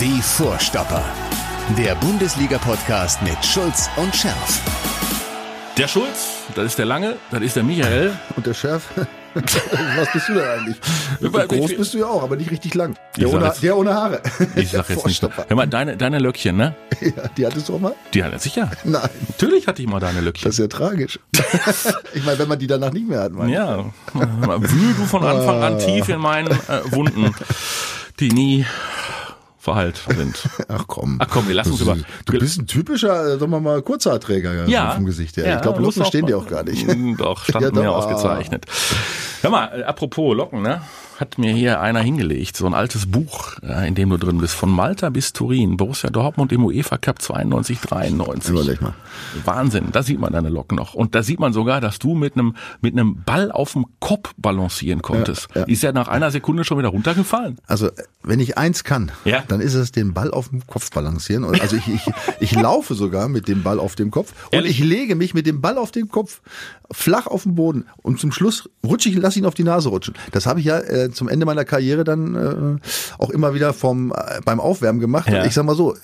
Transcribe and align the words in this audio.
Die 0.00 0.20
Vorstopper. 0.22 1.04
Der 1.76 1.94
Bundesliga-Podcast 1.96 3.22
mit 3.22 3.36
Schulz 3.44 3.88
und 3.96 4.14
Scherf. 4.14 4.60
Der 5.76 5.88
Schulz, 5.88 6.28
das 6.54 6.66
ist 6.66 6.78
der 6.78 6.86
Lange, 6.86 7.16
das 7.30 7.40
ist 7.42 7.56
der 7.56 7.62
Michael. 7.64 8.12
Und 8.36 8.46
der 8.46 8.54
Chef? 8.54 8.82
Was 9.34 10.12
bist 10.12 10.28
du 10.28 10.34
denn 10.34 10.44
eigentlich? 10.44 11.48
Groß 11.48 11.76
bist 11.76 11.94
du 11.94 11.98
ja 11.98 12.06
auch, 12.06 12.22
aber 12.22 12.36
nicht 12.36 12.50
richtig 12.52 12.74
lang. 12.74 12.94
Der, 13.16 13.28
ohne, 13.32 13.46
jetzt- 13.46 13.62
der 13.62 13.76
ohne 13.76 13.92
Haare. 13.92 14.22
Ich 14.54 14.70
sag 14.70 14.88
jetzt 14.88 14.90
nicht. 14.90 15.00
Vorstopper. 15.20 15.46
Hör 15.48 15.56
mal, 15.56 15.66
deine, 15.66 15.96
deine 15.96 16.18
Löckchen, 16.20 16.56
ne? 16.56 16.74
Ja, 17.00 17.10
die 17.36 17.46
hattest 17.46 17.68
du 17.68 17.74
auch 17.74 17.80
mal? 17.80 17.94
Die 18.12 18.22
hat 18.22 18.32
er 18.32 18.38
sicher. 18.38 18.70
Nein, 18.84 19.08
Natürlich 19.28 19.66
hatte 19.66 19.82
ich 19.82 19.88
mal 19.88 19.98
deine 20.00 20.20
Löckchen. 20.20 20.44
das 20.48 20.54
ist 20.54 20.60
ja 20.60 20.68
tragisch. 20.68 21.18
ich 22.14 22.24
meine, 22.24 22.38
wenn 22.38 22.48
man 22.48 22.58
die 22.58 22.68
danach 22.68 22.92
nicht 22.92 23.08
mehr 23.08 23.20
hat, 23.22 23.32
mein. 23.32 23.48
ja. 23.48 23.84
Wühl 24.14 24.94
du 24.94 25.04
von 25.06 25.24
Anfang 25.24 25.62
an 25.62 25.78
tief 25.80 26.08
in 26.08 26.20
meinen 26.20 26.50
äh, 26.52 26.92
Wunden, 26.92 27.34
die 28.20 28.28
nie 28.30 28.64
verheilt 29.64 30.00
sind. 30.14 30.36
Ach 30.68 30.84
komm. 30.86 31.16
Ach 31.20 31.26
komm, 31.30 31.48
wir 31.48 31.54
lassen 31.54 31.72
uns 31.72 31.80
über- 31.80 31.96
Du 32.26 32.38
bist 32.38 32.58
ein 32.60 32.66
typischer, 32.66 33.34
äh, 33.34 33.38
sagen 33.38 33.50
wir 33.50 33.60
mal, 33.60 33.80
Kurzhaarträger 33.82 34.66
Ja. 34.68 34.92
vom 34.92 35.06
Gesicht 35.06 35.36
her. 35.38 35.48
Ja, 35.48 35.56
ich 35.56 35.62
glaube, 35.62 35.80
Locken 35.82 36.04
stehen 36.04 36.26
dir 36.26 36.36
auch 36.38 36.46
gar 36.46 36.62
nicht. 36.62 36.86
Doch, 37.18 37.44
standen 37.44 37.74
Ja, 37.76 37.82
mir 37.82 37.90
ausgezeichnet. 37.92 38.66
Hör 39.40 39.50
mal, 39.50 39.80
äh, 39.80 39.82
apropos 39.84 40.36
Locken, 40.36 40.62
ne? 40.62 40.82
Hat 41.18 41.38
mir 41.38 41.52
hier 41.52 41.80
einer 41.80 42.00
hingelegt, 42.00 42.56
so 42.56 42.66
ein 42.66 42.74
altes 42.74 43.06
Buch, 43.06 43.52
in 43.86 43.94
dem 43.94 44.10
du 44.10 44.16
drin 44.16 44.38
bist, 44.38 44.54
von 44.54 44.68
Malta 44.70 45.10
bis 45.10 45.32
Turin, 45.32 45.76
Borussia 45.76 46.10
Dortmund 46.10 46.50
im 46.50 46.64
UEFA 46.64 46.98
Cup 46.98 47.22
92, 47.22 47.80
93. 47.80 48.50
Überleg 48.50 48.80
mal. 48.82 48.94
Wahnsinn, 49.44 49.92
da 49.92 50.02
sieht 50.02 50.18
man 50.18 50.32
deine 50.32 50.48
Locken 50.48 50.76
noch. 50.76 50.94
Und 50.94 51.14
da 51.14 51.22
sieht 51.22 51.38
man 51.38 51.52
sogar, 51.52 51.80
dass 51.80 52.00
du 52.00 52.14
mit 52.14 52.34
einem 52.34 52.56
mit 52.80 52.94
einem 52.94 53.22
Ball 53.24 53.52
auf 53.52 53.74
dem 53.74 53.86
Kopf 54.00 54.32
balancieren 54.36 55.02
konntest. 55.02 55.48
Ja, 55.54 55.60
ja. 55.60 55.66
Ist 55.68 55.82
ja 55.84 55.92
nach 55.92 56.08
einer 56.08 56.32
Sekunde 56.32 56.64
schon 56.64 56.78
wieder 56.78 56.88
runtergefallen. 56.88 57.58
Also, 57.68 57.90
wenn 58.24 58.40
ich 58.40 58.58
eins 58.58 58.82
kann, 58.82 59.12
Ja. 59.24 59.44
dann 59.46 59.60
ist 59.60 59.74
es 59.74 59.92
den 59.92 60.14
Ball 60.14 60.32
auf 60.32 60.48
dem 60.48 60.66
Kopf 60.66 60.90
balancieren. 60.90 61.44
Also 61.44 61.76
ich, 61.76 61.86
ich, 61.88 62.00
ich 62.40 62.54
laufe 62.56 62.94
sogar 62.94 63.28
mit 63.28 63.46
dem 63.46 63.62
Ball 63.62 63.78
auf 63.78 63.94
dem 63.94 64.10
Kopf 64.10 64.32
und 64.46 64.54
Ehrlich? 64.54 64.80
ich 64.80 64.84
lege 64.84 65.14
mich 65.14 65.32
mit 65.32 65.46
dem 65.46 65.60
Ball 65.60 65.78
auf 65.78 65.92
dem 65.92 66.08
Kopf 66.08 66.40
flach 66.90 67.26
auf 67.26 67.44
den 67.44 67.54
Boden 67.54 67.86
und 68.02 68.20
zum 68.20 68.30
Schluss 68.30 68.68
rutsche 68.84 69.08
ich 69.08 69.16
und 69.16 69.22
lasse 69.22 69.38
ihn 69.38 69.46
auf 69.46 69.54
die 69.54 69.64
Nase 69.64 69.88
rutschen. 69.88 70.14
Das 70.32 70.46
habe 70.46 70.60
ich 70.60 70.66
ja 70.66 70.78
äh, 70.78 71.03
zum 71.10 71.28
Ende 71.28 71.46
meiner 71.46 71.64
Karriere 71.64 72.04
dann 72.04 72.80
äh, 72.80 72.88
auch 73.18 73.30
immer 73.30 73.54
wieder 73.54 73.72
vom 73.72 74.12
äh, 74.12 74.40
beim 74.44 74.60
Aufwärmen 74.60 75.00
gemacht. 75.00 75.28
Ja. 75.28 75.44
Ich 75.44 75.54
sag 75.54 75.64
mal 75.64 75.74
so, 75.74 75.94
äh, 75.94 75.98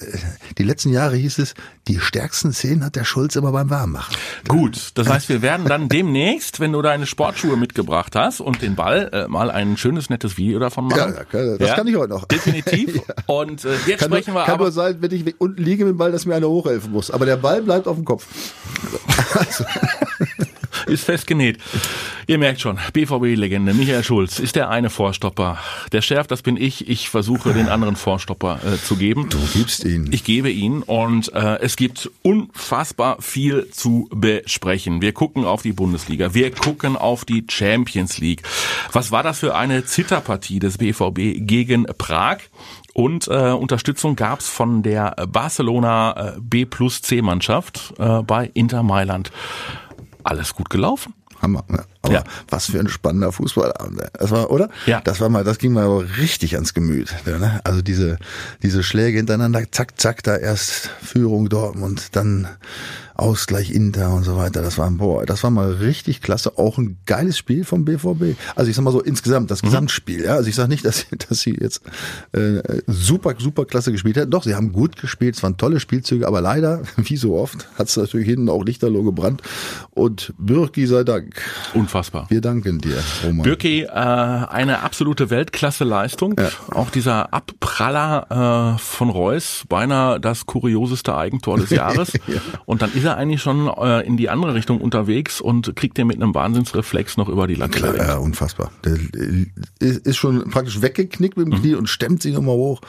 die 0.59 0.63
letzten 0.63 0.91
Jahre 0.91 1.17
hieß 1.17 1.39
es, 1.39 1.55
die 1.89 1.99
stärksten 1.99 2.53
Szenen 2.53 2.85
hat 2.85 2.97
der 2.97 3.05
Schulz 3.05 3.37
immer 3.37 3.53
beim 3.53 3.71
Warmmachen. 3.71 4.15
Gut, 4.49 4.91
das 4.95 5.09
heißt, 5.09 5.29
wir 5.29 5.43
werden 5.43 5.67
dann 5.67 5.89
demnächst, 5.89 6.61
wenn 6.61 6.73
du 6.73 6.83
deine 6.83 7.07
Sportschuhe 7.07 7.57
mitgebracht 7.57 8.15
hast 8.17 8.41
und 8.41 8.63
den 8.63 8.77
Ball, 8.77 9.11
äh, 9.13 9.29
mal 9.29 9.51
ein 9.51 9.77
schönes, 9.77 10.11
nettes 10.11 10.37
Video 10.37 10.59
davon 10.59 10.87
machen. 10.87 11.15
Ja, 11.33 11.41
ja, 11.41 11.57
das 11.57 11.75
kann 11.75 11.87
ich 11.87 11.97
heute 11.97 12.13
noch. 12.13 12.27
Definitiv. 12.27 13.01
Und 13.27 13.65
äh, 13.65 13.69
jetzt 13.87 14.01
Kann, 14.01 14.11
nur, 14.11 14.19
sprechen 14.19 14.35
wir 14.35 14.45
kann 14.45 14.55
aber... 14.55 14.65
nur 14.65 14.73
sein, 14.73 14.97
wenn 15.01 15.13
ich 15.13 15.41
unten 15.41 15.63
liege 15.63 15.85
mit 15.85 15.95
dem 15.95 15.99
Ball, 15.99 16.13
dass 16.13 16.27
mir 16.27 16.35
einer 16.35 16.49
hochhelfen 16.49 16.93
muss. 16.93 17.11
Aber 17.11 17.27
der 17.27 17.37
Ball 17.37 17.63
bleibt 17.63 17.87
auf 17.87 17.97
dem 17.97 18.05
Kopf. 18.05 18.27
Ist 20.91 21.05
festgenäht. 21.05 21.59
Ihr 22.27 22.39
merkt 22.39 22.61
schon, 22.61 22.79
BVB-Legende 22.93 23.75
Michael 23.75 24.03
Schulz 24.03 24.41
ist 24.41 24.57
der 24.57 24.71
eine 24.71 24.91
Vorstopper. 24.91 25.59
Der 25.93 26.03
Chef, 26.03 26.27
das 26.27 26.43
bin 26.43 26.57
ich. 26.57 26.89
Ich 26.89 27.09
versuche 27.09 27.53
den 27.53 27.69
anderen 27.69 27.95
Vorstopper 27.95 28.59
äh, 28.65 28.77
zu 28.77 28.97
geben. 28.97 29.29
Du 29.31 29.39
gibst 29.55 29.85
ihn. 29.85 30.09
Ich 30.13 30.25
gebe 30.25 30.51
ihn 30.51 30.83
und 30.83 31.33
äh, 31.33 31.61
es 31.61 31.77
gibt 31.77 32.11
unfassbar 32.23 33.23
viel 33.23 33.71
zu 33.71 34.09
besprechen. 34.13 35.01
Wir 35.01 35.13
gucken 35.13 35.45
auf 35.45 35.63
die 35.63 35.73
Bundesliga, 35.73 36.35
wir 36.35 36.51
gucken 36.51 36.97
auf 36.97 37.25
die 37.25 37.45
Champions 37.49 38.19
League. 38.19 38.43
Was 38.93 39.13
war 39.13 39.23
das 39.23 39.39
für 39.39 39.55
eine 39.55 39.85
Zitterpartie 39.85 40.59
des 40.59 40.79
BVB 40.79 41.47
gegen 41.47 41.87
Prag? 41.99 42.39
Und 42.93 43.29
äh, 43.29 43.53
Unterstützung 43.53 44.17
gab's 44.17 44.49
von 44.49 44.83
der 44.83 45.15
Barcelona 45.29 46.35
äh, 46.35 46.41
B 46.41 46.65
plus 46.65 47.03
C 47.03 47.23
Mannschaft 47.23 47.95
äh, 47.99 48.23
bei 48.23 48.51
Inter 48.53 48.83
Mailand. 48.83 49.31
Alles 50.25 50.55
gut 50.55 50.71
gelaufen. 50.71 51.15
Hammer. 51.43 51.65
Ne? 51.69 51.85
Aber 52.03 52.13
Ja. 52.15 52.25
was 52.51 52.67
für 52.67 52.79
ein 52.79 52.89
spannender 52.89 53.33
Fußballabend. 53.33 54.03
Das 54.13 54.31
war, 54.31 54.51
oder? 54.51 54.69
Ja. 54.87 55.01
Das 55.01 55.21
war 55.21 55.31
mal, 55.31 55.43
das 55.43 55.59
ging 55.59 55.73
mal 55.73 55.85
aber 55.87 56.05
richtig 56.19 56.55
ans 56.55 56.75
Gemüt. 56.75 57.15
ja, 57.27 57.39
Ne? 57.39 57.61
Also 57.65 57.81
diese, 57.81 58.19
diese 58.63 58.83
Schläge 58.83 59.17
hintereinander, 59.19 59.63
zack, 59.73 59.99
zack, 59.99 60.23
da 60.23 60.37
erst 60.37 60.91
Führung 61.03 61.49
Dortmund, 61.49 62.15
dann 62.15 62.47
Ausgleich 63.21 63.71
Inter 63.71 64.15
und 64.15 64.25
so 64.25 64.37
weiter. 64.37 64.63
Das 64.63 64.79
war, 64.79 64.91
boah, 64.91 65.27
das 65.27 65.43
war 65.45 65.51
mal 65.51 65.71
richtig 65.73 66.23
klasse. 66.23 66.57
Auch 66.59 66.79
ein 66.79 66.97
geiles 67.07 67.37
Spiel 67.39 67.65
vom 67.65 67.85
BVB. 67.85 68.37
Also 68.57 68.71
ich 68.71 68.77
sag 68.77 68.83
mal 68.83 68.93
so 68.93 69.01
insgesamt, 69.03 69.45
Mhm. 69.45 69.49
das 69.49 69.63
Gesamtspiel. 69.63 70.25
Ja, 70.25 70.35
also 70.35 70.49
ich 70.49 70.55
sag 70.55 70.69
nicht, 70.69 70.85
dass, 70.85 71.07
dass 71.29 71.41
sie 71.41 71.57
jetzt 71.61 71.83
äh, 72.33 72.63
super, 72.87 73.35
super 73.39 73.65
klasse 73.67 73.93
gespielt 73.93 74.17
hätten. 74.17 74.31
Doch, 74.31 74.45
sie 74.45 74.55
haben 74.55 74.73
gut 74.73 74.97
gespielt. 75.01 75.37
Es 75.37 75.43
waren 75.43 75.57
tolle 75.57 75.81
Spielzüge, 75.81 76.27
aber 76.27 76.41
leider, 76.41 76.83
wie 76.97 77.17
so 77.17 77.37
oft, 77.37 77.69
hat 77.79 77.89
es 77.89 77.97
natürlich 77.97 78.27
hinten 78.27 78.49
auch 78.49 78.65
Lichterloh 78.65 79.03
gebrannt. 79.03 79.43
Und 79.91 80.33
Bürki 80.39 80.87
sei 80.87 81.05
Dank. 81.05 81.43
Unfassbar. 81.75 82.27
Wir 82.31 82.41
danken 82.41 82.79
dir, 82.79 82.97
Roman. 83.25 83.43
Birki, 83.45 83.83
äh, 83.83 83.89
eine 83.91 84.81
absolute 84.83 85.29
Weltklasse-Leistung. 85.31 86.41
Auch 86.73 86.91
dieser 86.91 87.33
Abpraller 87.35 88.75
äh, 88.77 88.79
von 88.79 89.11
Reus, 89.11 89.65
beinahe 89.69 90.19
das 90.21 90.47
kurioseste 90.47 91.15
Eigentor 91.17 91.59
des 91.59 91.71
Jahres. 91.81 92.13
Und 92.65 92.83
dann 92.83 92.93
ist 92.95 93.05
er 93.05 93.10
eigentlich 93.17 93.43
schon 93.43 93.69
äh, 93.69 94.01
in 94.07 94.17
die 94.17 94.29
andere 94.29 94.55
Richtung 94.55 94.81
unterwegs 94.81 95.41
und 95.41 95.75
kriegt 95.77 95.99
den 95.99 96.07
mit 96.07 96.17
einem 96.17 96.35
Wahnsinnsreflex 96.35 97.17
noch 97.17 97.29
über 97.29 97.47
die 97.47 97.55
Latte. 97.55 97.79
Klar, 97.79 97.97
ja, 97.97 98.17
unfassbar. 98.17 98.71
Der 98.85 98.95
äh, 98.95 99.47
ist 99.81 100.17
schon 100.17 100.49
praktisch 100.51 100.83
weggeknickt 100.83 101.37
mit 101.37 101.47
dem 101.47 101.55
Mhm. 101.55 101.61
Knie 101.63 101.75
und 101.75 101.89
stemmt 101.89 102.23
sich 102.23 102.35
nochmal 102.35 102.55
hoch. 102.57 102.81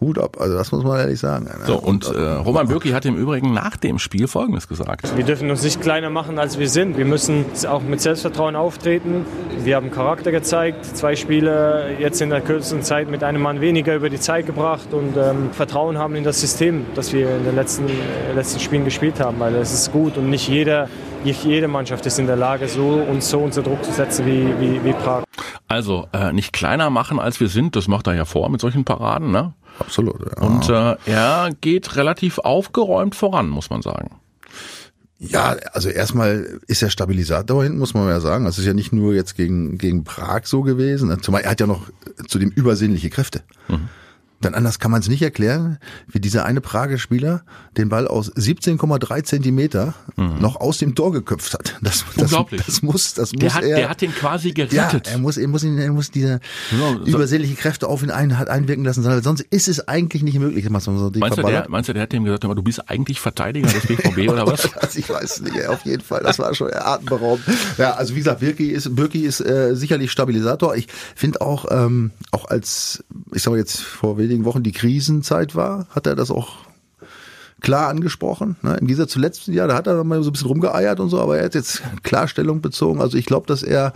Hut 0.00 0.18
ab. 0.18 0.36
Also 0.40 0.56
das 0.56 0.72
muss 0.72 0.82
man 0.82 0.98
ehrlich 0.98 1.20
sagen. 1.20 1.48
So, 1.66 1.76
und 1.76 2.06
äh, 2.06 2.18
Roman 2.18 2.68
Birki 2.68 2.90
hat 2.90 3.04
im 3.06 3.16
Übrigen 3.16 3.52
nach 3.52 3.76
dem 3.76 3.98
Spiel 3.98 4.26
Folgendes 4.26 4.68
gesagt. 4.68 5.16
Wir 5.16 5.24
dürfen 5.24 5.50
uns 5.50 5.62
nicht 5.62 5.80
kleiner 5.80 6.10
machen, 6.10 6.38
als 6.38 6.58
wir 6.58 6.68
sind. 6.68 6.96
Wir 6.96 7.04
müssen 7.04 7.44
auch 7.68 7.82
mit 7.82 8.00
Selbstvertrauen 8.00 8.56
auftreten. 8.56 9.24
Wir 9.62 9.76
haben 9.76 9.90
Charakter 9.90 10.32
gezeigt, 10.32 10.84
zwei 10.84 11.16
Spiele 11.16 11.96
jetzt 11.98 12.20
in 12.20 12.30
der 12.30 12.40
kürzesten 12.40 12.82
Zeit 12.82 13.08
mit 13.08 13.22
einem 13.22 13.40
Mann 13.40 13.60
weniger 13.60 13.94
über 13.94 14.10
die 14.10 14.20
Zeit 14.20 14.46
gebracht 14.46 14.92
und 14.92 15.16
ähm, 15.16 15.50
Vertrauen 15.52 15.96
haben 15.96 16.16
in 16.16 16.24
das 16.24 16.40
System, 16.40 16.84
das 16.94 17.12
wir 17.12 17.36
in 17.36 17.44
den 17.44 17.54
letzten, 17.54 17.88
äh, 17.88 18.32
letzten 18.34 18.60
Spielen 18.60 18.84
gespielt 18.84 19.20
haben, 19.20 19.38
weil 19.38 19.54
es 19.54 19.72
ist 19.72 19.92
gut 19.92 20.18
und 20.18 20.28
nicht 20.28 20.48
jeder, 20.48 20.88
nicht 21.24 21.44
jede 21.44 21.68
Mannschaft 21.68 22.04
ist 22.06 22.18
in 22.18 22.26
der 22.26 22.36
Lage, 22.36 22.68
so 22.68 22.86
und 22.88 23.22
so 23.22 23.38
unter 23.38 23.62
Druck 23.62 23.82
zu 23.84 23.92
setzen 23.92 24.26
wie, 24.26 24.48
wie, 24.60 24.84
wie 24.84 24.92
Prag. 24.92 25.24
Also 25.68 26.08
äh, 26.12 26.32
nicht 26.32 26.52
kleiner 26.52 26.90
machen, 26.90 27.18
als 27.18 27.40
wir 27.40 27.48
sind, 27.48 27.74
das 27.74 27.88
macht 27.88 28.06
er 28.06 28.14
ja 28.14 28.24
vor 28.24 28.50
mit 28.50 28.60
solchen 28.60 28.84
Paraden. 28.84 29.30
Ne? 29.30 29.54
Absolut. 29.78 30.20
Ja. 30.20 30.42
Und 30.42 30.68
äh, 30.68 30.96
er 31.10 31.50
geht 31.60 31.96
relativ 31.96 32.38
aufgeräumt 32.38 33.14
voran, 33.14 33.48
muss 33.48 33.70
man 33.70 33.82
sagen. 33.82 34.20
Ja, 35.18 35.56
also 35.72 35.88
erstmal 35.88 36.60
ist 36.66 36.82
er 36.82 36.90
Stabilisator 36.90 37.62
hinten, 37.62 37.78
muss 37.78 37.94
man 37.94 38.08
ja 38.08 38.20
sagen. 38.20 38.44
Das 38.44 38.58
ist 38.58 38.66
ja 38.66 38.74
nicht 38.74 38.92
nur 38.92 39.14
jetzt 39.14 39.36
gegen, 39.36 39.78
gegen 39.78 40.04
Prag 40.04 40.42
so 40.44 40.62
gewesen. 40.62 41.16
Zumal 41.22 41.42
er 41.42 41.52
hat 41.52 41.60
ja 41.60 41.66
noch 41.66 41.88
zudem 42.28 42.50
übersinnliche 42.50 43.10
Kräfte. 43.10 43.42
Denn 44.44 44.54
anders 44.54 44.78
kann 44.78 44.90
man 44.90 45.00
es 45.00 45.08
nicht 45.08 45.22
erklären, 45.22 45.78
wie 46.06 46.20
dieser 46.20 46.44
eine 46.44 46.60
Prager 46.60 46.98
Spieler 46.98 47.42
den 47.76 47.88
Ball 47.88 48.06
aus 48.06 48.30
17,3 48.34 49.24
Zentimeter 49.24 49.94
noch 50.16 50.56
aus 50.56 50.78
dem 50.78 50.94
Tor 50.94 51.12
geköpft 51.12 51.54
hat. 51.54 51.76
Das, 51.82 52.04
das, 52.16 52.24
Unglaublich. 52.24 52.62
Das 52.66 52.82
muss, 52.82 53.14
das 53.14 53.32
muss 53.32 53.40
Der 53.40 53.54
hat, 53.54 53.64
er. 53.64 53.76
der 53.76 53.88
hat 53.88 54.00
den 54.00 54.12
quasi 54.12 54.48
ja, 54.48 54.54
gerettet. 54.66 55.08
er 55.08 55.18
muss, 55.18 55.36
er 55.36 55.48
muss 55.48 55.64
ihn, 55.64 55.78
er 55.78 55.92
muss 55.92 56.10
diese 56.10 56.40
Ja, 56.70 56.92
so- 56.98 57.04
übersinnliche 57.04 57.54
Kräfte 57.54 57.88
auf 57.88 58.02
ihn 58.02 58.10
ein, 58.10 58.38
hat 58.38 58.48
einwirken 58.48 58.84
lassen, 58.84 59.02
sondern 59.02 59.22
sonst 59.22 59.40
ist 59.50 59.68
es 59.68 59.86
eigentlich 59.88 60.22
nicht 60.22 60.38
möglich. 60.38 60.68
Meinst 60.68 60.86
du, 60.86 61.10
der, 61.10 61.66
meinst 61.68 61.88
du, 61.88 61.92
der 61.94 62.02
hat 62.02 62.12
dem 62.12 62.24
gesagt, 62.24 62.44
du 62.44 62.62
bist 62.62 62.88
eigentlich 62.90 63.20
Verteidiger 63.20 63.68
des 63.68 63.86
BVB 63.86 64.30
oder 64.30 64.46
was? 64.46 64.68
Ich 64.96 65.08
weiß 65.08 65.40
nicht, 65.42 65.66
auf 65.66 65.84
jeden 65.84 66.02
Fall, 66.02 66.22
das 66.22 66.38
war 66.38 66.54
schon 66.54 66.70
atemberaubend. 66.72 67.44
Ja, 67.78 67.92
also 67.94 68.14
wie 68.14 68.18
gesagt, 68.18 68.40
Birki 68.40 68.68
ist, 68.68 68.94
Birki 68.94 69.20
ist 69.24 69.40
äh, 69.40 69.74
sicherlich 69.74 70.10
Stabilisator. 70.12 70.76
Ich 70.76 70.86
finde 71.16 71.40
auch, 71.40 71.66
ähm, 71.70 72.10
auch 72.30 72.44
als, 72.44 73.02
ich 73.32 73.42
sag 73.42 73.50
mal 73.52 73.58
jetzt 73.58 73.80
vor 73.80 74.18
wenigen 74.18 74.33
Wochen 74.44 74.62
die 74.62 74.72
Krisenzeit 74.72 75.54
war, 75.54 75.86
hat 75.90 76.06
er 76.06 76.16
das 76.16 76.30
auch 76.30 76.56
klar 77.60 77.88
angesprochen. 77.88 78.56
Ne? 78.62 78.76
Im 78.80 78.86
Gegensatz 78.86 79.12
zu 79.12 79.18
letzten 79.18 79.52
Jahr, 79.52 79.68
da 79.68 79.74
hat 79.74 79.86
er 79.86 80.02
mal 80.04 80.22
so 80.22 80.30
ein 80.30 80.32
bisschen 80.32 80.48
rumgeeiert 80.48 81.00
und 81.00 81.08
so, 81.08 81.20
aber 81.20 81.38
er 81.38 81.44
hat 81.44 81.54
jetzt 81.54 81.82
Klarstellung 82.02 82.60
bezogen. 82.60 83.00
Also 83.00 83.16
ich 83.16 83.26
glaube, 83.26 83.46
dass 83.46 83.62
er 83.62 83.92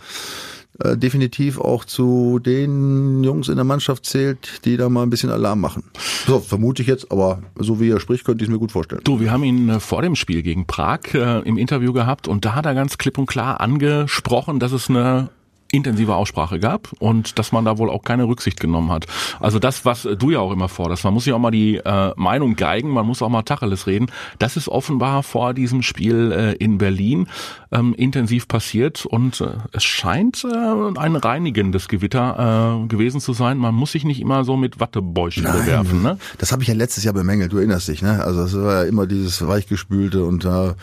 äh, 0.81 0.97
definitiv 0.97 1.59
auch 1.59 1.85
zu 1.85 2.39
den 2.39 3.25
Jungs 3.25 3.49
in 3.49 3.57
der 3.57 3.65
Mannschaft 3.65 4.07
zählt, 4.07 4.65
die 4.65 4.77
da 4.77 4.89
mal 4.89 5.03
ein 5.03 5.11
bisschen 5.11 5.31
Alarm 5.31 5.61
machen. 5.61 5.83
So, 6.27 6.39
vermute 6.39 6.83
ich 6.83 6.89
jetzt, 6.89 7.11
aber 7.11 7.43
so 7.59 7.81
wie 7.81 7.91
er 7.91 7.99
spricht, 7.99 8.25
könnte 8.25 8.45
ich 8.45 8.49
es 8.49 8.53
mir 8.53 8.61
gut 8.61 8.71
vorstellen. 8.71 9.01
Du, 9.03 9.19
wir 9.19 9.33
haben 9.33 9.43
ihn 9.43 9.69
äh, 9.69 9.81
vor 9.81 10.03
dem 10.03 10.15
Spiel 10.15 10.43
gegen 10.43 10.67
Prag 10.67 11.01
äh, 11.15 11.41
im 11.41 11.59
Interview 11.59 11.93
gehabt 11.93 12.29
und 12.29 12.45
da 12.45 12.55
hat 12.55 12.65
er 12.65 12.75
ganz 12.75 12.97
klipp 12.97 13.19
und 13.19 13.27
klar 13.27 13.61
angesprochen, 13.61 14.61
dass 14.61 14.73
es 14.73 14.89
eine 14.89 15.31
intensive 15.73 16.15
Aussprache 16.15 16.59
gab 16.59 16.93
und 16.99 17.39
dass 17.39 17.53
man 17.53 17.65
da 17.65 17.79
wohl 17.79 17.91
auch 17.91 18.03
keine 18.03 18.25
Rücksicht 18.25 18.61
genommen 18.61 18.91
hat. 18.91 19.07
Also 19.41 19.59
das, 19.59 19.85
was 19.85 20.09
du 20.19 20.31
ja 20.31 20.39
auch 20.41 20.53
immer 20.53 20.69
forderst, 20.69 21.05
man 21.05 21.15
muss 21.15 21.27
ja 21.27 21.35
auch 21.35 21.39
mal 21.39 21.51
die 21.51 21.77
äh, 21.77 22.13
Meinung 22.17 22.57
geigen, 22.57 22.91
man 22.91 23.07
muss 23.07 23.23
auch 23.23 23.29
mal 23.29 23.43
Tacheles 23.43 23.87
reden. 23.87 24.07
Das 24.39 24.57
ist 24.57 24.69
offenbar 24.69 25.23
vor 25.23 25.55
diesem 25.55 25.83
Spiel 25.83 26.33
äh, 26.33 26.53
in 26.55 26.79
Berlin 26.79 27.29
ähm, 27.71 27.95
intensiv 27.95 28.49
passiert 28.49 29.05
und 29.05 29.41
äh, 29.41 29.51
es 29.73 29.85
scheint 29.85 30.45
äh, 30.45 30.99
ein 30.99 31.17
reinigendes 31.17 31.89
Gewitter 31.89 32.83
äh, 32.85 32.89
gewesen 32.89 33.21
zu 33.21 33.33
sein. 33.33 33.59
Man 33.59 33.75
muss 33.75 33.93
sich 33.93 34.05
nicht 34.05 34.21
immer 34.21 34.45
so 34.45 34.57
mit 34.57 34.81
Wattebäuschen 34.81 35.45
Nein, 35.45 35.61
bewerfen. 35.61 36.03
Ne? 36.03 36.19
Das 36.39 36.53
habe 36.53 36.63
ich 36.63 36.69
ja 36.69 36.75
letztes 36.75 37.05
Jahr 37.05 37.15
bemängelt, 37.15 37.53
du 37.53 37.59
erinnerst 37.59 37.89
dich, 37.89 38.03
ne? 38.03 38.23
Also 38.23 38.43
es 38.43 38.55
war 38.55 38.83
ja 38.83 38.89
immer 38.89 39.07
dieses 39.07 39.47
weichgespülte 39.47 40.25
und 40.25 40.45
da 40.45 40.71
äh, 40.71 40.75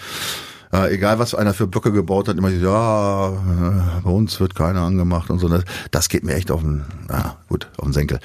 äh, 0.73 0.93
egal 0.93 1.19
was 1.19 1.35
einer 1.35 1.53
für 1.53 1.67
Blöcke 1.67 1.91
gebaut 1.91 2.27
hat, 2.27 2.37
immer 2.37 2.49
so, 2.49 2.55
ja, 2.57 3.29
äh, 3.29 4.01
bei 4.03 4.09
uns 4.09 4.39
wird 4.39 4.55
keiner 4.55 4.81
angemacht 4.81 5.29
und 5.29 5.39
so. 5.39 5.49
Das, 5.91 6.09
geht 6.09 6.23
mir 6.23 6.35
echt 6.35 6.51
auf 6.51 6.61
den, 6.61 6.83
ja, 7.09 7.37
gut, 7.49 7.67
auf 7.77 7.85
den 7.85 7.93
Senkel. 7.93 8.19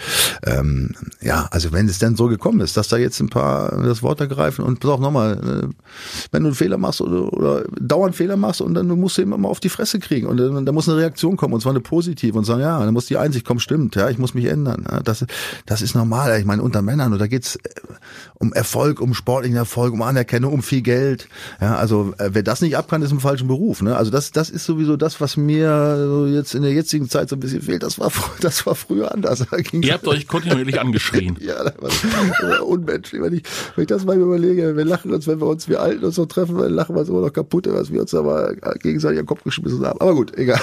Ähm, 0.45 0.95
ja, 1.21 1.49
also 1.51 1.73
wenn 1.73 1.89
es 1.89 1.99
denn 1.99 2.17
so 2.17 2.29
gekommen 2.29 2.61
ist, 2.61 2.77
dass 2.77 2.89
da 2.89 2.97
jetzt 2.97 3.21
ein 3.21 3.29
paar 3.29 3.83
das 3.83 4.03
Wort 4.03 4.21
ergreifen 4.21 4.65
und 4.65 4.81
pass 4.81 4.91
auf 4.91 5.01
nochmal, 5.01 5.33
äh, 5.35 5.69
wenn 6.31 6.43
du 6.43 6.49
einen 6.49 6.55
Fehler 6.55 6.79
machst 6.79 7.01
oder, 7.01 7.33
oder 7.33 7.65
dauernd 7.81 8.15
Fehler 8.15 8.37
machst 8.37 8.61
und 8.61 8.75
dann 8.75 8.89
du 8.89 8.97
musst 8.97 9.19
du 9.19 9.23
immer 9.23 9.39
mal 9.39 9.49
auf 9.49 9.61
die 9.61 9.69
Fresse 9.69 9.99
kriegen 9.99 10.27
und 10.27 10.37
dann, 10.37 10.67
da 10.67 10.73
muss 10.73 10.89
eine 10.89 10.99
Reaktion 10.99 11.37
kommen 11.37 11.55
und 11.55 11.61
zwar 11.61 11.73
eine 11.73 11.81
positive 11.81 12.37
und 12.37 12.45
sagen, 12.45 12.61
ja, 12.61 12.79
dann 12.79 12.95
muss 12.95 13.07
die 13.07 13.17
Einsicht 13.17 13.47
kommen, 13.47 13.61
stimmt, 13.61 13.97
ja, 13.97 14.09
ich 14.11 14.19
muss 14.19 14.35
mich 14.35 14.47
ändern. 14.47 14.87
Ja, 14.91 15.01
das, 15.01 15.25
das 15.67 15.83
ist 15.83 15.95
normal. 15.95 16.39
Ich 16.39 16.45
meine, 16.45 16.63
unter 16.63 16.83
Männern, 16.83 17.13
und 17.13 17.19
da 17.19 17.27
geht's 17.27 17.57
äh, 17.57 17.71
um 18.35 18.53
Erfolg, 18.53 19.01
um 19.01 19.15
sportlichen 19.15 19.57
Erfolg, 19.57 19.93
um 19.93 20.03
Anerkennung, 20.03 20.53
um 20.53 20.63
viel 20.63 20.83
Geld. 20.83 21.29
Ja, 21.61 21.77
also 21.77 22.15
wer 22.35 22.43
das 22.43 22.61
nicht 22.61 22.77
abkann, 22.77 23.03
ist 23.03 23.13
im 23.13 23.21
falschen 23.21 23.49
Beruf. 23.49 23.83
Ne? 23.83 23.97
Also 23.97 24.11
das, 24.11 24.31
das 24.31 24.51
ist 24.51 24.65
sowieso 24.65 24.97
das, 24.97 25.21
was 25.21 25.37
mir 25.37 25.97
so 25.99 26.27
jetzt 26.27 26.55
in 26.55 26.63
der 26.63 26.73
jetzigen 26.73 27.09
Zeit 27.09 27.29
so 27.29 27.37
ein 27.37 27.41
bisschen 27.41 27.63
fehlt. 27.63 27.83
Das 27.83 27.99
war, 27.99 28.11
das 28.41 28.67
war 28.67 28.75
früher 28.75 29.13
anders. 29.13 29.45
Ihr 29.73 29.93
habt 29.93 30.07
euch 30.07 30.27
kontinuierlich 30.27 30.81
angeschrien. 30.81 31.37
ja, 31.41 31.63
das 31.65 31.75
war, 31.81 31.91
das 31.91 32.49
war 32.49 32.67
unmenschlich. 32.67 33.23
Wenn 33.23 33.35
ich, 33.35 33.43
wenn 33.75 33.83
ich 33.83 33.89
das 33.89 34.05
mal 34.05 34.17
überlege, 34.17 34.77
wir 34.77 34.85
lachen 34.85 35.13
uns, 35.13 35.27
wenn 35.27 35.41
wir 35.41 35.47
uns, 35.47 35.69
wir 35.69 35.81
Alten 35.81 36.05
uns 36.05 36.17
noch 36.17 36.27
treffen, 36.27 36.59
dann 36.59 36.73
lachen 36.73 36.95
wir 36.95 37.01
uns 37.01 37.09
immer 37.09 37.21
noch 37.21 37.33
kaputt, 37.33 37.67
was 37.71 37.91
wir 37.91 38.01
uns 38.01 38.15
aber 38.15 38.55
gegenseitig 38.83 39.21
am 39.21 39.27
Kopf 39.27 39.45
geschmissen 39.45 39.85
haben. 39.85 40.01
Aber 40.01 40.15
gut, 40.15 40.37
egal. 40.37 40.61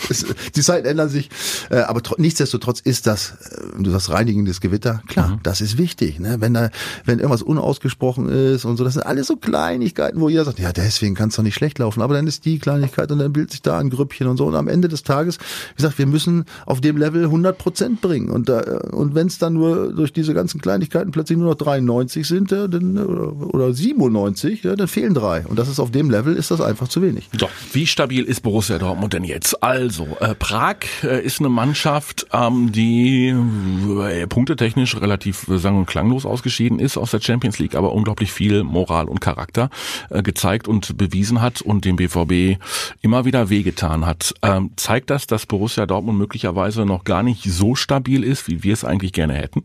Die 0.56 0.62
Zeiten 0.62 0.86
ändern 0.86 1.08
sich. 1.08 1.30
Äh, 1.70 1.78
aber 1.78 2.00
nichtsdestotrotz 2.18 2.80
ist 2.80 3.06
das, 3.06 3.36
äh, 3.50 3.82
du 3.82 3.90
sagst 3.90 4.10
reinigendes 4.10 4.60
Gewitter, 4.60 5.02
klar, 5.06 5.28
mhm. 5.28 5.40
das 5.42 5.60
ist 5.60 5.78
wichtig. 5.78 6.20
Ne? 6.20 6.36
Wenn 6.40 6.54
da, 6.54 6.70
wenn 7.04 7.18
irgendwas 7.18 7.42
unausgesprochen 7.42 8.28
ist 8.28 8.64
und 8.64 8.76
so, 8.76 8.84
das 8.84 8.94
sind 8.94 9.04
alles 9.04 9.26
so 9.26 9.36
Kleinigkeiten, 9.36 10.20
wo 10.20 10.28
jeder 10.28 10.44
sagt, 10.44 10.58
ja, 10.58 10.72
deswegen 10.72 11.05
kannst 11.14 11.38
du 11.38 11.42
nicht 11.42 11.54
schlecht 11.54 11.78
laufen, 11.78 12.02
aber 12.02 12.14
dann 12.14 12.26
ist 12.26 12.44
die 12.44 12.58
Kleinigkeit 12.58 13.10
und 13.10 13.18
dann 13.18 13.32
bildet 13.32 13.52
sich 13.52 13.62
da 13.62 13.78
ein 13.78 13.90
Grüppchen 13.90 14.26
und 14.26 14.36
so. 14.36 14.46
Und 14.46 14.54
am 14.54 14.68
Ende 14.68 14.88
des 14.88 15.02
Tages, 15.02 15.38
wie 15.38 15.76
gesagt, 15.76 15.98
wir 15.98 16.06
müssen 16.06 16.44
auf 16.64 16.80
dem 16.80 16.96
Level 16.96 17.24
100 17.24 17.56
Prozent 17.56 18.00
bringen. 18.00 18.30
Und, 18.30 18.50
und 18.50 19.14
wenn 19.14 19.26
es 19.26 19.38
dann 19.38 19.54
nur 19.54 19.92
durch 19.92 20.12
diese 20.12 20.34
ganzen 20.34 20.60
Kleinigkeiten 20.60 21.10
plötzlich 21.10 21.38
nur 21.38 21.50
noch 21.50 21.56
93 21.56 22.26
sind, 22.26 22.52
dann, 22.52 22.98
oder, 22.98 23.54
oder 23.54 23.72
97, 23.72 24.62
ja, 24.62 24.76
dann 24.76 24.88
fehlen 24.88 25.14
drei. 25.14 25.44
Und 25.46 25.58
das 25.58 25.68
ist 25.68 25.80
auf 25.80 25.90
dem 25.90 26.10
Level, 26.10 26.34
ist 26.34 26.50
das 26.50 26.60
einfach 26.60 26.88
zu 26.88 27.02
wenig. 27.02 27.28
So, 27.38 27.48
wie 27.72 27.86
stabil 27.86 28.24
ist 28.24 28.42
Borussia 28.42 28.78
Dortmund 28.78 29.12
denn 29.12 29.24
jetzt? 29.24 29.62
Also, 29.62 30.06
äh, 30.20 30.34
Prag 30.34 30.76
äh, 31.02 31.24
ist 31.24 31.40
eine 31.40 31.48
Mannschaft, 31.48 32.26
ähm, 32.32 32.72
die 32.72 33.28
äh, 33.28 34.26
punktetechnisch 34.26 35.00
relativ 35.00 35.48
äh, 35.48 35.58
sang- 35.58 35.78
und 35.78 35.86
klanglos 35.86 36.26
ausgeschieden 36.26 36.78
ist 36.78 36.96
aus 36.96 37.10
der 37.10 37.20
Champions 37.20 37.58
League, 37.58 37.74
aber 37.74 37.92
unglaublich 37.92 38.32
viel 38.32 38.62
Moral 38.64 39.06
und 39.06 39.20
Charakter 39.20 39.70
äh, 40.10 40.22
gezeigt 40.22 40.68
und 40.68 40.95
bewiesen 40.96 41.40
hat 41.40 41.62
und 41.62 41.84
dem 41.84 41.96
BVB 41.96 42.60
immer 43.00 43.24
wieder 43.24 43.50
wehgetan 43.50 44.06
hat. 44.06 44.34
Ähm, 44.42 44.70
zeigt 44.76 45.10
das, 45.10 45.26
dass 45.26 45.46
Borussia 45.46 45.86
Dortmund 45.86 46.18
möglicherweise 46.18 46.84
noch 46.84 47.04
gar 47.04 47.22
nicht 47.22 47.44
so 47.44 47.74
stabil 47.74 48.24
ist, 48.24 48.48
wie 48.48 48.62
wir 48.62 48.72
es 48.72 48.84
eigentlich 48.84 49.12
gerne 49.12 49.34
hätten? 49.34 49.62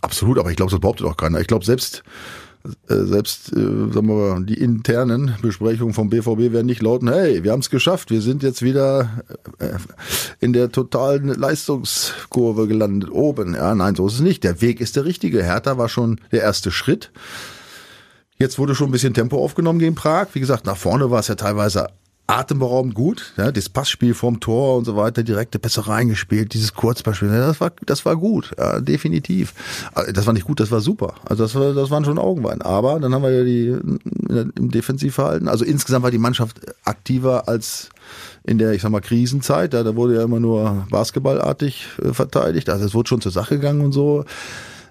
Absolut, 0.00 0.38
aber 0.38 0.50
ich 0.50 0.56
glaube, 0.56 0.70
das 0.70 0.80
behauptet 0.80 1.06
auch 1.06 1.16
keiner. 1.16 1.40
Ich 1.40 1.46
glaube, 1.46 1.64
selbst 1.64 2.04
äh, 2.88 2.94
selbst 3.04 3.52
äh, 3.52 3.56
sagen 3.56 4.08
wir 4.08 4.14
mal, 4.14 4.44
die 4.44 4.54
internen 4.54 5.34
Besprechungen 5.42 5.92
vom 5.92 6.08
BVB 6.08 6.52
werden 6.52 6.66
nicht 6.66 6.80
lauten, 6.80 7.08
hey, 7.12 7.44
wir 7.44 7.52
haben 7.52 7.60
es 7.60 7.68
geschafft, 7.68 8.10
wir 8.10 8.22
sind 8.22 8.42
jetzt 8.42 8.62
wieder 8.62 9.24
äh, 9.58 9.74
in 10.40 10.54
der 10.54 10.72
totalen 10.72 11.28
Leistungskurve 11.28 12.66
gelandet, 12.66 13.10
oben. 13.10 13.54
Ja, 13.54 13.74
nein, 13.74 13.94
so 13.94 14.06
ist 14.06 14.14
es 14.14 14.20
nicht. 14.20 14.44
Der 14.44 14.62
Weg 14.62 14.80
ist 14.80 14.96
der 14.96 15.04
richtige. 15.04 15.42
Hertha 15.42 15.76
war 15.76 15.90
schon 15.90 16.20
der 16.32 16.40
erste 16.40 16.70
Schritt. 16.70 17.10
Jetzt 18.38 18.58
wurde 18.58 18.74
schon 18.74 18.88
ein 18.88 18.92
bisschen 18.92 19.14
Tempo 19.14 19.42
aufgenommen 19.42 19.78
gegen 19.78 19.94
Prag. 19.94 20.28
Wie 20.32 20.40
gesagt, 20.40 20.66
nach 20.66 20.76
vorne 20.76 21.10
war 21.10 21.20
es 21.20 21.28
ja 21.28 21.36
teilweise 21.36 21.88
atemberaubend 22.26 22.94
gut. 22.94 23.34
Ja, 23.36 23.52
das 23.52 23.68
Passspiel 23.68 24.14
vorm 24.14 24.40
Tor 24.40 24.78
und 24.78 24.84
so 24.86 24.96
weiter, 24.96 25.22
direkte 25.22 25.58
Pässe 25.58 25.86
reingespielt, 25.86 26.54
dieses 26.54 26.72
Kurzballspiel, 26.72 27.28
ja, 27.28 27.46
das 27.46 27.60
war, 27.60 27.72
das 27.84 28.06
war 28.06 28.16
gut, 28.16 28.52
ja, 28.58 28.80
definitiv. 28.80 29.52
Äh, 29.94 30.12
das 30.12 30.26
war 30.26 30.32
nicht 30.32 30.46
gut, 30.46 30.60
das 30.60 30.70
war 30.70 30.80
super. 30.80 31.14
Also 31.24 31.42
das, 31.42 31.54
war, 31.54 31.74
das 31.74 31.90
waren 31.90 32.04
schon 32.04 32.18
Augenwein. 32.18 32.62
Aber 32.62 32.98
dann 32.98 33.14
haben 33.14 33.22
wir 33.22 33.30
ja 33.30 33.44
die 33.44 33.66
im 33.68 34.70
Defensivverhalten. 34.70 35.48
Also 35.48 35.64
insgesamt 35.64 36.02
war 36.02 36.10
die 36.10 36.18
Mannschaft 36.18 36.60
aktiver 36.84 37.48
als 37.48 37.90
in 38.44 38.58
der, 38.58 38.72
ich 38.72 38.82
sag 38.82 38.90
mal, 38.90 39.00
Krisenzeit. 39.00 39.74
Ja, 39.74 39.82
da 39.82 39.94
wurde 39.94 40.16
ja 40.16 40.22
immer 40.22 40.40
nur 40.40 40.86
basketballartig 40.90 41.86
äh, 42.02 42.12
verteidigt. 42.14 42.70
Also 42.70 42.86
es 42.86 42.94
wurde 42.94 43.08
schon 43.08 43.20
zur 43.20 43.32
Sache 43.32 43.56
gegangen 43.56 43.82
und 43.82 43.92
so. 43.92 44.24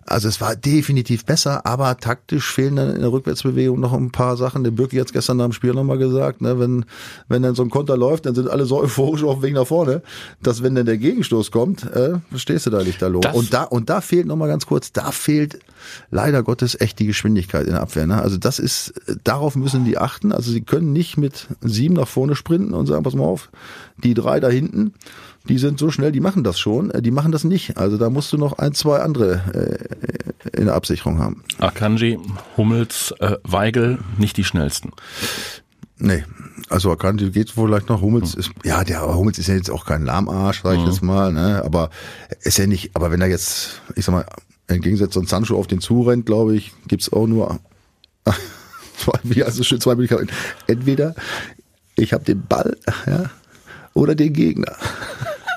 Also 0.06 0.28
es 0.28 0.42
war 0.42 0.56
definitiv 0.56 1.26
besser, 1.26 1.66
aber 1.66 1.98
taktisch 1.98 2.52
fehlen 2.52 2.76
dann 2.76 2.96
in 2.96 3.02
der 3.02 3.12
Rückwärtsbewegung 3.12 3.80
noch 3.80 3.94
ein 3.94 4.12
paar 4.12 4.38
Sachen. 4.38 4.64
Der 4.64 4.72
Birki 4.72 4.98
hat 4.98 5.08
es 5.08 5.14
gestern 5.14 5.38
nach 5.38 5.46
dem 5.46 5.54
Spiel 5.54 5.74
nochmal 5.74 5.98
gesagt, 5.98 6.42
ne, 6.42 6.60
wenn, 6.60 6.86
wenn 7.28 7.42
dann 7.42 7.56
so 7.56 7.64
ein 7.64 7.70
Konter 7.70 7.98
läuft, 7.98 8.26
dann 8.26 8.36
sind 8.36 8.50
alle 8.50 8.66
so 8.66 8.80
euphorisch 8.80 9.24
auf 9.24 9.36
dem 9.36 9.44
Weg 9.44 9.54
nach 9.54 9.68
vorne, 9.68 10.02
dass 10.42 10.64
wenn 10.64 10.76
dann 10.76 10.86
der 10.86 10.98
Gegenstoß 10.98 11.52
kommt, 11.52 11.84
äh, 11.92 12.14
stehst 12.36 12.66
du 12.66 12.70
da 12.70 12.84
nicht 12.84 13.02
da 13.02 13.08
los. 13.08 13.26
Und 13.34 13.54
da, 13.54 13.64
und 13.64 13.90
da 13.90 14.02
fehlt 14.02 14.28
nochmal 14.28 14.48
ganz 14.48 14.66
kurz, 14.66 14.92
da 14.92 15.12
fehlt 15.12 15.60
leider 16.12 16.44
Gottes 16.44 16.80
echt 16.80 17.00
die 17.00 17.06
Geschwindigkeit 17.06 17.66
in 17.66 17.74
der 17.74 17.82
Abwehr. 17.82 18.08
Ne? 18.08 18.22
Also 18.22 18.38
das 18.38 18.60
ist, 18.60 18.94
darauf 19.24 19.56
müssen 19.56 19.86
die 19.86 19.98
achten. 19.98 20.32
Also 20.32 20.52
sie 20.52 20.62
können 20.62 20.94
nicht 20.94 21.18
mit 21.18 21.48
sieben 21.62 21.96
nach 21.96 22.08
vorne 22.08 22.36
sprinten 22.36 22.74
und 22.74 22.86
sagen, 22.88 23.04
pass 23.04 23.16
mal 23.16 23.26
auf, 23.26 23.50
die 23.98 24.14
drei 24.14 24.40
da 24.40 24.50
hinten, 24.50 24.94
die 25.50 25.58
sind 25.58 25.78
so 25.78 25.92
schnell, 25.92 26.12
die 26.12 26.22
machen 26.22 26.44
das 26.44 26.60
schon, 26.60 26.92
äh, 26.92 27.02
die 27.02 27.12
machen 27.12 27.32
das 27.32 27.44
nicht. 27.44 27.78
Also 27.78 27.98
da 27.98 28.10
musst 28.10 28.32
du 28.32 28.38
noch 28.38 28.58
ein, 28.60 28.74
zwei 28.74 29.00
andere 29.00 29.90
äh, 30.54 30.58
in 30.58 30.66
der 30.66 30.76
Absicherung 30.76 31.20
haben. 31.20 31.44
Akanji, 31.60 32.18
Hummels, 32.58 33.14
äh, 33.20 33.38
Weigel, 33.44 34.00
nicht 34.18 34.38
die 34.38 34.44
schnellsten. 34.44 34.92
Nee, 35.98 36.24
also 36.70 36.92
Akanji 36.92 37.32
geht 37.32 37.52
vielleicht 37.52 37.90
noch. 37.90 38.02
Hummels 38.02 38.34
hm. 38.34 38.40
ist, 38.40 38.52
ja, 38.64 38.84
der 38.84 39.16
Hummels 39.16 39.38
ist 39.38 39.48
ja 39.48 39.56
jetzt 39.56 39.70
auch 39.70 39.86
kein 39.86 40.06
Lahmarsch, 40.06 40.62
sag 40.64 40.76
ich 40.76 40.82
hm. 40.82 40.88
jetzt 40.88 41.04
mal, 41.04 41.32
ne? 41.32 41.62
aber 41.66 41.90
ist 42.42 42.58
ja 42.58 42.68
nicht, 42.68 42.96
aber 42.96 43.12
wenn 43.12 43.22
er 43.22 43.28
jetzt, 43.28 43.82
ich 43.96 44.06
sag 44.06 44.14
mal, 44.14 44.26
im 44.68 44.82
Gegensatz 44.82 45.14
zu 45.14 45.24
Sancho 45.26 45.58
auf 45.58 45.68
den 45.68 45.82
zurennt, 45.82 46.26
glaube 46.26 46.56
ich, 46.56 46.72
gibt's 46.88 47.12
auch 47.12 47.28
nur 47.28 47.60
zwei, 48.98 49.44
also 49.44 49.64
schön 49.64 49.82
zwei 49.82 49.96
Möglichkeiten. 49.96 50.30
Entweder 50.68 51.16
ich 51.96 52.14
habe 52.14 52.24
den 52.24 52.46
Ball, 52.48 52.78
ja, 53.06 53.30
oder 53.94 54.16
den 54.16 54.34
Gegner. 54.34 54.76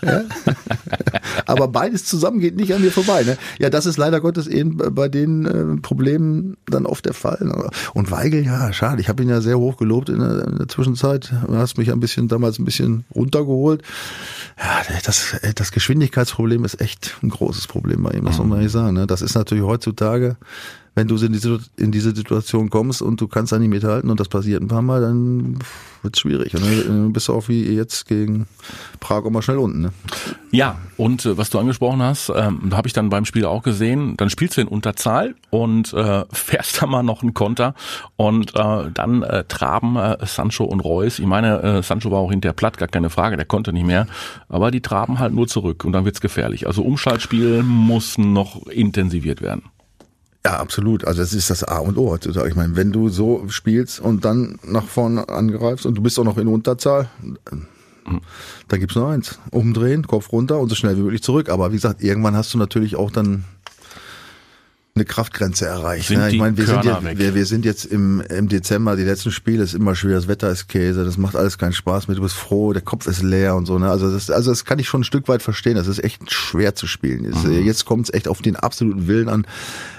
Ja? 0.06 0.24
Aber 1.46 1.68
beides 1.68 2.04
zusammen 2.04 2.40
geht 2.40 2.56
nicht 2.56 2.72
an 2.74 2.82
mir 2.82 2.90
vorbei. 2.90 3.22
Ne? 3.24 3.36
Ja, 3.58 3.70
das 3.70 3.86
ist 3.86 3.96
leider 3.96 4.20
Gottes 4.20 4.46
eben 4.46 4.76
bei 4.76 5.08
den 5.08 5.46
äh, 5.46 5.80
Problemen 5.80 6.56
dann 6.66 6.86
oft 6.86 7.04
der 7.04 7.14
Fall. 7.14 7.38
Ne? 7.40 7.70
Und 7.94 8.10
Weigel, 8.10 8.44
ja, 8.44 8.72
schade. 8.72 9.00
Ich 9.00 9.08
habe 9.08 9.22
ihn 9.22 9.28
ja 9.28 9.40
sehr 9.40 9.58
hoch 9.58 9.76
gelobt 9.76 10.08
in 10.08 10.20
der, 10.20 10.46
in 10.46 10.56
der 10.56 10.68
Zwischenzeit. 10.68 11.32
Du 11.46 11.56
hast 11.56 11.78
mich 11.78 11.92
ein 11.92 12.00
bisschen 12.00 12.28
damals 12.28 12.58
ein 12.58 12.64
bisschen 12.64 13.04
runtergeholt. 13.14 13.82
Ja, 14.58 14.82
das, 15.04 15.36
das 15.54 15.72
Geschwindigkeitsproblem 15.72 16.64
ist 16.64 16.80
echt 16.80 17.16
ein 17.22 17.28
großes 17.28 17.66
Problem 17.66 18.02
bei 18.02 18.12
ihm, 18.12 18.24
das 18.24 18.38
muss 18.38 18.46
man 18.46 18.60
nicht 18.60 18.72
sagen. 18.72 18.94
Ne? 18.94 19.06
Das 19.06 19.22
ist 19.22 19.34
natürlich 19.34 19.64
heutzutage 19.64 20.36
wenn 20.96 21.08
du 21.08 21.16
in 21.16 21.92
diese, 21.92 22.10
Situation 22.10 22.70
kommst 22.70 23.02
und 23.02 23.20
du 23.20 23.28
kannst 23.28 23.52
da 23.52 23.58
nicht 23.58 23.68
mithalten 23.68 24.10
und 24.10 24.18
das 24.18 24.28
passiert 24.28 24.62
ein 24.62 24.68
paar 24.68 24.80
Mal, 24.80 25.02
dann 25.02 25.58
wird 26.02 26.16
es 26.16 26.20
schwierig. 26.20 26.54
Und 26.54 26.62
dann 26.62 27.12
bist 27.12 27.28
du 27.28 27.34
auch 27.34 27.48
wie 27.48 27.64
jetzt 27.74 28.08
gegen 28.08 28.46
Prag 28.98 29.24
auch 29.24 29.30
mal 29.30 29.42
schnell 29.42 29.58
unten. 29.58 29.82
Ne? 29.82 29.92
Ja, 30.52 30.78
und 30.96 31.26
äh, 31.26 31.36
was 31.36 31.50
du 31.50 31.58
angesprochen 31.58 32.00
hast, 32.00 32.32
ähm, 32.34 32.74
habe 32.74 32.88
ich 32.88 32.94
dann 32.94 33.10
beim 33.10 33.26
Spiel 33.26 33.44
auch 33.44 33.62
gesehen, 33.62 34.16
dann 34.16 34.30
spielst 34.30 34.56
du 34.56 34.62
in 34.62 34.68
Unterzahl 34.68 35.34
und 35.50 35.92
äh, 35.92 36.24
fährst 36.32 36.80
da 36.80 36.86
mal 36.86 37.02
noch 37.02 37.22
einen 37.22 37.34
Konter 37.34 37.74
und 38.16 38.56
äh, 38.56 38.90
dann 38.94 39.22
äh, 39.22 39.44
traben 39.44 39.96
äh, 39.96 40.16
Sancho 40.24 40.64
und 40.64 40.80
Reus. 40.80 41.18
Ich 41.18 41.26
meine, 41.26 41.62
äh, 41.62 41.82
Sancho 41.82 42.10
war 42.10 42.20
auch 42.20 42.30
hinterher 42.30 42.54
platt, 42.54 42.78
gar 42.78 42.88
keine 42.88 43.10
Frage, 43.10 43.36
der 43.36 43.44
konnte 43.44 43.74
nicht 43.74 43.86
mehr, 43.86 44.06
aber 44.48 44.70
die 44.70 44.80
traben 44.80 45.18
halt 45.18 45.34
nur 45.34 45.46
zurück 45.46 45.84
und 45.84 45.92
dann 45.92 46.06
wird's 46.06 46.22
gefährlich. 46.22 46.66
Also 46.66 46.80
Umschaltspiel 46.80 47.62
muss 47.62 48.16
noch 48.16 48.66
intensiviert 48.68 49.42
werden. 49.42 49.64
Ja, 50.46 50.60
absolut. 50.60 51.04
Also 51.04 51.22
es 51.22 51.32
ist 51.32 51.50
das 51.50 51.64
A 51.64 51.78
und 51.78 51.98
O. 51.98 52.16
Ich 52.16 52.54
meine, 52.54 52.76
wenn 52.76 52.92
du 52.92 53.08
so 53.08 53.48
spielst 53.48 53.98
und 53.98 54.24
dann 54.24 54.60
nach 54.62 54.84
vorne 54.84 55.28
angreifst 55.28 55.86
und 55.86 55.96
du 55.96 56.02
bist 56.02 56.20
auch 56.20 56.24
noch 56.24 56.38
in 56.38 56.46
Unterzahl, 56.46 57.10
da 58.68 58.76
gibt's 58.76 58.94
nur 58.94 59.08
eins. 59.08 59.40
Umdrehen, 59.50 60.06
Kopf 60.06 60.30
runter 60.30 60.60
und 60.60 60.68
so 60.68 60.76
schnell 60.76 60.96
wie 60.96 61.00
möglich 61.00 61.24
zurück. 61.24 61.48
Aber 61.48 61.72
wie 61.72 61.74
gesagt, 61.74 62.00
irgendwann 62.00 62.36
hast 62.36 62.54
du 62.54 62.58
natürlich 62.58 62.94
auch 62.94 63.10
dann 63.10 63.42
eine 64.96 65.04
Kraftgrenze 65.04 65.66
erreicht. 65.66 66.10
Ne? 66.10 66.30
Ich 66.30 66.38
meine, 66.38 66.56
wir 66.56 66.66
sind, 66.66 66.84
ja, 66.84 67.00
wir, 67.02 67.34
wir, 67.34 67.46
sind 67.46 67.64
jetzt 67.64 67.84
im, 67.84 68.20
im 68.22 68.48
Dezember, 68.48 68.96
die 68.96 69.04
letzten 69.04 69.30
Spiele 69.30 69.62
ist 69.62 69.74
immer 69.74 69.94
schwer, 69.94 70.16
das 70.16 70.26
Wetter 70.26 70.50
ist 70.50 70.68
Käse, 70.68 71.04
das 71.04 71.18
macht 71.18 71.36
alles 71.36 71.58
keinen 71.58 71.74
Spaß 71.74 72.08
mehr, 72.08 72.16
du 72.16 72.22
bist 72.22 72.34
froh, 72.34 72.72
der 72.72 72.82
Kopf 72.82 73.06
ist 73.06 73.22
leer 73.22 73.54
und 73.54 73.66
so. 73.66 73.78
Ne? 73.78 73.88
Also, 73.88 74.10
das, 74.10 74.30
also 74.30 74.50
das 74.50 74.64
kann 74.64 74.78
ich 74.78 74.88
schon 74.88 75.02
ein 75.02 75.04
Stück 75.04 75.28
weit 75.28 75.42
verstehen, 75.42 75.76
das 75.76 75.86
ist 75.86 76.02
echt 76.02 76.32
schwer 76.32 76.74
zu 76.74 76.86
spielen. 76.86 77.30
Mhm. 77.30 77.64
Jetzt 77.64 77.84
kommt 77.84 78.08
es 78.08 78.14
echt 78.14 78.26
auf 78.26 78.42
den 78.42 78.56
absoluten 78.56 79.06
Willen 79.06 79.28
an. 79.28 79.46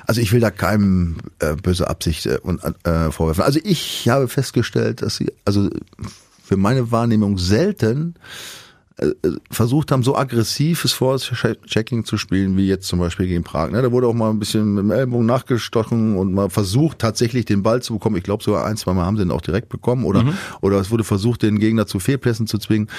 Also 0.06 0.22
ich 0.22 0.32
will 0.32 0.39
da 0.39 0.51
keinem 0.51 1.18
äh, 1.39 1.56
böse 1.56 1.89
Absicht 1.89 2.25
äh, 2.25 2.39
äh, 2.84 3.12
vorwerfen. 3.12 3.44
Also 3.44 3.60
ich 3.63 4.08
habe 4.10 4.27
festgestellt, 4.27 5.01
dass 5.01 5.18
sie, 5.18 5.32
also 5.46 5.70
für 6.44 6.58
meine 6.58 6.92
Wahrnehmung 6.92 7.38
selten 7.38 8.16
versucht 9.51 9.92
haben, 9.92 10.01
so 10.01 10.16
aggressives 10.16 10.92
Force-Checking 10.94 12.04
zu 12.04 12.18
spielen, 12.18 12.58
wie 12.58 12.68
jetzt 12.68 12.88
zum 12.88 12.98
Beispiel 12.98 13.27
gegen 13.27 13.44
Prag. 13.44 13.70
Ne? 13.70 13.82
Da 13.82 13.92
wurde 13.92 14.08
auch 14.08 14.13
mal 14.13 14.32
ein 14.32 14.39
bisschen 14.39 14.74
mit 14.74 14.84
dem 14.84 14.92
Ellbogen 14.92 15.25
nachgestochen 15.25 16.18
und 16.18 16.34
mal 16.34 16.50
versucht, 16.50 16.98
tatsächlich 17.00 17.46
den 17.46 17.62
Ball 17.62 17.82
zu 17.82 17.94
bekommen. 17.94 18.16
Ich 18.16 18.24
glaube, 18.24 18.44
sogar 18.44 18.66
ein, 18.66 18.75
zwei 18.75 18.94
Mal 18.94 19.06
haben 19.06 19.18
sie 19.18 19.24
ihn 19.24 19.32
auch 19.32 19.42
direkt 19.42 19.70
bekommen 19.70 20.04
oder, 20.04 20.24
mhm. 20.24 20.34
oder 20.62 20.80
es 20.80 20.89
wurde 20.89 21.04
versucht, 21.04 21.44
den 21.44 21.60
Gegner 21.60 21.86
zu 21.86 22.00
Fehlpässen 22.00 22.48
zu 22.48 22.58
zwingen. 22.58 22.89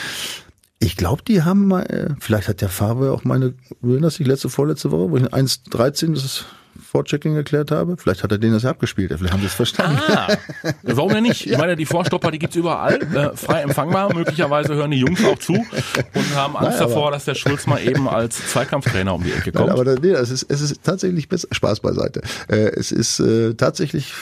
Ich 0.79 0.97
glaube, 0.97 1.23
die 1.27 1.43
haben 1.43 1.67
mal, 1.67 1.83
äh, 1.87 2.15
vielleicht 2.21 2.47
hat 2.47 2.61
der 2.61 2.69
Farbe 2.69 3.11
auch 3.11 3.25
meine, 3.25 3.55
du 3.83 3.91
erinnerst 3.91 4.21
dich, 4.21 4.27
letzte, 4.29 4.49
vorletzte 4.49 4.93
Woche, 4.93 5.11
wo 5.11 5.17
ich 5.17 5.25
1,13, 5.25 6.15
das 6.15 6.25
ist 6.25 6.47
Vorchecking 6.79 7.37
erklärt 7.37 7.71
habe. 7.71 7.97
Vielleicht 7.97 8.23
hat 8.23 8.33
er 8.33 8.39
den 8.39 8.53
das 8.53 8.65
abgespielt, 8.65 9.13
vielleicht 9.17 9.33
haben 9.33 9.41
sie 9.41 9.47
es 9.47 9.55
verstanden. 9.55 10.01
Ah, 10.09 10.29
warum 10.83 11.13
denn 11.13 11.23
nicht? 11.23 11.47
Ich 11.47 11.59
meine, 11.59 11.77
die 11.77 11.87
Vorstopper, 11.87 12.31
die 12.31 12.39
gibt's 12.39 12.57
überall, 12.57 13.01
äh, 13.15 13.37
frei 13.37 13.63
empfangbar. 13.63 14.15
Möglicherweise 14.15 14.75
hören 14.75 14.91
die 14.91 14.99
Jungs 14.99 15.25
auch 15.25 15.39
zu 15.39 15.55
und 15.55 16.35
haben 16.35 16.57
Angst 16.57 16.79
Nein, 16.79 16.89
davor, 16.89 17.11
dass 17.11 17.25
der 17.25 17.35
Schulz 17.35 17.67
mal 17.67 17.81
eben 17.81 18.09
als 18.09 18.49
Zweikampftrainer 18.49 19.15
um 19.15 19.23
die 19.23 19.33
Ecke 19.33 19.53
kommt. 19.53 19.69
Nein, 19.69 19.79
aber 19.79 20.01
nee, 20.01 20.11
es 20.11 20.31
ist, 20.31 20.47
es 20.49 20.61
ist 20.61 20.83
tatsächlich 20.83 21.29
besser. 21.29 21.49
Spaß 21.51 21.81
beiseite. 21.81 22.23
Äh, 22.49 22.71
es 22.77 22.93
ist 22.93 23.21
äh, 23.21 23.55
tatsächlich 23.55 24.13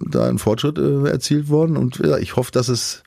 da 0.00 0.28
ein 0.28 0.38
Fortschritt 0.38 0.78
äh, 0.78 1.08
erzielt 1.08 1.48
worden 1.48 1.76
und 1.76 1.98
ja, 1.98 2.18
ich 2.18 2.36
hoffe, 2.36 2.52
dass 2.52 2.68
es 2.68 3.03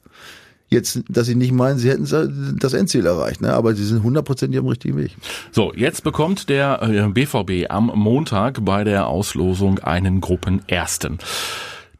jetzt, 0.69 1.03
dass 1.09 1.27
sie 1.27 1.36
nicht 1.36 1.51
meinen, 1.51 1.77
sie 1.77 1.89
hätten 1.89 2.57
das 2.59 2.74
Endziel 2.74 3.05
erreicht, 3.05 3.41
ne? 3.41 3.53
aber 3.53 3.75
sie 3.75 3.86
sind 3.86 4.03
hundertprozentig 4.03 4.59
am 4.59 4.67
richtigen 4.67 4.97
Weg. 4.97 5.15
So, 5.51 5.74
jetzt 5.74 6.03
bekommt 6.03 6.50
der 6.50 7.09
BVB 7.13 7.50
äh, 7.50 7.67
am 7.67 7.91
Montag 7.95 8.63
bei 8.65 8.83
der 8.83 9.07
Auslosung 9.07 9.79
einen 9.79 10.21
Gruppenersten. 10.21 11.19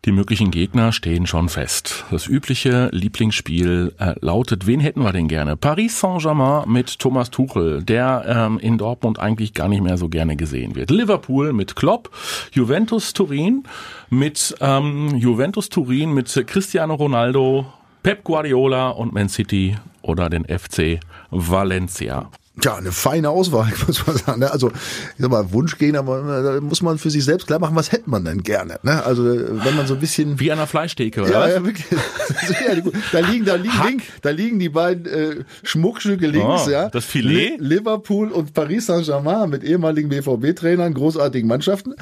Die 0.08 0.14
möglichen 0.14 0.52
Gegner 0.52 0.94
stehen 0.94 1.28
schon 1.28 1.50
fest. 1.50 2.06
Das 2.12 2.28
übliche 2.28 2.88
Lieblingsspiel 2.94 3.94
äh, 3.98 4.16
lautet, 4.22 4.66
wen 4.66 4.80
hätten 4.80 5.02
wir 5.02 5.12
denn 5.12 5.28
gerne? 5.28 5.58
Paris 5.58 6.00
Saint-Germain 6.00 6.70
mit 6.70 7.00
Thomas 7.00 7.30
Tuchel, 7.30 7.84
der 7.84 8.24
ähm, 8.26 8.58
in 8.58 8.78
Dortmund 8.78 9.20
eigentlich 9.20 9.54
gar 9.54 9.68
nicht 9.68 9.82
mehr 9.82 9.98
so 9.98 10.08
gerne 10.08 10.38
gesehen 10.38 10.76
wird. 10.76 10.92
Liverpool 10.92 11.52
mit 11.52 11.76
Klopp, 11.76 12.10
Juventus 12.54 13.12
Turin 13.12 13.64
mit 14.10 14.56
ähm, 14.62 15.14
Juventus 15.18 15.68
Turin 15.68 16.14
mit 16.14 16.42
Cristiano 16.48 16.94
Ronaldo, 16.94 17.66
Pep 18.08 18.24
Guardiola 18.24 18.92
und 18.92 19.12
Man 19.12 19.28
City 19.28 19.76
oder 20.02 20.30
den 20.30 20.46
FC 20.46 21.02
Valencia. 21.30 22.32
Tja, 22.58 22.78
eine 22.78 22.94
feine 22.94 23.30
Auswahl, 23.30 23.74
muss 23.86 24.08
man 24.08 24.16
sagen. 24.16 24.40
Ne? 24.40 24.50
Also, 24.50 24.70
ich 24.70 24.76
sag 25.18 25.30
mal, 25.30 25.52
Wunschgegner, 25.52 26.04
da 26.04 26.62
muss 26.62 26.82
man 26.82 27.00
für 27.00 27.10
sich 27.10 27.26
selbst 27.26 27.48
klar 27.48 27.60
machen, 27.60 27.76
was 27.76 27.92
hätte 27.92 28.10
man 28.10 28.24
denn 28.24 28.44
gerne. 28.44 28.80
Ne? 28.82 29.04
Also, 29.04 29.26
wenn 29.26 29.76
man 29.76 29.88
so 29.88 29.96
ein 29.96 30.00
bisschen. 30.00 30.40
Wie 30.40 30.50
an 30.54 30.58
einer 30.58 30.68
Fleischtheke, 30.68 31.24
oder? 31.24 31.32
Ja, 31.32 31.50
ja, 31.50 31.66
wirklich. 31.66 31.86
da 33.12 33.20
liegen, 33.20 33.44
da 33.44 33.56
liegen, 33.56 34.02
da 34.22 34.30
liegen 34.30 34.60
die 34.60 34.70
beiden 34.70 35.06
äh, 35.06 35.44
Schmuckstücke 35.64 36.28
links, 36.28 36.64
oh, 36.66 36.70
ja. 36.70 36.88
Das 36.88 37.04
Filet. 37.04 37.58
Liverpool 37.60 38.32
und 38.32 38.54
Paris 38.54 38.86
Saint-Germain 38.86 39.50
mit 39.50 39.66
ehemaligen 39.66 40.08
BVB-Trainern, 40.08 40.94
großartigen 40.94 41.50
Mannschaften, 41.50 41.94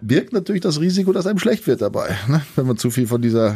birgt 0.00 0.32
natürlich 0.32 0.62
das 0.62 0.80
Risiko, 0.80 1.12
dass 1.12 1.26
einem 1.26 1.38
schlecht 1.38 1.66
wird 1.66 1.82
dabei, 1.82 2.16
ne? 2.26 2.40
wenn 2.56 2.66
man 2.66 2.78
zu 2.78 2.90
viel 2.90 3.06
von 3.06 3.20
dieser 3.20 3.54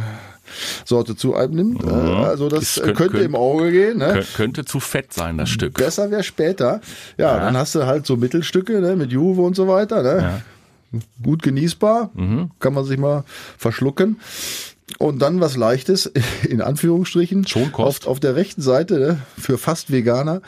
Sorte 0.85 1.16
zu 1.16 1.35
einem 1.35 1.54
nimmt. 1.54 1.85
Mhm. 1.85 1.92
Also 1.92 2.49
das, 2.49 2.75
könnte, 2.76 2.95
könnte, 2.95 3.19
im 3.19 3.35
Auge 3.35 3.71
gehen. 3.71 3.99
Ne? 3.99 4.25
Könnte 4.35 4.64
zu 4.64 4.80
fett 4.80 5.12
sein, 5.12 5.38
das 5.38 5.49
Stück. 5.49 5.75
Besser 5.75 6.11
wäre 6.11 6.23
später. 6.23 6.80
Ja, 7.16 7.37
ja, 7.37 7.45
dann 7.45 7.57
hast 7.57 7.75
du 7.75 7.87
halt 7.87 8.07
so 8.07 8.16
Mittelstücke 8.16 8.80
ne, 8.80 8.97
mit 8.97 9.12
Juve 9.12 9.42
und 9.42 9.57
so 9.57 9.69
weiter. 9.69 10.02
Ne? 10.02 10.42
Ja. 10.92 11.00
Gut 11.23 11.42
genießbar, 11.42 12.11
mhm. 12.14 12.50
kann 12.59 12.75
man 12.75 12.85
sich 12.85 12.99
mal 12.99 13.25
verschlucken. 13.57 14.19
Und 14.99 15.21
dann 15.23 15.40
was 15.40 15.57
Leichtes, 15.57 16.07
in 16.49 16.61
Anführungsstrichen, 16.61 17.47
Schon 17.47 17.73
auf, 17.75 18.07
auf 18.07 18.21
der 18.21 18.35
rechten 18.37 18.62
Seite 18.62 18.99
ne, 18.99 19.19
für 19.38 19.59
fast 19.59 19.92
Veganer. 19.92 20.42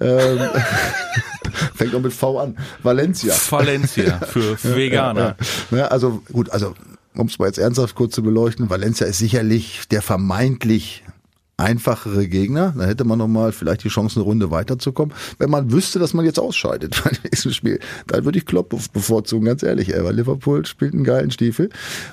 Ähm, 0.00 0.38
fängt 1.74 1.94
auch 1.94 2.00
mit 2.00 2.12
V 2.12 2.38
an. 2.38 2.56
Valencia. 2.82 3.34
Valencia 3.50 4.20
für 4.20 4.62
Veganer. 4.76 5.20
Ja, 5.20 5.26
ja. 5.28 5.36
Ne, 5.70 5.90
also 5.90 6.22
gut, 6.32 6.50
also 6.50 6.74
um 7.16 7.26
es 7.26 7.38
mal 7.38 7.46
jetzt 7.46 7.58
ernsthaft 7.58 7.94
kurz 7.94 8.14
zu 8.14 8.22
beleuchten, 8.22 8.70
Valencia 8.70 9.06
ist 9.06 9.18
sicherlich 9.18 9.88
der 9.90 10.02
vermeintlich 10.02 11.02
einfachere 11.58 12.28
Gegner. 12.28 12.74
Da 12.76 12.84
hätte 12.84 13.04
man 13.04 13.18
nochmal 13.18 13.52
vielleicht 13.52 13.84
die 13.84 13.88
Chance, 13.88 14.16
eine 14.16 14.24
Runde 14.24 14.50
weiterzukommen. 14.50 15.14
Wenn 15.38 15.50
man 15.50 15.72
wüsste, 15.72 15.98
dass 15.98 16.12
man 16.12 16.24
jetzt 16.24 16.38
ausscheidet 16.38 17.00
beim 17.04 17.14
nächsten 17.24 17.52
Spiel, 17.52 17.80
dann 18.06 18.24
würde 18.24 18.38
ich 18.38 18.46
Klopp 18.46 18.74
bevorzugen, 18.92 19.46
ganz 19.46 19.62
ehrlich. 19.62 19.92
Weil 19.92 20.14
Liverpool 20.14 20.66
spielt 20.66 20.94
einen 20.94 21.04
geilen 21.04 21.30
Stiefel. 21.30 21.70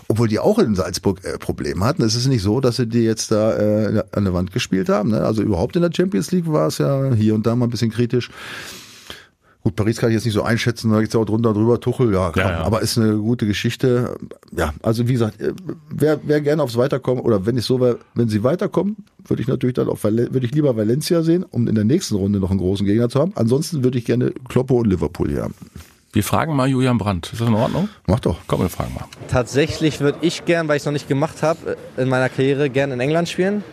Obwohl 0.08 0.28
die 0.28 0.40
auch 0.40 0.60
in 0.60 0.76
Salzburg 0.76 1.24
äh, 1.26 1.38
Probleme 1.38 1.84
hatten. 1.84 2.04
Es 2.04 2.16
ist 2.16 2.28
nicht 2.28 2.42
so, 2.42 2.62
dass 2.62 2.78
sie 2.78 2.88
die 2.88 3.04
jetzt 3.04 3.32
da 3.32 3.58
äh, 3.58 4.04
an 4.12 4.24
der 4.24 4.34
Wand 4.34 4.54
gespielt 4.54 4.90
haben. 4.90 5.12
Ne? 5.12 5.22
Also 5.22 5.42
überhaupt 5.42 5.76
in 5.76 5.82
der 5.82 5.92
Champions 5.94 6.32
League 6.32 6.52
war 6.52 6.68
es 6.68 6.78
ja 6.78 7.14
hier 7.14 7.36
und 7.36 7.46
da 7.46 7.56
mal 7.56 7.68
ein 7.68 7.72
bisschen 7.72 7.92
kritisch. 7.92 8.30
Gut, 9.64 9.78
Paris 9.78 9.98
kann 9.98 10.10
ich 10.10 10.16
jetzt 10.16 10.26
nicht 10.26 10.34
so 10.34 10.44
einschätzen, 10.44 10.92
da 10.92 11.00
geht's 11.00 11.14
ja 11.14 11.22
auch 11.22 11.26
drunter 11.26 11.54
drüber, 11.54 11.80
Tuchel, 11.80 12.14
ja, 12.14 12.32
klar, 12.32 12.52
ja, 12.52 12.60
ja. 12.60 12.64
aber 12.66 12.82
ist 12.82 12.98
eine 12.98 13.16
gute 13.16 13.48
Geschichte. 13.48 14.18
Ja, 14.52 14.74
also 14.82 15.08
wie 15.08 15.14
gesagt, 15.14 15.40
äh, 15.40 15.54
wer, 15.90 16.20
wer 16.24 16.42
gerne 16.42 16.62
aufs 16.62 16.76
Weiterkommen, 16.76 17.24
oder 17.24 17.46
wenn 17.46 17.58
ich 17.58 17.64
so 17.64 17.80
wäre, 17.80 18.00
wenn 18.14 18.28
sie 18.28 18.44
weiterkommen, 18.44 18.98
würde 19.26 19.42
ich 19.42 19.48
natürlich 19.48 19.76
dann 19.76 19.88
auf 19.88 20.04
würde 20.04 20.46
ich 20.46 20.52
lieber 20.54 20.76
Valencia 20.76 21.22
sehen, 21.22 21.46
um 21.50 21.70
in 21.70 21.76
der 21.76 21.86
nächsten 21.86 22.16
Runde 22.16 22.40
noch 22.40 22.50
einen 22.50 22.60
großen 22.60 22.86
Gegner 22.86 23.08
zu 23.08 23.22
haben. 23.22 23.32
Ansonsten 23.36 23.86
würde 23.86 23.98
ich 23.98 24.04
gerne 24.04 24.34
Kloppe 24.50 24.74
und 24.74 24.88
Liverpool 24.88 25.30
hier 25.30 25.44
haben. 25.44 25.56
Wir 26.12 26.24
fragen 26.24 26.56
mal 26.56 26.68
Julian 26.68 26.98
Brandt. 26.98 27.32
Ist 27.32 27.42
das 27.42 27.48
in 27.48 27.56
Ordnung? 27.56 27.88
Mach 28.06 28.20
doch. 28.20 28.38
Komm, 28.48 28.62
wir 28.62 28.70
fragen 28.70 28.94
mal. 28.94 29.06
Tatsächlich 29.30 30.02
würde 30.02 30.20
ich 30.22 30.44
gern, 30.44 30.68
weil 30.68 30.76
ich 30.76 30.82
es 30.82 30.86
noch 30.86 30.92
nicht 30.92 31.08
gemacht 31.08 31.42
habe, 31.42 31.78
in 31.96 32.10
meiner 32.10 32.28
Karriere 32.28 32.70
gern 32.70 32.92
in 32.92 33.00
England 33.00 33.30
spielen. 33.30 33.64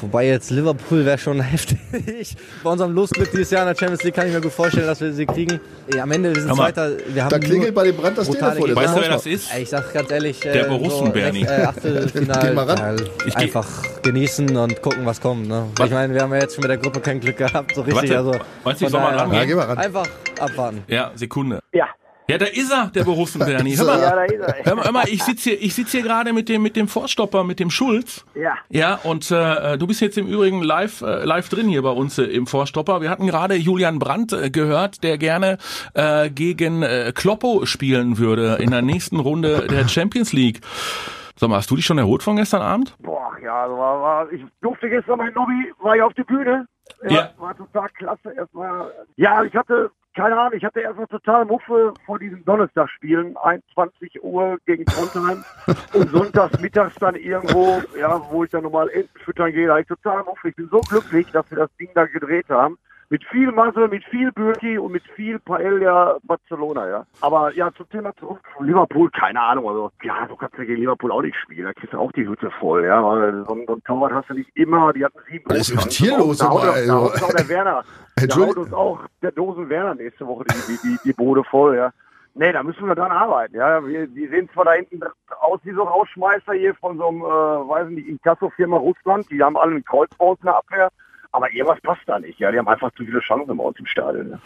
Wobei 0.00 0.26
jetzt 0.26 0.50
Liverpool 0.50 1.04
wäre 1.04 1.18
schon 1.18 1.40
heftig. 1.42 2.36
Bei 2.62 2.70
unserem 2.70 2.92
Losglück 2.92 3.30
dieses 3.30 3.50
Jahr 3.50 3.62
in 3.62 3.68
der 3.68 3.78
Champions 3.78 4.02
League 4.02 4.14
kann 4.14 4.26
ich 4.26 4.32
mir 4.32 4.40
gut 4.40 4.52
vorstellen, 4.52 4.86
dass 4.86 5.00
wir 5.00 5.12
sie 5.12 5.26
kriegen. 5.26 5.60
Ja, 5.94 6.02
am 6.02 6.12
Ende 6.12 6.34
wir 6.34 6.42
sind 6.42 6.54
Zweiter. 6.54 6.92
Wir 7.08 7.24
haben 7.24 7.30
da 7.30 7.38
klingelt 7.38 7.74
bei 7.74 7.84
dem 7.84 7.96
Brand 7.96 8.18
das 8.18 8.28
Telefon. 8.28 8.74
Weißt 8.74 8.96
du, 8.96 9.00
wer 9.00 9.08
das 9.08 9.26
ist? 9.26 9.54
Ich 9.56 9.68
sag 9.68 9.92
ganz 9.92 10.10
ehrlich. 10.10 10.40
Der 10.40 10.66
äh, 10.66 10.68
Borussen, 10.68 11.06
so 11.06 11.12
Bernie. 11.12 11.42
Äh, 11.42 11.64
Achtelfinale. 11.64 12.52
mal 12.52 12.64
ran. 12.64 12.96
Ja, 13.26 13.34
einfach 13.36 13.66
genießen 14.02 14.56
und 14.56 14.82
gucken, 14.82 15.06
was 15.06 15.20
kommt. 15.20 15.48
Ne? 15.48 15.66
Ich 15.84 15.90
meine, 15.90 16.14
wir 16.14 16.22
haben 16.22 16.32
ja 16.32 16.40
jetzt 16.40 16.54
schon 16.54 16.62
mit 16.62 16.70
der 16.70 16.78
Gruppe 16.78 17.00
kein 17.00 17.20
Glück 17.20 17.36
gehabt. 17.36 17.74
So 17.74 17.82
richtig. 17.82 18.10
Warte, 18.10 18.18
also, 18.18 18.32
weißt 18.64 18.80
du, 18.80 18.84
ich 18.86 18.90
soll 18.90 19.00
mal 19.00 19.16
ran? 19.16 19.32
Ja, 19.32 19.44
geh 19.44 19.54
mal 19.54 19.66
ran. 19.66 19.78
Einfach 19.78 20.06
abwarten. 20.38 20.82
Ja, 20.88 21.12
Sekunde. 21.14 21.60
Ja. 21.72 21.86
Ja, 22.28 22.38
da 22.38 22.46
ist 22.46 22.72
er, 22.72 22.88
der 22.88 23.04
Borussen 23.04 23.38
Bernie. 23.38 23.76
Hör 23.78 23.84
mal, 23.84 24.00
ja, 24.00 24.10
da 24.10 24.24
ist 24.24 24.40
er. 24.40 24.64
Hör 24.64 24.74
mal, 24.74 24.84
hör 24.84 24.92
mal 24.92 25.04
ich 25.08 25.22
sitze 25.22 25.50
hier, 25.50 25.62
ich 25.62 25.74
sitz 25.74 25.92
hier 25.92 26.02
gerade 26.02 26.32
mit 26.32 26.48
dem, 26.48 26.62
mit 26.62 26.74
dem 26.74 26.88
Vorstopper, 26.88 27.44
mit 27.44 27.60
dem 27.60 27.70
Schulz. 27.70 28.24
Ja. 28.34 28.56
Ja, 28.68 28.98
und 29.04 29.30
äh, 29.30 29.78
du 29.78 29.86
bist 29.86 30.00
jetzt 30.00 30.18
im 30.18 30.26
Übrigen 30.26 30.62
live, 30.62 31.02
äh, 31.02 31.24
live 31.24 31.48
drin 31.48 31.68
hier 31.68 31.82
bei 31.82 31.90
uns 31.90 32.18
äh, 32.18 32.24
im 32.24 32.48
Vorstopper. 32.48 33.00
Wir 33.00 33.10
hatten 33.10 33.28
gerade 33.28 33.54
Julian 33.54 34.00
Brandt 34.00 34.32
äh, 34.32 34.50
gehört, 34.50 35.04
der 35.04 35.18
gerne 35.18 35.58
äh, 35.94 36.28
gegen 36.30 36.82
äh, 36.82 37.12
Kloppo 37.14 37.64
spielen 37.64 38.18
würde 38.18 38.56
in 38.60 38.72
der 38.72 38.82
nächsten 38.82 39.20
Runde 39.20 39.68
der 39.68 39.86
Champions 39.86 40.32
League. 40.32 40.60
Sag 41.36 41.50
mal, 41.50 41.56
hast 41.56 41.70
du 41.70 41.76
dich 41.76 41.84
schon 41.84 41.98
erholt 41.98 42.22
von 42.22 42.36
gestern 42.36 42.62
Abend? 42.62 42.96
Boah, 42.98 43.36
ja, 43.42 43.62
also 43.62 43.76
war, 43.76 44.00
war, 44.00 44.32
ich 44.32 44.42
durfte 44.62 44.88
gestern 44.88 45.18
mein 45.18 45.32
Lobby, 45.34 45.72
war 45.80 45.94
ich 45.94 46.02
auf 46.02 46.14
der 46.14 46.24
Bühne. 46.24 46.66
Ja, 47.02 47.10
ja. 47.10 47.30
War 47.38 47.56
total 47.56 47.88
klasse. 47.90 48.32
Erstmal, 48.32 48.92
ja, 49.16 49.42
ich 49.44 49.54
hatte 49.54 49.90
keine 50.16 50.38
Ahnung, 50.38 50.54
ich 50.54 50.64
hatte 50.64 50.80
erstmal 50.80 51.06
total 51.08 51.44
Muffe 51.44 51.92
vor 52.06 52.18
diesen 52.18 52.42
Donnerstagsspielen, 52.46 53.36
21 53.36 54.24
Uhr 54.24 54.56
gegen 54.64 54.86
Trondheim 54.86 55.44
und 55.92 56.10
sonntags 56.10 56.58
mittags 56.58 56.94
dann 56.94 57.16
irgendwo, 57.16 57.82
ja, 58.00 58.22
wo 58.30 58.42
ich 58.42 58.50
dann 58.50 58.62
nochmal 58.62 58.88
Enten 58.88 59.18
füttern 59.18 59.52
gehe, 59.52 59.66
da 59.66 59.78
ich 59.78 59.86
total 59.86 60.24
Muffe. 60.24 60.48
Ich 60.48 60.56
bin 60.56 60.68
so 60.70 60.80
glücklich, 60.80 61.30
dass 61.32 61.48
wir 61.50 61.58
das 61.58 61.70
Ding 61.78 61.90
da 61.94 62.06
gedreht 62.06 62.48
haben 62.48 62.78
mit 63.08 63.24
viel 63.24 63.52
Muscle, 63.52 63.88
mit 63.88 64.04
viel 64.04 64.32
Birki 64.32 64.78
und 64.78 64.92
mit 64.92 65.02
viel 65.14 65.38
Paella 65.38 66.16
Barcelona, 66.22 66.88
ja. 66.88 67.06
Aber 67.20 67.54
ja, 67.54 67.72
zum 67.74 67.88
Thema 67.88 68.14
zurück. 68.16 68.40
Liverpool, 68.60 69.10
keine 69.10 69.40
Ahnung, 69.40 69.68
also, 69.68 69.90
ja, 70.02 70.26
du 70.26 70.36
kannst 70.36 70.58
ja 70.58 70.64
gegen 70.64 70.80
Liverpool 70.80 71.12
auch 71.12 71.22
nicht 71.22 71.36
spielen, 71.36 71.64
da 71.64 71.72
kriegst 71.72 71.92
du 71.92 71.98
auch 71.98 72.12
die 72.12 72.26
Hütte 72.26 72.50
voll, 72.58 72.84
ja, 72.84 73.02
weil 73.02 73.44
so, 73.46 73.54
ein 73.54 73.84
Torwart 73.84 74.12
hast 74.12 74.30
du 74.30 74.34
nicht 74.34 74.50
immer, 74.54 74.92
die 74.92 75.04
hatten 75.04 75.18
sieben 75.30 75.44
Was 75.48 75.68
ist 75.68 75.92
hier 75.92 76.18
los? 76.18 76.38
Da 76.38 76.48
haut, 76.48 76.62
da 76.64 76.94
haut 76.94 77.22
auch 77.22 77.34
der 77.34 77.48
Werner, 77.48 77.84
da 78.16 78.36
haut 78.36 78.56
uns 78.56 78.72
auch 78.72 79.00
der 79.22 79.32
Dosen 79.32 79.68
Werner 79.68 79.94
nächste 79.94 80.26
Woche 80.26 80.44
die, 80.44 80.72
die, 80.72 80.78
die, 80.82 80.98
die 81.04 81.12
Bode 81.12 81.44
voll, 81.44 81.76
ja. 81.76 81.92
Nee, 82.38 82.52
da 82.52 82.62
müssen 82.62 82.86
wir 82.86 82.94
dran 82.94 83.12
arbeiten. 83.12 83.56
Ja, 83.56 83.86
wir, 83.86 84.06
die 84.06 84.26
sehen 84.28 84.50
zwar 84.52 84.66
da 84.66 84.72
hinten 84.72 85.00
aus 85.40 85.58
wie 85.62 85.72
so 85.72 85.84
Rausschmeißer 85.84 86.52
hier 86.52 86.74
von 86.74 86.98
so 86.98 87.08
einem, 87.08 87.22
äh, 87.22 87.24
weiß 87.24 87.88
nicht, 87.88 88.06
Inkasso-Firma 88.08 88.76
Russland. 88.76 89.30
Die 89.30 89.42
haben 89.42 89.56
alle 89.56 89.70
einen 89.70 89.84
Kreuzbau 89.84 90.34
in 90.34 90.44
der 90.44 90.56
Abwehr. 90.56 90.90
Aber 91.36 91.52
irgendwas 91.52 91.80
passt 91.82 92.00
da 92.06 92.18
nicht. 92.18 92.38
Ja, 92.38 92.50
die 92.50 92.58
haben 92.58 92.68
einfach 92.68 92.90
zu 92.92 93.04
viele 93.04 93.20
Chancen 93.20 93.56
bei 93.56 93.62
uns 93.62 93.78
im 93.78 93.86
Stadion. 93.86 94.30
Ja, 94.30 94.38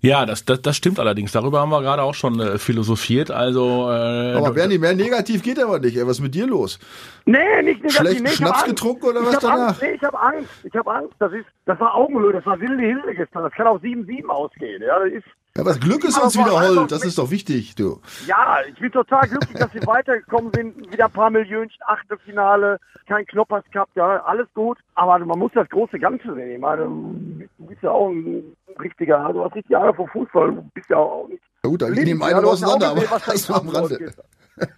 ja 0.00 0.26
das, 0.26 0.44
das, 0.44 0.62
das 0.62 0.76
stimmt 0.76 0.98
allerdings. 0.98 1.32
Darüber 1.32 1.60
haben 1.60 1.70
wir 1.70 1.82
gerade 1.82 2.02
auch 2.02 2.14
schon 2.14 2.40
äh, 2.40 2.58
philosophiert. 2.58 3.30
Also, 3.30 3.90
äh, 3.90 4.34
aber 4.34 4.52
Bernie, 4.52 4.78
mehr 4.78 4.94
negativ 4.94 5.42
geht 5.42 5.62
aber 5.62 5.78
nicht. 5.78 5.96
Ey, 5.96 6.06
was 6.06 6.18
ist 6.18 6.22
mit 6.22 6.34
dir 6.34 6.46
los? 6.46 6.78
Nee, 7.26 7.38
nicht 7.62 7.82
negativ. 7.82 7.92
Schlecht 7.92 8.22
nee, 8.22 8.30
Schnaps 8.30 8.64
getrunken 8.64 9.06
oder 9.06 9.20
was 9.20 9.38
danach? 9.38 9.68
Angst, 9.68 9.82
nee, 9.82 9.92
ich 9.92 10.02
habe 10.02 10.18
Angst. 10.18 10.50
Ich 10.64 10.74
habe 10.74 10.90
Angst. 10.90 11.14
Das 11.18 11.32
ist, 11.32 11.46
das 11.66 11.78
war 11.78 11.94
Augenhöhe. 11.94 12.32
Das 12.32 12.46
war 12.46 12.58
wilde 12.58 12.82
Hilde 12.82 13.14
gestern. 13.14 13.42
Das 13.42 13.52
kann 13.52 13.66
auch 13.66 13.80
7-7 13.80 14.26
ausgehen. 14.28 14.82
Ja, 14.82 14.98
das 14.98 15.12
ist 15.12 15.26
ja, 15.58 15.64
was 15.64 15.80
Glück 15.80 16.04
ist 16.04 16.22
uns 16.22 16.38
wiederholt, 16.38 16.92
das 16.92 17.04
ist 17.04 17.18
doch 17.18 17.32
wichtig, 17.32 17.74
du. 17.74 18.00
Ja, 18.28 18.58
ich 18.68 18.78
bin 18.78 18.92
total 18.92 19.28
glücklich, 19.28 19.58
dass 19.58 19.74
wir 19.74 19.84
weitergekommen 19.86 20.52
sind. 20.54 20.92
Wieder 20.92 21.06
ein 21.06 21.12
paar 21.12 21.30
Millionchen, 21.30 21.82
Achtelfinale, 21.84 22.78
kein 23.08 23.26
Knoppers 23.26 23.64
Cup, 23.72 23.88
ja, 23.96 24.22
alles 24.24 24.46
gut. 24.54 24.78
Aber 24.94 25.18
man 25.18 25.36
muss 25.36 25.50
das 25.54 25.68
große 25.68 25.98
Ganze 25.98 26.32
sehen. 26.32 26.52
Ich 26.52 26.60
meine, 26.60 26.84
du 26.84 27.48
bist 27.66 27.82
ja 27.82 27.90
auch 27.90 28.08
ein 28.08 28.56
richtiger, 28.78 29.32
du 29.32 29.44
hast 29.44 29.56
richtig 29.56 29.72
Jahre 29.72 29.92
vor 29.92 30.06
Fußball, 30.08 30.52
du 30.52 30.62
bist 30.74 30.88
ja 30.90 30.96
auch 30.98 31.26
nicht. 31.26 31.42
Ja 31.64 31.70
gut, 31.70 31.82
dann 31.82 31.92
nehmen 31.92 32.22
einen 32.22 32.44
auseinander, 32.44 32.90
aber 32.90 33.00
das 33.00 33.50
war 33.50 33.56
am 33.60 33.68
Rande. 33.68 34.12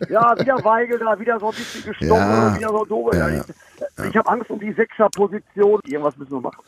Ja, 0.09 0.39
wieder 0.39 0.65
Weigel 0.65 0.99
da, 0.99 1.19
wieder 1.19 1.39
so 1.39 1.49
ein 1.49 1.55
bisschen 1.55 1.85
gestochen, 1.85 2.11
ja. 2.11 2.57
wieder 2.57 2.69
so 2.69 2.85
doof. 2.87 3.15
Ja. 3.15 3.29
Ich, 3.29 3.43
ich 4.09 4.17
habe 4.17 4.29
Angst 4.31 4.51
um 4.51 4.59
die 4.59 4.73
Sechser-Position. 4.73 5.81
Irgendwas 5.85 6.17
müssen 6.17 6.33
wir 6.33 6.41
machen. 6.41 6.63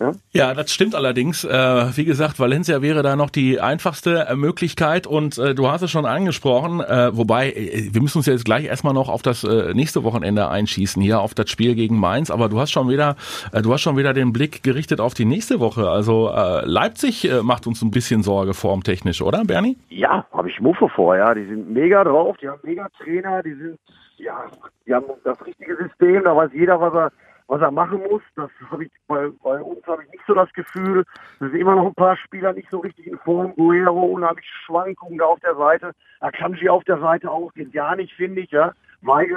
Ja, 0.00 0.12
ja 0.32 0.54
das 0.54 0.72
stimmt 0.72 0.94
allerdings. 0.94 1.44
Äh, 1.44 1.50
wie 1.96 2.04
gesagt, 2.04 2.38
Valencia 2.38 2.82
wäre 2.82 3.02
da 3.02 3.16
noch 3.16 3.30
die 3.30 3.60
einfachste 3.60 4.26
äh, 4.28 4.36
Möglichkeit 4.36 5.06
und 5.06 5.38
äh, 5.38 5.54
du 5.54 5.68
hast 5.68 5.82
es 5.82 5.90
schon 5.90 6.06
angesprochen, 6.06 6.80
äh, 6.80 7.16
wobei 7.16 7.50
äh, 7.50 7.88
wir 7.92 8.02
müssen 8.02 8.18
uns 8.18 8.26
jetzt 8.26 8.44
gleich 8.44 8.64
erstmal 8.64 8.94
noch 8.94 9.08
auf 9.08 9.22
das 9.22 9.44
äh, 9.44 9.74
nächste 9.74 10.04
Wochenende 10.04 10.48
einschießen, 10.48 11.02
hier 11.02 11.20
auf 11.20 11.34
das 11.34 11.50
Spiel 11.50 11.74
gegen 11.74 11.98
Mainz, 11.98 12.30
aber 12.30 12.48
du 12.48 12.60
hast 12.60 12.70
schon 12.70 12.88
wieder, 12.88 13.16
du 13.52 13.72
hast 13.72 13.82
schon 13.82 13.96
wieder 13.96 14.12
den 14.12 14.32
Blick 14.32 14.62
gerichtet 14.62 15.00
auf 15.00 15.14
die 15.14 15.24
nächste 15.24 15.60
Woche. 15.60 15.88
Also 15.88 16.30
Leipzig 16.64 17.28
macht 17.42 17.66
uns 17.66 17.82
ein 17.82 17.90
bisschen 17.90 18.22
Sorge 18.22 18.54
formtechnisch, 18.54 19.22
oder 19.22 19.44
Bernie? 19.44 19.76
Ja, 19.88 20.26
habe 20.32 20.48
ich 20.50 20.60
Muffe 20.60 20.88
vor, 20.88 21.16
ja. 21.16 21.34
Die 21.34 21.44
sind 21.46 21.70
mega 21.70 22.04
drauf, 22.04 22.36
die 22.40 22.48
haben 22.48 22.60
mega 22.62 22.88
Trainer, 23.02 23.42
die 23.42 23.54
sind, 23.54 23.78
ja, 24.18 24.44
die 24.86 24.94
haben 24.94 25.06
das 25.24 25.44
richtige 25.44 25.76
System, 25.76 26.24
da 26.24 26.36
weiß 26.36 26.50
jeder, 26.54 26.80
was 26.80 26.94
er 26.94 27.12
was 27.48 27.60
er 27.60 27.70
machen 27.70 28.02
muss. 28.08 28.22
Das 28.34 28.50
habe 28.70 28.84
ich 28.84 28.90
bei, 29.06 29.28
bei 29.42 29.60
uns 29.60 29.86
habe 29.86 30.04
ich 30.04 30.10
nicht 30.10 30.24
so 30.26 30.34
das 30.34 30.52
Gefühl. 30.52 31.04
Es 31.34 31.38
sind 31.38 31.54
immer 31.54 31.76
noch 31.76 31.86
ein 31.86 31.94
paar 31.94 32.16
Spieler 32.16 32.52
nicht 32.52 32.68
so 32.70 32.78
richtig 32.80 33.06
in 33.06 33.18
Form. 33.18 33.54
Guerrero 33.54 34.02
unheimlich 34.04 34.46
Schwankungen 34.64 35.18
da 35.18 35.26
auf 35.26 35.40
der 35.40 35.54
Seite. 35.56 35.92
Akanji 36.20 36.68
auf 36.68 36.84
der 36.84 36.98
Seite 36.98 37.30
auch, 37.30 37.52
den 37.52 37.70
gar 37.70 37.96
nicht, 37.96 38.12
finde 38.14 38.40
ich, 38.40 38.50
ja. 38.50 38.72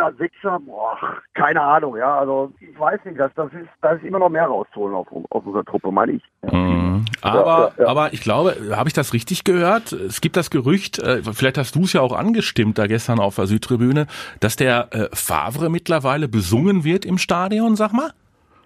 Als 0.01 0.17
Sechser, 0.17 0.59
boah, 0.59 0.97
keine 1.33 1.61
Ahnung, 1.61 1.97
ja. 1.97 2.19
Also 2.19 2.51
ich 2.59 2.79
weiß 2.79 2.99
nicht, 3.05 3.19
dass 3.19 3.31
das 3.35 3.51
ist, 3.53 3.69
da 3.81 3.91
ist 3.91 4.03
immer 4.03 4.19
noch 4.19 4.29
mehr 4.29 4.45
rauszuholen 4.45 4.95
auf, 4.95 5.07
auf 5.29 5.45
unserer 5.45 5.65
Truppe, 5.65 5.91
meine 5.91 6.13
ich. 6.13 6.23
Mhm. 6.41 7.05
Aber, 7.21 7.73
ja, 7.77 7.83
ja, 7.83 7.89
aber 7.89 8.13
ich 8.13 8.21
glaube, 8.21 8.55
habe 8.75 8.89
ich 8.89 8.93
das 8.93 9.13
richtig 9.13 9.43
gehört? 9.43 9.91
Es 9.91 10.21
gibt 10.21 10.37
das 10.37 10.49
Gerücht, 10.49 10.99
äh, 10.99 11.21
vielleicht 11.33 11.57
hast 11.57 11.75
du 11.75 11.83
es 11.83 11.93
ja 11.93 12.01
auch 12.01 12.13
angestimmt 12.13 12.77
da 12.77 12.87
gestern 12.87 13.19
auf 13.19 13.35
der 13.35 13.47
Südtribüne, 13.47 14.07
dass 14.39 14.55
der 14.55 14.87
äh, 14.91 15.09
Favre 15.13 15.69
mittlerweile 15.69 16.27
besungen 16.27 16.83
wird 16.83 17.05
im 17.05 17.17
Stadion, 17.17 17.75
sag 17.75 17.93
mal? 17.93 18.11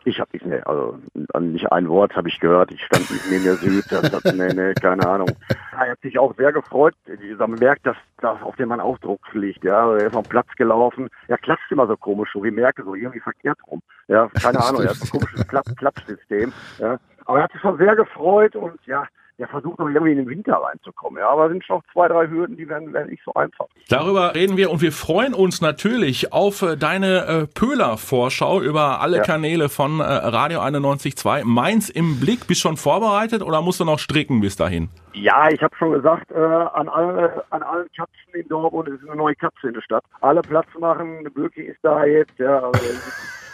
Ich 0.05 0.19
habe 0.19 0.29
nicht, 0.33 0.45
nee, 0.45 0.59
also 0.65 0.99
nicht 1.39 1.71
ein 1.71 1.87
Wort 1.87 2.15
habe 2.15 2.27
ich 2.27 2.39
gehört. 2.39 2.71
Ich 2.71 2.83
stand 2.83 3.09
nicht 3.09 3.29
neben 3.29 3.43
der 3.43 3.55
Süd, 3.55 3.85
das 3.89 4.23
nee, 4.33 4.53
nee, 4.53 4.73
keine 4.73 5.07
Ahnung. 5.07 5.29
Er 5.73 5.91
hat 5.91 6.01
sich 6.01 6.19
auch 6.19 6.35
sehr 6.37 6.53
gefreut. 6.53 6.93
Man 7.39 7.51
merkt, 7.53 7.85
dass 7.87 7.97
das 8.21 8.41
auf 8.43 8.55
dem 8.57 8.69
man 8.69 8.79
auch 8.79 8.99
Druck 8.99 9.21
liegt. 9.33 9.63
Ja, 9.63 9.91
er 9.91 10.05
ist 10.05 10.15
auf 10.15 10.23
den 10.23 10.29
Platz 10.29 10.47
gelaufen. 10.55 11.09
Er 11.27 11.39
klatscht 11.39 11.71
immer 11.71 11.87
so 11.87 11.97
komisch, 11.97 12.29
so 12.31 12.43
wie 12.43 12.51
merke 12.51 12.83
so 12.83 12.93
irgendwie 12.93 13.19
verkehrt 13.19 13.57
rum. 13.67 13.81
Ja, 14.07 14.29
keine 14.41 14.63
Ahnung. 14.63 14.83
Er 14.83 14.91
hat 14.91 15.01
ein 15.01 15.09
komisches 15.09 15.47
Klatschsystem. 15.47 16.53
Ja, 16.77 16.99
aber 17.25 17.39
er 17.39 17.43
hat 17.45 17.51
sich 17.51 17.61
schon 17.61 17.77
sehr 17.77 17.95
gefreut 17.95 18.55
und 18.55 18.79
ja, 18.85 19.07
der 19.39 19.47
versucht 19.47 19.79
noch 19.79 19.87
irgendwie 19.87 20.11
in 20.11 20.17
den 20.19 20.29
Winter 20.29 20.53
reinzukommen. 20.53 21.19
Ja, 21.19 21.29
aber 21.29 21.49
sind 21.49 21.65
schon 21.65 21.81
zwei, 21.91 22.07
drei 22.07 22.27
Hürden, 22.27 22.55
die 22.55 22.67
werden, 22.69 22.93
werden 22.93 23.09
nicht 23.09 23.23
so 23.25 23.33
einfach. 23.33 23.65
Darüber 23.89 24.35
reden 24.35 24.57
wir 24.57 24.71
und 24.71 24.81
wir 24.81 24.91
freuen 24.91 25.33
uns 25.33 25.61
natürlich 25.61 26.31
auf 26.31 26.61
äh, 26.61 26.77
deine 26.77 27.25
äh, 27.25 27.47
Pöhler-Vorschau 27.47 28.61
über 28.61 29.01
alle 29.01 29.17
ja. 29.17 29.23
Kanäle 29.23 29.69
von 29.69 29.99
äh, 29.99 30.03
Radio 30.03 30.59
91.2. 30.59 31.43
Mainz 31.45 31.89
im 31.89 32.19
Blick, 32.19 32.47
bist 32.47 32.61
schon 32.61 32.77
vorbereitet 32.77 33.41
oder 33.41 33.61
musst 33.61 33.79
du 33.79 33.85
noch 33.85 33.99
stricken 33.99 34.41
bis 34.41 34.55
dahin? 34.55 34.89
Ja, 35.13 35.49
ich 35.49 35.61
habe 35.61 35.75
schon 35.75 35.91
gesagt, 35.91 36.31
äh, 36.31 36.39
an, 36.39 36.89
alle, 36.89 37.43
an 37.49 37.63
allen 37.63 37.87
Katzen 37.95 38.33
in 38.33 38.47
Dortmund 38.47 38.87
ist 38.89 39.07
eine 39.07 39.15
neue 39.15 39.35
Katze 39.35 39.67
in 39.67 39.73
der 39.73 39.81
Stadt. 39.81 40.03
Alle 40.21 40.41
Platz 40.41 40.67
machen, 40.79 41.27
Birki 41.33 41.61
ist 41.61 41.79
da 41.83 42.03
jetzt, 42.05 42.37
ja. 42.39 42.59
Also, 42.59 42.79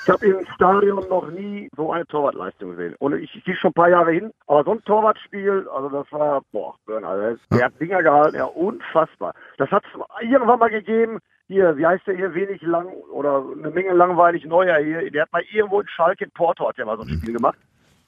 habe 0.09 0.25
im 0.25 0.45
Stadion 0.55 1.07
noch 1.09 1.29
nie 1.29 1.69
so 1.75 1.91
eine 1.91 2.05
Torwartleistung 2.05 2.71
gesehen. 2.71 2.95
Und 2.99 3.15
ich, 3.15 3.35
ich 3.35 3.43
gehe 3.43 3.55
schon 3.55 3.71
ein 3.71 3.73
paar 3.73 3.89
Jahre 3.89 4.11
hin, 4.11 4.31
aber 4.47 4.63
so 4.63 4.71
ein 4.71 4.83
Torwartspiel, 4.83 5.67
also 5.73 5.89
das 5.89 6.11
war, 6.11 6.41
boah, 6.51 6.75
also 6.87 7.37
der 7.51 7.65
hat 7.65 7.79
Dinger 7.79 8.03
gehalten, 8.03 8.37
ja, 8.37 8.45
unfassbar. 8.45 9.33
Das 9.57 9.69
hat 9.71 9.83
es 9.85 10.21
irgendwann 10.21 10.59
mal 10.59 10.69
gegeben, 10.69 11.19
hier, 11.47 11.75
wie 11.77 11.85
heißt 11.85 12.05
der 12.05 12.15
hier, 12.15 12.33
wenig 12.33 12.61
lang 12.61 12.87
oder 13.11 13.43
eine 13.57 13.71
Menge 13.71 13.93
langweilig 13.93 14.45
Neuer 14.45 14.77
hier, 14.77 15.09
der 15.09 15.23
hat 15.23 15.33
mal 15.33 15.43
irgendwo 15.51 15.81
in 15.81 15.87
Schalke 15.87 16.25
in 16.25 16.31
Porto 16.31 16.67
hat 16.67 16.77
der 16.77 16.85
mal 16.85 16.97
so 16.97 17.03
ein 17.03 17.09
Spiel 17.09 17.33
gemacht. 17.33 17.57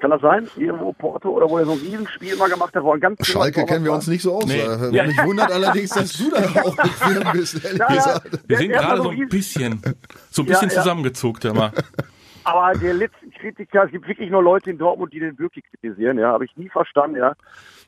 Kann 0.02 0.10
das 0.10 0.22
sein? 0.22 0.48
Irgendwo 0.58 0.94
Porto 0.94 1.30
oder 1.30 1.48
wo 1.48 1.60
er 1.60 1.66
so 1.66 1.74
ein 1.74 1.78
Riesenspiel 1.78 2.36
mal 2.36 2.50
gemacht 2.50 2.76
hat, 2.76 2.84
wo 2.84 2.92
er 2.92 3.00
ganz 3.00 3.24
Schalke 3.24 3.64
kennen 3.68 3.86
wir 3.86 3.94
uns 3.94 4.08
nicht 4.08 4.24
so 4.24 4.34
aus. 4.34 4.48
Nee. 4.48 4.60
Äh, 4.60 4.96
ja. 4.96 5.04
Mich 5.06 5.24
wundert 5.24 5.52
allerdings, 5.52 5.92
dass 5.92 6.14
du 6.14 6.32
da 6.32 6.40
auch 6.64 6.76
mitführen 6.76 7.28
bist, 7.34 7.64
ehrlich 7.64 7.80
ja, 7.80 7.88
gesagt. 7.88 8.40
Wir 8.48 8.58
sind 8.58 8.72
gerade 8.72 9.04
so 9.04 9.10
ein 9.10 9.30
bisschen, 9.30 9.80
so 10.32 10.42
ein 10.42 10.46
bisschen 10.48 10.70
ja, 10.70 10.76
zusammengezuckt, 10.76 11.46
immer. 11.46 11.72
Aber 12.44 12.74
der 12.80 12.96
letzte 12.96 13.31
Kritiker, 13.42 13.86
es 13.86 13.92
gibt 13.92 14.08
wirklich 14.08 14.30
nur 14.30 14.44
Leute 14.44 14.70
in 14.70 14.78
Dortmund, 14.78 15.14
die 15.14 15.20
den 15.20 15.38
wirklich 15.40 15.66
kritisieren, 15.66 16.20
ja, 16.20 16.32
habe 16.32 16.46
ich 16.46 16.56
nie 16.56 16.70
verstanden, 16.70 17.18
ja 17.18 17.36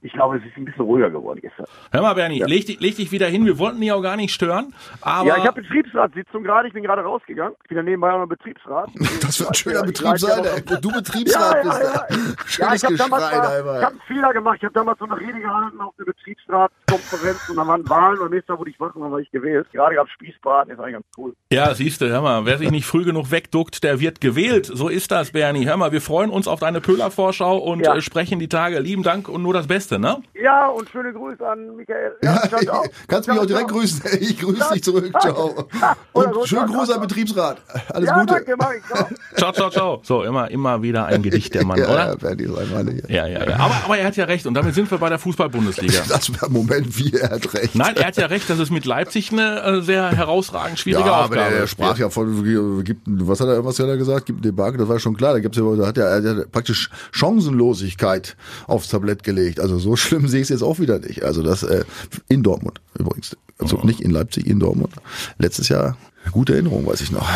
ich 0.03 0.11
glaube, 0.11 0.37
es 0.37 0.43
ist 0.43 0.57
ein 0.57 0.65
bisschen 0.65 0.83
ruhiger 0.83 1.09
geworden 1.09 1.39
gestern. 1.41 1.65
Hör 1.91 2.01
mal, 2.01 2.13
Bernie, 2.13 2.39
ja. 2.39 2.45
leg, 2.45 2.65
dich, 2.65 2.79
leg 2.81 2.95
dich 2.95 3.11
wieder 3.11 3.27
hin. 3.27 3.45
Wir 3.45 3.57
wollten 3.57 3.79
dich 3.79 3.91
auch 3.91 4.01
gar 4.01 4.17
nicht 4.17 4.33
stören. 4.33 4.73
Aber 5.01 5.29
ja, 5.29 5.37
ich 5.37 5.45
habe 5.45 5.61
Betriebsratssitzung 5.61 6.43
gerade. 6.43 6.67
Ich 6.67 6.73
bin 6.73 6.83
gerade 6.83 7.01
rausgegangen. 7.03 7.55
Ich 7.63 7.69
bin 7.69 7.77
ja 7.77 7.83
nebenbei 7.83 8.11
noch 8.11 8.27
Betriebsrat. 8.27 8.89
Das 9.23 9.39
wird 9.39 9.49
ein 9.49 9.55
schöner 9.55 9.83
Betrieb 9.83 10.17
sein, 10.17 10.43
ey. 10.43 10.81
Du 10.81 10.91
Betriebsrat 10.91 11.63
ja, 11.63 11.71
ja, 11.71 11.83
ja. 11.83 12.05
bist. 12.09 12.57
Ja, 12.57 12.73
ich 12.73 12.83
habe 12.83 12.95
damals 12.95 13.23
mal, 13.23 13.77
ich 13.79 13.83
hab 13.83 13.91
einen 13.91 14.01
Fehler 14.01 14.33
gemacht. 14.33 14.57
Ich 14.57 14.63
habe 14.65 14.73
damals 14.73 14.99
so 14.99 15.05
eine 15.05 15.17
Rede 15.17 15.39
gehalten 15.39 15.79
auf 15.79 15.93
der 15.97 16.05
Betriebsratskonferenz 16.05 17.49
und 17.49 17.55
dann 17.55 17.67
waren 17.67 17.89
Wahlen 17.89 18.19
und 18.19 18.31
nächstes 18.31 18.49
Mal 18.49 18.59
wurde 18.59 18.71
ich 18.71 18.79
wach 18.79 18.93
und 18.95 19.01
dann 19.01 19.11
war 19.11 19.19
ich 19.19 19.31
gewählt. 19.31 19.67
Gerade 19.71 19.95
gab 19.95 20.07
es 20.07 20.13
Spießbraten, 20.13 20.73
ist 20.73 20.79
eigentlich 20.79 20.93
ganz 20.93 21.05
cool. 21.17 21.33
Ja, 21.51 21.73
siehst 21.73 22.01
du, 22.01 22.09
hör 22.09 22.21
mal, 22.21 22.45
wer 22.45 22.57
sich 22.57 22.69
nicht 22.69 22.85
früh 22.85 23.05
genug 23.05 23.31
wegduckt, 23.31 23.83
der 23.83 23.99
wird 24.01 24.19
gewählt. 24.19 24.65
So 24.65 24.89
ist 24.89 25.11
das, 25.11 25.31
Bernie. 25.31 25.42
Hör 25.43 25.77
mal, 25.77 25.91
wir 25.91 26.01
freuen 26.01 26.29
uns 26.29 26.47
auf 26.47 26.59
deine 26.59 26.79
Pöhler-Vorschau 26.79 27.57
und 27.57 27.85
ja. 27.85 27.95
Äh, 27.95 28.01
sprechen 28.01 28.39
die 28.39 28.47
Tage. 28.47 28.79
Lieben 28.79 29.03
Dank 29.03 29.27
und 29.27 29.41
nur 29.41 29.53
das 29.53 29.67
Beste, 29.67 29.99
ne? 29.99 30.21
Ja, 30.41 30.67
und 30.67 30.89
schöne 30.89 31.11
Grüße 31.11 31.45
an 31.45 31.75
Michael. 31.75 32.13
Ja, 32.23 32.41
ja 32.61 32.81
kannst 33.07 33.27
mich 33.27 33.37
auch 33.37 33.45
direkt 33.45 33.69
ciao. 33.69 33.79
grüßen. 33.79 34.01
Ich 34.23 34.39
grüße 34.39 34.73
dich 34.73 34.83
zurück. 34.83 35.11
Ciao. 35.19 35.67
Und 36.13 36.47
schönen 36.47 36.67
Gruß 36.67 36.91
an 36.91 37.01
Betriebsrat. 37.01 37.57
Alles 37.89 38.09
ja, 38.09 38.19
Gute. 38.19 38.33
Danke, 38.35 38.55
mach 38.57 38.71
ich. 38.73 38.83
Ciao. 38.85 39.07
ciao, 39.35 39.51
ciao, 39.51 39.69
ciao. 39.69 39.99
So, 40.03 40.23
immer, 40.23 40.49
immer 40.49 40.81
wieder 40.81 41.07
ein 41.07 41.21
Gedicht, 41.21 41.53
der 41.53 41.65
Mann, 41.65 41.79
ja, 41.79 41.85
oder? 41.85 42.07
Ja, 42.09 42.15
Bernie, 42.15 43.01
ja, 43.09 43.27
ja, 43.27 43.49
ja. 43.49 43.55
Aber, 43.57 43.75
aber 43.83 43.97
er 43.97 44.07
hat 44.07 44.15
ja 44.15 44.25
recht. 44.25 44.45
Und 44.45 44.53
damit 44.53 44.75
sind 44.75 44.89
wir 44.89 44.97
bei 44.97 45.09
der 45.09 45.19
Fußball-Bundesliga. 45.19 46.03
Das 46.07 46.31
war 46.41 46.49
Moment, 46.49 46.97
wie 46.97 47.13
er 47.13 47.31
hat 47.31 47.53
recht. 47.53 47.75
Nein, 47.75 47.95
er 47.97 48.07
hat 48.07 48.17
ja 48.17 48.27
recht, 48.27 48.49
dass 48.49 48.59
es 48.59 48.69
mit 48.69 48.85
Leipzig 48.85 49.31
eine 49.31 49.61
äh, 49.61 49.81
sehr 49.81 50.11
herausragend 50.11 50.79
schwierige 50.79 51.09
ja, 51.09 51.21
Aufgabe 51.21 51.33
aber 51.33 51.55
er, 51.55 51.61
er 51.61 51.67
sprach 51.67 51.97
ja 51.97 52.09
von, 52.09 52.83
gibt, 52.83 53.01
was 53.05 53.39
hat 53.39 53.47
er, 53.47 53.65
was 53.65 53.79
hat 53.79 53.87
er 53.87 53.97
gesagt? 53.97 54.25
Gibt 54.25 54.39
ein 54.39 54.43
Debakel, 54.43 54.77
das 54.77 54.87
war 54.87 54.99
schon 54.99 55.15
klar. 55.15 55.32
Da 55.33 55.39
gibt's 55.39 55.57
ja, 55.57 55.75
da 55.75 55.87
hat 55.87 55.97
er, 55.97 56.07
er 56.07 56.35
hat 56.37 56.51
praktisch 56.51 56.89
Chancenlosigkeit 57.11 58.35
aufs 58.67 58.89
Tablett 58.89 59.23
gelegt. 59.23 59.59
Also 59.59 59.79
so 59.79 59.95
schlimm 59.97 60.27
sehe 60.27 60.41
ich 60.41 60.45
es 60.45 60.49
jetzt 60.49 60.63
auch 60.63 60.79
wieder 60.79 60.99
nicht. 60.99 61.23
Also 61.23 61.43
das 61.43 61.63
äh, 61.63 61.83
in 62.29 62.43
Dortmund 62.43 62.81
übrigens. 62.97 63.35
Also 63.59 63.77
nicht 63.83 64.01
in 64.01 64.11
Leipzig, 64.11 64.47
in 64.47 64.59
Dortmund. 64.59 64.93
Letztes 65.37 65.69
Jahr 65.69 65.95
Gute 66.31 66.53
Erinnerung, 66.53 66.85
weiß 66.85 67.01
ich 67.01 67.11
noch. 67.11 67.27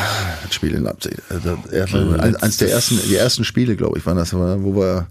Das 0.43 0.53
Spiel 0.53 0.73
in 0.73 0.83
Leipzig. 0.83 1.17
Also, 1.29 1.57
eins 2.39 2.57
der 2.57 2.71
ersten, 2.71 2.97
die 3.09 3.15
ersten 3.15 3.43
Spiele, 3.43 3.75
glaube 3.75 3.97
ich, 3.97 4.05
waren 4.05 4.17
das, 4.17 4.33
wo 4.33 4.75
wir 4.75 5.07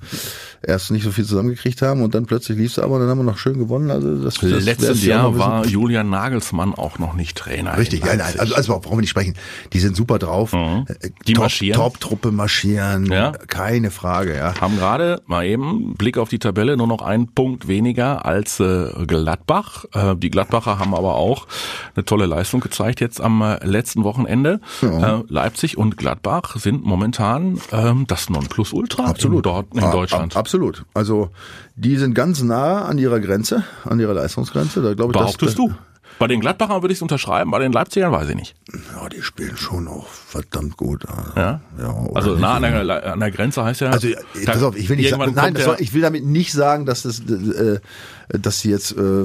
erst 0.67 0.91
nicht 0.91 1.05
so 1.05 1.13
viel 1.13 1.25
zusammengekriegt 1.25 1.81
haben 1.81 2.03
und 2.03 2.15
dann 2.15 2.27
plötzlich 2.27 2.59
lief 2.59 2.73
es 2.73 2.79
aber 2.79 2.99
dann 2.99 3.09
haben 3.09 3.19
wir 3.19 3.25
noch 3.25 3.39
schön 3.39 3.59
gewonnen. 3.59 3.91
Also 3.91 4.17
das, 4.23 4.35
das 4.35 4.65
Letztes 4.65 5.05
Jahr 5.05 5.39
war 5.39 5.65
Julian 5.65 6.11
Nagelsmann 6.11 6.75
auch 6.75 6.99
noch 6.99 7.15
nicht 7.15 7.39
Trainer. 7.39 7.79
Richtig, 7.79 8.05
ja, 8.05 8.17
nein, 8.17 8.35
also, 8.39 8.55
also 8.55 8.81
brauchen 8.81 8.97
wir 8.97 9.03
nicht 9.03 9.11
sprechen. 9.11 9.35
Die 9.73 9.79
sind 9.79 9.97
super 9.97 10.19
drauf. 10.19 10.53
Mhm. 10.53 10.87
Äh, 10.89 11.11
Die 11.27 11.35
Top, 11.35 11.45
marschieren. 11.45 11.81
Top-Truppe 11.81 12.33
marschieren, 12.33 13.07
ja. 13.07 13.33
keine 13.47 13.91
Frage. 13.91 14.37
Ja. 14.37 14.61
Haben 14.61 14.77
gerade 14.77 15.23
mal 15.27 15.47
eben 15.47 15.95
Blick 15.95 16.19
auf 16.19 16.29
die 16.29 16.41
Tabelle 16.41 16.77
nur 16.77 16.89
noch 16.89 17.03
einen 17.03 17.29
Punkt 17.29 17.69
weniger 17.69 18.27
als 18.27 18.59
äh, 18.59 18.91
Gladbach. 19.07 19.85
Äh, 19.93 20.17
die 20.17 20.31
Gladbacher 20.31 20.81
haben 20.81 20.95
aber 20.95 21.15
auch 21.15 21.47
eine 21.95 22.05
tolle 22.05 22.27
Leistung 22.27 22.61
gezeigt 22.61 23.01
jetzt 23.01 23.21
am 23.21 23.41
äh, 23.41 23.65
letzten 23.65 24.03
Wochenende. 24.03 24.61
Ja. 24.83 25.19
Äh, 25.19 25.23
Leipzig 25.29 25.79
und 25.79 25.97
Gladbach 25.97 26.57
sind 26.57 26.85
momentan 26.85 27.61
ähm, 27.71 28.07
das 28.09 28.31
Nonplusultra 28.31 29.05
Absolut. 29.05 29.39
in, 29.39 29.43
dort, 29.43 29.75
in 29.75 29.91
Deutschland. 29.93 30.37
Absolut. 30.37 30.56
Also 30.95 31.31
die 31.75 31.97
sind 31.97 32.15
ganz 32.15 32.43
nah 32.43 32.85
an 32.85 32.99
ihrer 32.99 33.21
Grenze, 33.21 33.65
an 33.85 34.01
ihrer 34.01 34.15
Leistungsgrenze. 34.15 34.83
Da 34.83 34.95
glaube 34.95 35.13
ich, 35.13 35.19
Behauptest 35.19 35.43
das, 35.43 35.55
du? 35.55 35.75
Bei 36.19 36.27
den 36.27 36.41
Gladbachern 36.41 36.83
würde 36.83 36.93
ich 36.93 36.99
es 36.99 37.03
unterschreiben, 37.03 37.51
bei 37.51 37.59
den 37.59 37.73
Leipzigern 37.73 38.11
weiß 38.11 38.31
ich 38.31 38.37
nicht. 38.37 38.55
Ja, 38.95 39.09
die 39.09 39.21
spielen 39.21 39.57
schon 39.57 39.87
auch 39.87 40.07
verdammt 40.07 40.77
gut. 40.79 41.05
Ja. 41.37 41.61
ja 41.79 42.07
also 42.15 42.37
nah 42.37 42.55
an 42.55 42.63
der, 42.63 43.13
an 43.13 43.21
der 43.21 43.31
Grenze 43.31 43.63
heißt 43.65 43.83
ja. 43.83 43.91
Also 43.91 44.09
pass 44.47 44.63
auf, 44.63 44.77
ich 44.77 44.89
will 44.89 44.97
nicht 44.97 45.11
sagen, 45.11 45.35
nein, 45.35 45.55
soll, 45.57 45.77
ich 45.79 45.93
will 45.93 46.01
damit 46.01 46.25
nicht 46.25 46.53
sagen, 46.53 46.87
dass 46.87 47.03
das, 47.03 47.21
äh, 47.21 47.81
dass 48.29 48.61
sie 48.61 48.71
jetzt 48.71 48.97
äh, 48.97 49.25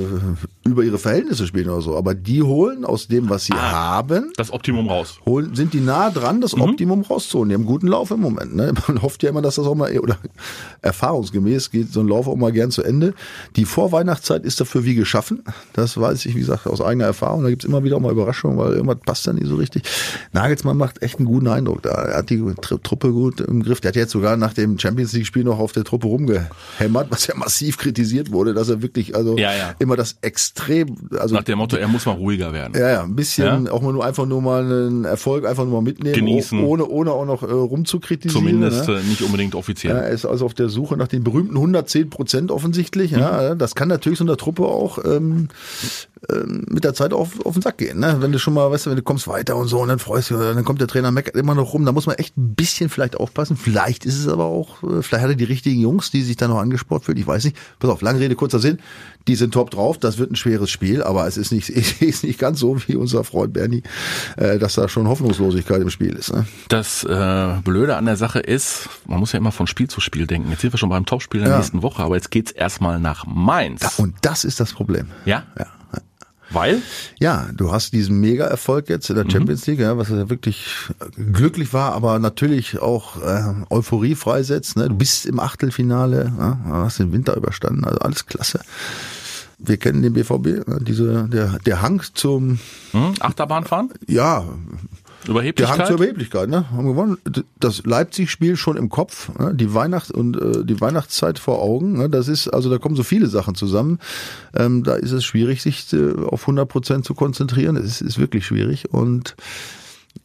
über 0.64 0.84
ihre 0.84 1.00
Verhältnisse 1.00 1.48
spielen 1.48 1.70
oder 1.70 1.82
so, 1.82 1.98
aber 1.98 2.14
die 2.14 2.44
holen 2.44 2.86
aus 2.86 3.08
dem, 3.08 3.30
was 3.30 3.46
sie 3.46 3.54
ah, 3.54 3.72
haben, 3.72 4.32
das 4.38 4.52
Optimum 4.54 4.88
raus. 4.88 5.20
Holen, 5.26 5.56
sind 5.56 5.74
die 5.74 5.80
nah 5.80 6.10
dran, 6.12 6.42
das 6.42 6.56
mhm. 6.56 6.62
Optimum 6.62 7.02
rauszuholen. 7.02 7.50
Die 7.50 7.56
haben 7.56 7.62
einen 7.62 7.68
guten 7.68 7.88
Lauf 7.88 8.12
im 8.12 8.20
Moment. 8.20 8.56
Ne? 8.56 8.74
Man 8.88 9.02
hofft 9.02 9.24
ja 9.24 9.30
immer, 9.30 9.42
dass 9.42 9.56
das 9.56 9.66
auch 9.66 9.76
mal 9.76 9.98
oder 10.00 10.18
erfahrungsgemäß 10.82 11.72
geht 11.72 11.92
so 11.92 12.02
ein 12.02 12.08
Lauf 12.08 12.28
auch 12.28 12.36
mal 12.36 12.52
gern 12.52 12.72
zu 12.72 12.84
Ende. 12.84 13.14
Die 13.56 13.66
Vorweihnachtszeit 13.66 14.46
ist 14.46 14.62
dafür 14.62 14.86
wie 14.86 14.96
geschaffen. 14.96 15.44
Das 15.74 16.00
weiß 16.00 16.26
ich, 16.26 16.36
wie 16.36 16.40
gesagt, 16.40 16.68
aus 16.68 16.82
eigener 16.82 17.06
Erfahrung. 17.06 17.44
Da 17.44 17.50
gibt's 17.50 17.66
immer 17.66 17.84
wieder 17.84 17.98
auch 17.98 18.02
mal 18.02 18.12
Überraschungen, 18.12 18.58
weil 18.58 18.74
irgendwas 18.74 19.00
passt 19.06 19.26
da 19.26 19.34
nicht 19.34 19.48
so 19.48 19.56
richtig. 19.56 19.84
Nagelsmann 20.32 20.78
macht 20.78 21.02
echt 21.02 21.18
einen 21.18 21.26
guten 21.26 21.48
Eindruck. 21.48 21.82
Da 21.84 21.92
er 21.92 22.18
hat 22.18 22.30
die 22.30 22.44
Truppe 22.62 23.12
gut 23.12 23.42
im 23.42 23.64
Griff. 23.64 23.82
Der 23.82 23.90
hat 23.90 23.96
jetzt 23.96 24.12
sogar 24.12 24.38
nach 24.38 24.54
dem 24.54 24.78
Champions 24.78 25.14
League 25.14 25.26
Spiel 25.26 25.44
noch 25.44 25.60
auf 25.60 25.72
der 25.72 25.84
Truppe 25.84 26.08
rumgehämmert, 26.08 27.10
was 27.10 27.28
ja 27.28 27.36
massiv 27.36 27.78
kritisiert 27.78 28.32
wurde, 28.32 28.54
dass 28.54 28.70
er 28.70 28.82
wirklich 28.82 28.91
also 29.14 29.38
ja, 29.38 29.54
ja. 29.54 29.76
immer 29.80 29.96
das 29.96 30.18
extrem 30.22 30.96
also 31.18 31.36
nach 31.36 31.44
dem 31.44 31.58
Motto, 31.58 31.76
er 31.78 31.88
muss 31.88 32.06
mal 32.06 32.14
ruhiger 32.14 32.54
werden. 32.54 32.74
Ja, 32.80 32.90
ja, 32.90 33.04
ein 33.04 33.16
bisschen 33.16 33.66
ja? 33.66 33.72
auch 33.72 33.82
mal 33.82 33.94
nur 33.94 34.06
einfach 34.06 34.26
nur 34.26 34.42
mal 34.42 34.64
einen 34.64 35.06
Erfolg 35.06 35.46
einfach 35.46 35.64
nur 35.64 35.82
mal 35.82 35.82
mitnehmen, 35.82 36.16
genießen, 36.16 36.64
ohne 36.64 36.86
ohne 36.86 37.12
auch 37.12 37.26
noch 37.26 37.44
äh, 37.44 37.52
rumzukritisieren. 37.52 38.46
Zumindest 38.46 38.88
ne? 38.88 39.02
nicht 39.02 39.22
unbedingt 39.22 39.56
offiziell. 39.56 39.96
er 39.96 40.10
ist 40.10 40.26
also 40.26 40.46
auf 40.46 40.54
der 40.54 40.70
Suche 40.70 40.98
nach 40.98 41.08
den 41.08 41.24
berühmten 41.24 41.56
110 41.56 42.10
Prozent 42.10 42.52
offensichtlich. 42.52 43.12
Mhm. 43.12 43.20
Ja, 43.20 43.56
das 43.56 43.76
kann 43.76 43.88
natürlich 43.88 44.20
so 44.20 44.26
einer 44.26 44.38
Truppe 44.38 44.66
auch 44.66 45.00
ähm, 45.04 45.50
ähm, 46.30 46.66
mit 46.70 46.84
der 46.84 46.94
Zeit 46.94 47.14
auf, 47.14 47.44
auf 47.46 47.54
den 47.54 47.64
Sack 47.64 47.80
gehen. 47.80 48.00
Ne? 48.00 48.18
Wenn 48.20 48.32
du 48.32 48.38
schon 48.38 48.54
mal, 48.54 48.70
weißt 48.70 48.86
du, 48.86 48.90
wenn 48.92 48.98
du 48.98 49.02
kommst 49.02 49.28
weiter 49.28 49.56
und 49.56 49.68
so 49.68 49.80
und 49.80 49.88
dann 49.88 49.98
freust 49.98 50.30
du, 50.30 50.38
dann 50.38 50.64
kommt 50.64 50.80
der 50.80 50.88
Trainer 50.88 51.10
meckert 51.12 51.36
immer 51.36 51.56
noch 51.56 51.74
rum. 51.74 51.84
Da 51.84 51.92
muss 51.92 52.06
man 52.06 52.16
echt 52.18 52.38
ein 52.38 52.54
bisschen 52.54 52.90
vielleicht 52.90 53.18
aufpassen. 53.18 53.58
Vielleicht 53.58 54.06
ist 54.06 54.20
es 54.20 54.28
aber 54.28 54.46
auch, 54.46 54.84
äh, 54.84 55.02
vielleicht 55.02 55.24
hat 55.24 55.32
er 55.32 55.36
die 55.36 55.46
richtigen 55.46 55.82
Jungs, 55.82 56.12
die 56.12 56.22
sich 56.22 56.36
da 56.36 56.48
noch 56.48 56.60
angespornt 56.60 57.06
fühlen. 57.06 57.18
Ich 57.18 57.26
weiß 57.26 57.46
nicht. 57.46 57.58
Pass 57.80 57.90
auf, 57.90 58.02
lange 58.02 58.20
Rede, 58.20 58.36
kurzer 58.36 58.60
Sinn. 58.60 58.80
Die 59.28 59.36
sind 59.36 59.54
top 59.54 59.72
drauf. 59.72 59.98
Das 59.98 60.20
wird 60.20 60.32
ein 60.32 60.36
schweres 60.36 60.70
Spiel, 60.70 61.02
aber 61.02 61.26
es 61.26 61.38
ist 61.38 61.52
nicht, 61.52 61.70
ist 62.02 62.24
nicht 62.24 62.38
ganz 62.38 62.60
so 62.60 62.78
wie 62.88 62.96
unser 62.96 63.24
Freund 63.24 63.54
Bernie, 63.54 63.82
äh, 64.38 64.60
dass 64.60 64.76
da 64.76 64.88
schon 64.90 65.08
Hoffnungslosigkeit 65.08 65.82
im 65.82 65.90
Spiel 65.90 66.14
ist. 66.14 66.32
Ne? 66.32 66.46
Das 66.70 67.04
äh, 67.04 67.54
Blöde 67.64 67.98
an 67.98 68.06
der 68.06 68.16
Sache 68.16 68.40
ist, 68.40 68.90
man 69.08 69.20
muss 69.20 69.32
ja 69.32 69.40
immer 69.40 69.52
von 69.52 69.66
Spiel 69.66 69.90
zu 69.90 70.02
Spiel 70.02 70.28
denken. 70.28 70.52
Jetzt 70.52 70.62
sind 70.62 70.72
wir 70.72 70.78
schon 70.78 70.90
beim 70.90 71.08
Topspiel 71.08 71.42
der 71.42 71.50
ja. 71.50 71.58
nächsten 71.58 71.82
Woche, 71.82 72.04
aber 72.04 72.16
jetzt 72.16 72.30
geht's 72.30 72.52
erstmal 72.52 73.00
nach 73.00 73.26
Mainz. 73.26 73.82
Da, 73.82 73.92
und 73.98 74.14
das 74.22 74.44
ist 74.44 74.60
das 74.60 74.74
Problem. 74.74 75.08
Ja? 75.26 75.46
Ja. 75.58 75.66
Weil? 76.52 76.82
Ja, 77.20 77.50
du 77.54 77.72
hast 77.72 77.94
diesen 77.94 78.20
Mega-Erfolg 78.20 78.90
jetzt 78.90 79.10
in 79.10 79.16
der 79.16 79.26
mhm. 79.26 79.30
Champions 79.30 79.68
League, 79.68 79.80
ja, 79.80 79.98
was 79.98 80.10
ja 80.10 80.30
wirklich 80.30 80.66
glücklich 81.32 81.74
war, 81.74 81.94
aber 81.94 82.20
natürlich 82.20 82.80
auch 82.80 83.22
äh, 83.22 83.54
Euphorie 83.70 84.16
freisetzt. 84.16 84.78
Ne? 84.78 84.90
Du 84.90 84.96
bist 84.96 85.26
im 85.26 85.40
Achtelfinale, 85.40 86.34
ja, 86.38 86.60
hast 86.66 87.00
den 87.00 87.14
Winter 87.14 87.36
überstanden, 87.36 87.84
also 87.86 88.00
alles 88.00 88.26
klasse. 88.26 88.60
Wir 89.64 89.78
kennen 89.78 90.02
den 90.02 90.14
BVB, 90.14 90.68
ne? 90.68 90.80
diese, 90.82 91.28
der, 91.30 91.60
der 91.60 91.82
Hang 91.82 92.02
zum 92.14 92.60
hm, 92.92 93.14
Achterbahnfahren? 93.20 93.92
Ja, 94.08 94.44
Überheblichkeit? 95.28 95.78
Der 95.78 95.86
Hang 95.86 95.88
zur 95.88 95.96
Überheblichkeit, 95.98 96.50
ne? 96.50 96.70
Haben 96.72 96.88
gewonnen. 96.88 97.18
Das 97.60 97.84
Leipzig-Spiel 97.86 98.56
schon 98.56 98.78
im 98.78 98.90
Kopf, 98.90 99.30
ne? 99.38 99.54
die 99.54 99.74
Weihnacht 99.74 100.12
und 100.12 100.36
äh, 100.42 100.66
die 100.66 100.82
Weihnachtszeit 100.82 101.40
vor 101.40 101.62
Augen. 101.62 101.98
Ne? 101.98 102.10
Das 102.10 102.28
ist, 102.28 102.48
also 102.48 102.70
da 102.70 102.78
kommen 102.78 102.96
so 102.96 103.04
viele 103.04 103.28
Sachen 103.28 103.56
zusammen. 103.56 104.00
Ähm, 104.56 104.84
da 104.84 104.96
ist 104.96 105.12
es 105.12 105.24
schwierig, 105.24 105.62
sich 105.62 105.92
äh, 105.94 106.14
auf 106.26 106.44
100 106.44 106.68
Prozent 106.68 107.06
zu 107.06 107.14
konzentrieren. 107.14 107.76
Es 107.76 107.86
ist, 107.86 108.02
ist 108.02 108.20
wirklich 108.20 108.46
schwierig 108.46 108.94
und 108.94 109.36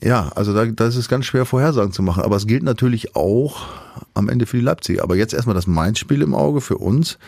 ja, 0.03 0.31
also 0.35 0.53
da, 0.53 0.67
da 0.67 0.87
ist 0.87 0.97
es 0.97 1.09
ganz 1.09 1.27
schwer 1.27 1.47
Vorhersagen 1.47 1.93
zu 1.93 2.03
machen. 2.03 2.23
Aber 2.23 2.37
es 2.37 2.47
gilt 2.47 2.63
natürlich 2.63 3.17
auch 3.17 3.67
am 4.15 4.29
Ende 4.29 4.47
für 4.47 4.57
die 4.57 4.63
Leipziger. 4.63 5.03
Aber 5.03 5.17
jetzt 5.17 5.33
erstmal 5.33 5.55
das 5.55 5.67
Mainz-Spiel 5.67 6.23
im 6.23 6.35
Auge 6.35 6.61
für 6.61 6.79
uns. 6.79 7.19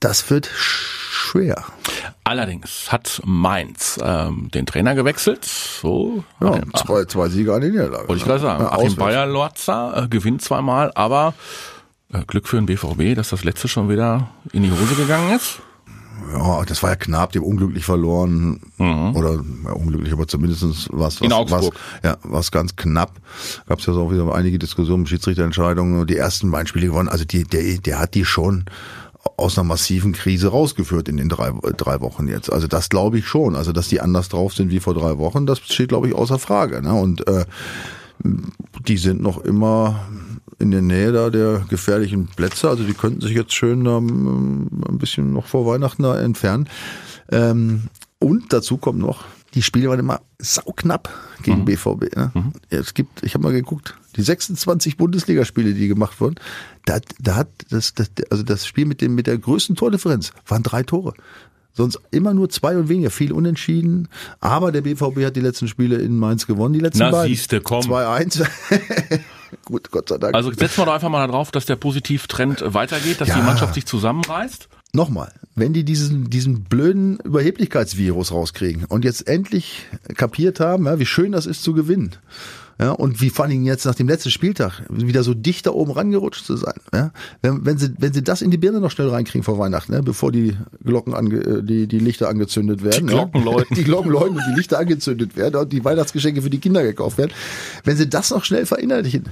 Das 0.00 0.28
wird 0.30 0.46
schwer. 0.46 1.64
Allerdings 2.30 2.92
hat 2.92 3.20
Mainz 3.24 3.98
ähm, 4.00 4.52
den 4.54 4.64
Trainer 4.64 4.94
gewechselt. 4.94 5.44
So, 5.44 6.22
ja, 6.40 6.50
Achim, 6.52 6.72
zwei, 6.76 7.04
zwei 7.06 7.28
Siege 7.28 7.52
an 7.52 7.60
den 7.60 7.72
Niederlage. 7.72 8.06
Wollte 8.06 8.20
ich 8.20 8.24
gerade 8.24 8.38
sagen. 8.38 8.62
Ja, 8.62 8.70
Achim 8.70 8.94
Bayer-Lorzer 8.94 10.04
äh, 10.04 10.08
gewinnt 10.08 10.40
zweimal, 10.40 10.92
aber 10.94 11.34
äh, 12.12 12.22
Glück 12.28 12.46
für 12.46 12.54
den 12.54 12.66
BVB, 12.66 13.16
dass 13.16 13.30
das 13.30 13.42
letzte 13.42 13.66
schon 13.66 13.88
wieder 13.88 14.28
in 14.52 14.62
die 14.62 14.70
Hose 14.70 14.94
gegangen 14.94 15.34
ist. 15.34 15.58
Ja, 16.32 16.64
das 16.64 16.84
war 16.84 16.90
ja 16.90 16.96
knapp, 16.96 17.32
die 17.32 17.40
haben 17.40 17.46
unglücklich 17.46 17.84
verloren. 17.84 18.60
Mhm. 18.78 19.16
Oder 19.16 19.40
ja, 19.64 19.72
unglücklich, 19.72 20.12
aber 20.12 20.28
zumindest 20.28 20.62
war 20.92 21.08
es 21.08 21.20
was, 21.20 21.50
was, 21.50 21.70
ja, 22.04 22.16
was 22.22 22.52
ganz 22.52 22.76
knapp. 22.76 23.10
Gab 23.66 23.80
es 23.80 23.86
ja 23.86 23.92
auch 23.94 24.12
wieder 24.12 24.32
einige 24.32 24.60
Diskussionen, 24.60 25.04
Schiedsrichterentscheidungen, 25.04 26.06
die 26.06 26.16
ersten 26.16 26.52
beiden 26.52 26.68
Spiele 26.68 26.86
gewonnen. 26.86 27.08
Also 27.08 27.24
die, 27.24 27.42
der, 27.42 27.78
der 27.78 27.98
hat 27.98 28.14
die 28.14 28.24
schon 28.24 28.66
aus 29.36 29.58
einer 29.58 29.68
massiven 29.68 30.12
Krise 30.12 30.48
rausgeführt 30.48 31.08
in 31.08 31.16
den 31.16 31.28
drei, 31.28 31.52
drei 31.76 32.00
Wochen 32.00 32.28
jetzt. 32.28 32.52
Also 32.52 32.66
das 32.66 32.88
glaube 32.88 33.18
ich 33.18 33.26
schon. 33.26 33.56
Also 33.56 33.72
dass 33.72 33.88
die 33.88 34.00
anders 34.00 34.28
drauf 34.28 34.54
sind 34.54 34.70
wie 34.70 34.80
vor 34.80 34.94
drei 34.94 35.18
Wochen, 35.18 35.46
das 35.46 35.58
steht 35.60 35.88
glaube 35.88 36.08
ich 36.08 36.14
außer 36.14 36.38
Frage. 36.38 36.82
Ne? 36.82 36.92
Und 36.92 37.26
äh, 37.26 37.44
die 38.86 38.96
sind 38.98 39.22
noch 39.22 39.38
immer 39.44 40.00
in 40.58 40.70
der 40.70 40.82
Nähe 40.82 41.12
da 41.12 41.30
der 41.30 41.64
gefährlichen 41.68 42.26
Plätze. 42.26 42.68
Also 42.68 42.84
die 42.84 42.94
könnten 42.94 43.22
sich 43.22 43.32
jetzt 43.32 43.54
schön 43.54 43.86
ähm, 43.86 44.68
ein 44.88 44.98
bisschen 44.98 45.32
noch 45.32 45.46
vor 45.46 45.66
Weihnachten 45.66 46.02
da 46.02 46.18
entfernen. 46.18 46.68
Ähm, 47.32 47.84
und 48.18 48.52
dazu 48.52 48.76
kommt 48.76 48.98
noch, 48.98 49.24
die 49.54 49.62
Spiele 49.62 49.88
waren 49.88 49.98
immer 49.98 50.20
sauknapp 50.38 51.08
gegen 51.42 51.60
mhm. 51.60 51.64
BVB. 51.64 52.16
Ne? 52.16 52.30
Mhm. 52.34 52.52
Es 52.68 52.94
gibt, 52.94 53.22
ich 53.22 53.34
habe 53.34 53.44
mal 53.44 53.52
geguckt, 53.52 53.96
die 54.16 54.22
26 54.22 54.96
Bundesligaspiele, 54.96 55.74
die 55.74 55.88
gemacht 55.88 56.20
wurden, 56.20 56.36
da, 56.84 56.98
da 57.18 57.36
hat 57.36 57.48
das, 57.70 57.94
das, 57.94 58.10
also 58.30 58.42
das 58.42 58.66
Spiel 58.66 58.86
mit 58.86 59.00
dem 59.00 59.14
mit 59.14 59.26
der 59.26 59.38
größten 59.38 59.76
Tordifferenz 59.76 60.32
waren 60.46 60.62
drei 60.62 60.82
Tore. 60.82 61.14
Sonst 61.72 62.00
immer 62.10 62.34
nur 62.34 62.50
zwei 62.50 62.76
und 62.76 62.88
weniger, 62.88 63.10
viel 63.10 63.32
unentschieden. 63.32 64.08
Aber 64.40 64.72
der 64.72 64.80
BVB 64.80 65.24
hat 65.24 65.36
die 65.36 65.40
letzten 65.40 65.68
Spiele 65.68 65.96
in 65.96 66.18
Mainz 66.18 66.46
gewonnen, 66.46 66.74
die 66.74 66.80
letzten 66.80 67.04
Na, 67.04 67.10
beiden. 67.10 67.34
Siehste, 67.34 67.60
komm. 67.60 67.82
2-1. 67.82 68.44
Gut, 69.64 69.90
Gott 69.90 70.08
sei 70.08 70.18
Dank. 70.18 70.34
Also 70.34 70.52
setzen 70.52 70.78
wir 70.78 70.86
doch 70.86 70.94
einfach 70.94 71.08
mal 71.08 71.26
darauf, 71.26 71.50
dass 71.50 71.66
der 71.66 71.76
Positivtrend 71.76 72.62
weitergeht, 72.66 73.20
dass 73.20 73.28
ja. 73.28 73.36
die 73.36 73.42
Mannschaft 73.42 73.74
sich 73.74 73.86
zusammenreißt. 73.86 74.68
Nochmal, 74.92 75.32
wenn 75.54 75.72
die 75.72 75.84
diesen, 75.84 76.30
diesen 76.30 76.64
blöden 76.64 77.18
Überheblichkeitsvirus 77.20 78.32
rauskriegen 78.32 78.84
und 78.86 79.04
jetzt 79.04 79.28
endlich 79.28 79.86
kapiert 80.16 80.58
haben, 80.58 80.86
ja, 80.86 80.98
wie 80.98 81.06
schön 81.06 81.30
das 81.30 81.46
ist 81.46 81.62
zu 81.62 81.74
gewinnen, 81.74 82.16
ja, 82.80 82.92
und 82.92 83.20
wie 83.20 83.28
vor 83.28 83.44
allen 83.44 83.50
Dingen 83.50 83.66
jetzt 83.66 83.84
nach 83.84 83.94
dem 83.94 84.08
letzten 84.08 84.30
Spieltag 84.30 84.84
wieder 84.88 85.22
so 85.22 85.34
dicht 85.34 85.66
da 85.66 85.70
oben 85.72 85.92
rangerutscht 85.92 86.46
zu 86.46 86.56
sein. 86.56 86.72
Ja? 86.94 87.12
Wenn, 87.42 87.66
wenn, 87.66 87.76
sie, 87.76 87.92
wenn 87.98 88.14
sie 88.14 88.24
das 88.24 88.40
in 88.40 88.50
die 88.50 88.56
Birne 88.56 88.80
noch 88.80 88.90
schnell 88.90 89.10
reinkriegen 89.10 89.42
vor 89.42 89.58
Weihnachten, 89.58 89.92
ne? 89.92 90.02
bevor 90.02 90.32
die 90.32 90.56
Glocken 90.82 91.12
ange, 91.12 91.36
äh, 91.36 91.62
die, 91.62 91.86
die 91.86 91.98
Lichter 91.98 92.30
angezündet 92.30 92.82
werden. 92.82 93.06
Die 93.06 93.12
Glocken 93.12 93.44
läuten. 93.44 93.74
Die 93.80 93.84
Glocken 93.84 94.10
läuten 94.10 94.36
und 94.36 94.44
die 94.50 94.56
Lichter 94.56 94.78
angezündet 94.78 95.36
werden 95.36 95.56
und 95.56 95.72
die 95.72 95.84
Weihnachtsgeschenke 95.84 96.42
für 96.42 96.50
die 96.50 96.58
Kinder 96.58 96.82
gekauft 96.82 97.18
werden. 97.18 97.32
Wenn 97.84 97.96
sie 97.96 98.08
das 98.08 98.30
noch 98.30 98.44
schnell 98.44 98.66
verinnerlichen, 98.66 99.24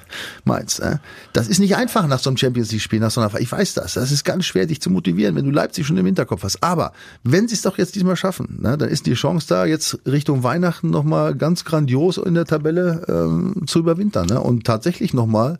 meinst, 0.44 0.80
äh? 0.80 0.98
das 1.32 1.48
ist 1.48 1.58
nicht 1.58 1.76
einfach 1.76 2.06
nach 2.06 2.18
so 2.18 2.30
einem 2.30 2.36
Champions 2.36 2.70
League 2.72 2.82
Spiel, 2.82 3.00
nach 3.00 3.10
so 3.10 3.20
einer, 3.20 3.34
ich 3.40 3.50
weiß 3.50 3.74
das, 3.74 3.94
das 3.94 4.12
ist 4.12 4.24
ganz 4.24 4.44
schwer, 4.44 4.66
dich 4.66 4.80
zu 4.80 4.90
motivieren, 4.90 5.34
wenn 5.36 5.44
du 5.44 5.50
Leipzig 5.50 5.86
schon 5.86 5.96
im 5.96 6.06
Hinterkopf 6.06 6.42
hast. 6.42 6.62
Aber 6.62 6.92
wenn 7.24 7.48
sie 7.48 7.54
es 7.54 7.62
doch 7.62 7.78
jetzt 7.78 7.94
diesmal 7.94 8.16
schaffen, 8.16 8.58
ne? 8.60 8.76
dann 8.76 8.88
ist 8.88 9.06
die 9.06 9.14
Chance 9.14 9.46
da, 9.48 9.64
jetzt 9.64 9.98
Richtung 10.06 10.42
Weihnachten 10.42 10.90
nochmal 10.90 11.34
ganz 11.34 11.64
grandios 11.64 12.18
in 12.18 12.34
der 12.34 12.44
Tabelle 12.44 13.04
ähm, 13.08 13.37
zu 13.66 13.78
überwintern 13.80 14.26
ne? 14.26 14.40
und 14.40 14.64
tatsächlich 14.64 15.14
nochmal 15.14 15.58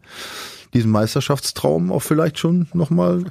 diesen 0.75 0.91
Meisterschaftstraum 0.91 1.93
auch 1.93 2.03
vielleicht 2.03 2.39
schon 2.39 2.69
nochmal 2.73 3.25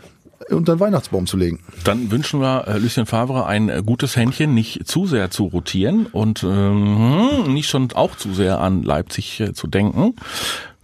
unter 0.49 0.75
den 0.75 0.79
Weihnachtsbaum 0.79 1.25
zu 1.25 1.37
legen. 1.37 1.59
Dann 1.83 2.11
wünschen 2.11 2.39
wir 2.41 2.67
äh, 2.67 2.77
Lucien 2.77 3.05
Favre 3.05 3.45
ein 3.45 3.69
äh, 3.69 3.81
gutes 3.85 4.15
Händchen, 4.15 4.53
nicht 4.53 4.87
zu 4.87 5.05
sehr 5.05 5.31
zu 5.31 5.45
rotieren 5.45 6.05
und 6.05 6.43
ähm, 6.43 7.53
nicht 7.53 7.69
schon 7.69 7.91
auch 7.93 8.15
zu 8.15 8.33
sehr 8.33 8.59
an 8.59 8.83
Leipzig 8.83 9.39
äh, 9.39 9.53
zu 9.53 9.67
denken. 9.67 10.15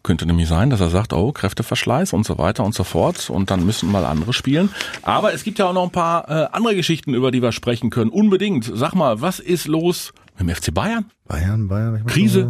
Könnte 0.02 0.26
nämlich 0.26 0.49
sein, 0.49 0.69
dass 0.69 0.82
er 0.82 0.89
sagt, 0.89 1.13
oh, 1.13 1.32
Kräfteverschleiß 1.32 2.12
und 2.12 2.26
so 2.26 2.38
weiter 2.38 2.65
und 2.65 2.76
so 2.76 2.84
fort 2.84 3.30
und 3.30 3.52
dann 3.52 3.65
müssen 3.65 3.89
mal 3.89 4.04
andere 4.06 4.34
spielen. 4.34 4.69
Aber 5.02 5.34
es 5.34 5.45
gibt 5.45 5.60
ja 5.60 5.69
auch 5.69 5.73
noch 5.73 5.84
ein 5.84 5.91
paar 5.91 6.30
äh, 6.30 6.47
andere 6.52 6.76
Geschichten, 6.76 7.13
über 7.13 7.32
die 7.32 7.41
wir 7.41 7.54
sprechen 7.54 7.89
können. 7.89 8.10
Unbedingt. 8.10 8.69
Sag 8.73 8.95
mal, 8.95 9.21
was 9.21 9.39
ist 9.39 9.67
los 9.67 10.13
mit 10.37 10.49
dem 10.49 10.55
FC 10.55 10.73
Bayern? 10.73 11.05
Bayern, 11.27 11.67
Bayern. 11.67 12.05
Krise. 12.05 12.47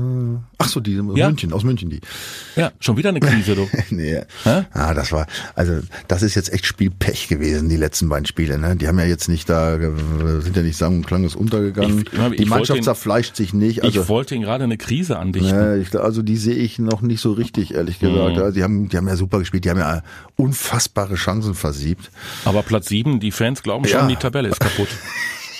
Ach 0.57 0.67
so, 0.67 0.79
die 0.79 0.99
aus 0.99 1.17
ja. 1.17 1.27
München, 1.27 1.53
aus 1.53 1.63
München 1.63 1.89
die. 1.89 2.01
Ja, 2.55 2.71
schon 2.79 2.97
wieder 2.97 3.09
eine 3.09 3.19
Krise, 3.19 3.55
du. 3.55 3.69
nee. 3.91 4.21
Hä? 4.43 4.63
Ah, 4.73 4.93
das 4.93 5.11
war, 5.11 5.27
also 5.55 5.79
das 6.07 6.23
ist 6.23 6.33
jetzt 6.35 6.51
echt 6.51 6.65
Spielpech 6.65 7.27
gewesen, 7.27 7.69
die 7.69 7.77
letzten 7.77 8.09
beiden 8.09 8.25
Spiele. 8.25 8.57
Ne? 8.57 8.75
Die 8.75 8.87
haben 8.87 8.97
ja 8.97 9.05
jetzt 9.05 9.29
nicht 9.29 9.47
da, 9.47 9.77
sind 9.79 10.55
ja 10.55 10.63
nicht 10.63 10.77
sang- 10.77 10.97
und 10.97 11.07
klanglos 11.07 11.35
untergegangen. 11.35 12.05
Ich, 12.11 12.31
ich 12.31 12.37
die 12.37 12.45
Mannschaft 12.45 12.79
ihn, 12.79 12.83
zerfleischt 12.83 13.35
sich 13.35 13.53
nicht. 13.53 13.83
Also, 13.83 14.01
ich 14.01 14.09
wollte 14.09 14.33
ihnen 14.33 14.43
gerade 14.43 14.63
eine 14.63 14.77
Krise 14.77 15.19
andichten. 15.19 15.81
Ich, 15.81 15.95
also 15.95 16.23
die 16.23 16.37
sehe 16.37 16.55
ich 16.55 16.79
noch 16.79 17.01
nicht 17.01 17.21
so 17.21 17.33
richtig, 17.33 17.75
ehrlich 17.75 17.99
gesagt. 17.99 18.37
Mhm. 18.37 18.41
Also, 18.41 18.55
die, 18.55 18.63
haben, 18.63 18.89
die 18.89 18.97
haben 18.97 19.07
ja 19.07 19.15
super 19.15 19.39
gespielt, 19.39 19.65
die 19.65 19.69
haben 19.69 19.79
ja 19.79 20.01
unfassbare 20.35 21.15
Chancen 21.15 21.53
versiebt. 21.53 22.09
Aber 22.45 22.63
Platz 22.63 22.87
sieben, 22.87 23.19
die 23.19 23.31
Fans 23.31 23.61
glauben 23.61 23.85
schon, 23.85 24.01
ja. 24.01 24.07
die 24.07 24.15
Tabelle 24.15 24.49
ist 24.49 24.59
kaputt. 24.59 24.89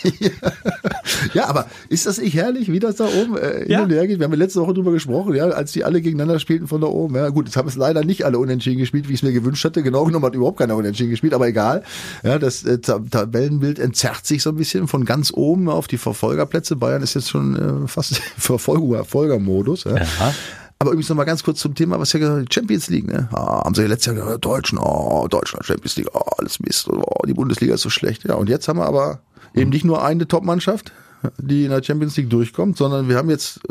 Ja, 1.34 1.48
aber 1.48 1.68
ist 1.89 2.06
das 2.06 2.20
nicht 2.20 2.36
herrlich, 2.36 2.72
wie 2.72 2.80
das 2.80 2.96
da 2.96 3.06
oben 3.06 3.38
äh, 3.38 3.66
hin 3.66 3.80
und 3.80 3.92
her 3.92 4.08
geht? 4.08 4.20
Wir 4.20 4.26
haben 4.26 4.34
ja 4.34 4.38
letzte 4.38 4.62
Woche 4.62 4.74
drüber 4.74 4.92
gesprochen, 4.92 5.36
ja, 5.36 5.46
als 5.46 5.72
die 5.72 5.84
alle 5.84 6.02
gegeneinander 6.02 6.39
spielten 6.39 6.68
von 6.68 6.82
da 6.82 6.88
oben. 6.88 7.16
Ja, 7.16 7.30
gut, 7.30 7.46
jetzt 7.46 7.58
haben 7.58 7.68
es 7.68 7.76
leider 7.76 8.04
nicht 8.04 8.26
alle 8.26 8.39
unentschieden 8.39 8.80
gespielt, 8.80 9.08
wie 9.08 9.13
ich 9.13 9.20
es 9.20 9.24
mir 9.24 9.32
gewünscht 9.32 9.63
hatte. 9.63 9.84
Genau 9.84 10.04
genommen 10.06 10.26
hat 10.26 10.36
überhaupt 10.36 10.60
keiner 10.60 10.76
unentschieden 10.76 11.12
gespielt, 11.12 11.34
aber 11.34 11.48
egal. 11.48 11.84
Ja, 12.24 12.39
das 12.39 12.63
äh, 12.63 12.80
Tabellenbild 12.80 13.80
entzerrt 13.80 14.26
sich 14.26 14.44
so 14.44 14.50
ein 14.50 14.56
bisschen 14.56 14.88
von 14.88 15.06
ganz 15.06 15.32
oben 15.34 15.70
auf 15.70 15.88
die 15.88 15.98
Verfolgerplätze. 15.98 16.76
Bayern 16.76 17.04
ist 17.04 17.13
jetzt 17.16 17.30
schon 17.30 17.86
äh, 17.86 17.88
fast 17.88 18.18
Verfolger, 18.38 18.98
Verfolgermodus. 18.98 19.86
Ja. 19.86 19.98
ja. 19.98 20.34
Aber 20.80 20.92
übrigens 20.92 21.10
noch 21.10 21.16
mal 21.16 21.24
ganz 21.24 21.44
kurz 21.44 21.60
zum 21.60 21.76
Thema, 21.76 21.98
was 22.00 22.12
ja 22.12 22.20
gesagt, 22.20 22.54
Champions 22.54 22.89
League, 22.89 23.08
ne? 23.08 23.30
Ah, 23.32 23.63
haben 23.63 23.74
sie 23.74 23.84
ja 23.84 23.88
letztes 23.88 24.08
Jahr 24.08 24.16
gesagt, 24.16 24.44
Deutschen, 24.44 24.78
oh, 24.78 25.28
Deutschland, 25.30 25.66
Champions 25.66 25.96
League, 25.96 26.10
oh, 26.13 26.20
alles 26.38 26.60
Mist, 26.60 26.89
oh, 26.89 27.26
die 27.26 27.34
Bundesliga 27.34 27.76
ist 27.76 27.82
so 27.82 27.89
schlecht. 27.89 28.26
Ja, 28.26 28.36
und 28.36 28.50
jetzt 28.50 28.68
haben 28.68 28.80
wir 28.80 28.86
aber 28.86 29.22
eben 29.54 29.70
nicht 29.70 29.86
nur 29.86 30.04
eine 30.04 30.28
Top-Mannschaft, 30.28 30.92
die 31.38 31.66
in 31.66 31.72
der 31.72 31.84
Champions 31.84 32.18
League 32.18 32.30
durchkommt, 32.30 32.78
sondern 32.78 33.10
wir 33.10 33.18
haben 33.18 33.30
jetzt 33.30 33.62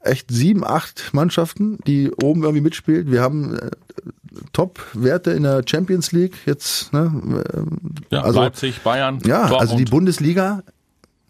echt 0.00 0.30
sieben, 0.30 0.64
acht 0.64 1.10
Mannschaften, 1.12 1.78
die 1.86 2.10
oben 2.10 2.42
irgendwie 2.42 2.62
mitspielen. 2.62 3.10
Wir 3.10 3.22
haben 3.22 3.56
äh, 3.56 3.70
Top-Werte 4.52 5.30
in 5.32 5.44
der 5.44 5.62
Champions 5.66 6.12
League 6.12 6.36
jetzt. 6.46 6.92
Ne? 6.92 7.44
Ja, 8.10 8.22
also, 8.22 8.40
Leipzig, 8.40 8.80
Bayern. 8.82 9.18
Ja, 9.24 9.40
Dortmund. 9.40 9.60
also 9.60 9.76
die 9.76 9.84
Bundesliga 9.84 10.62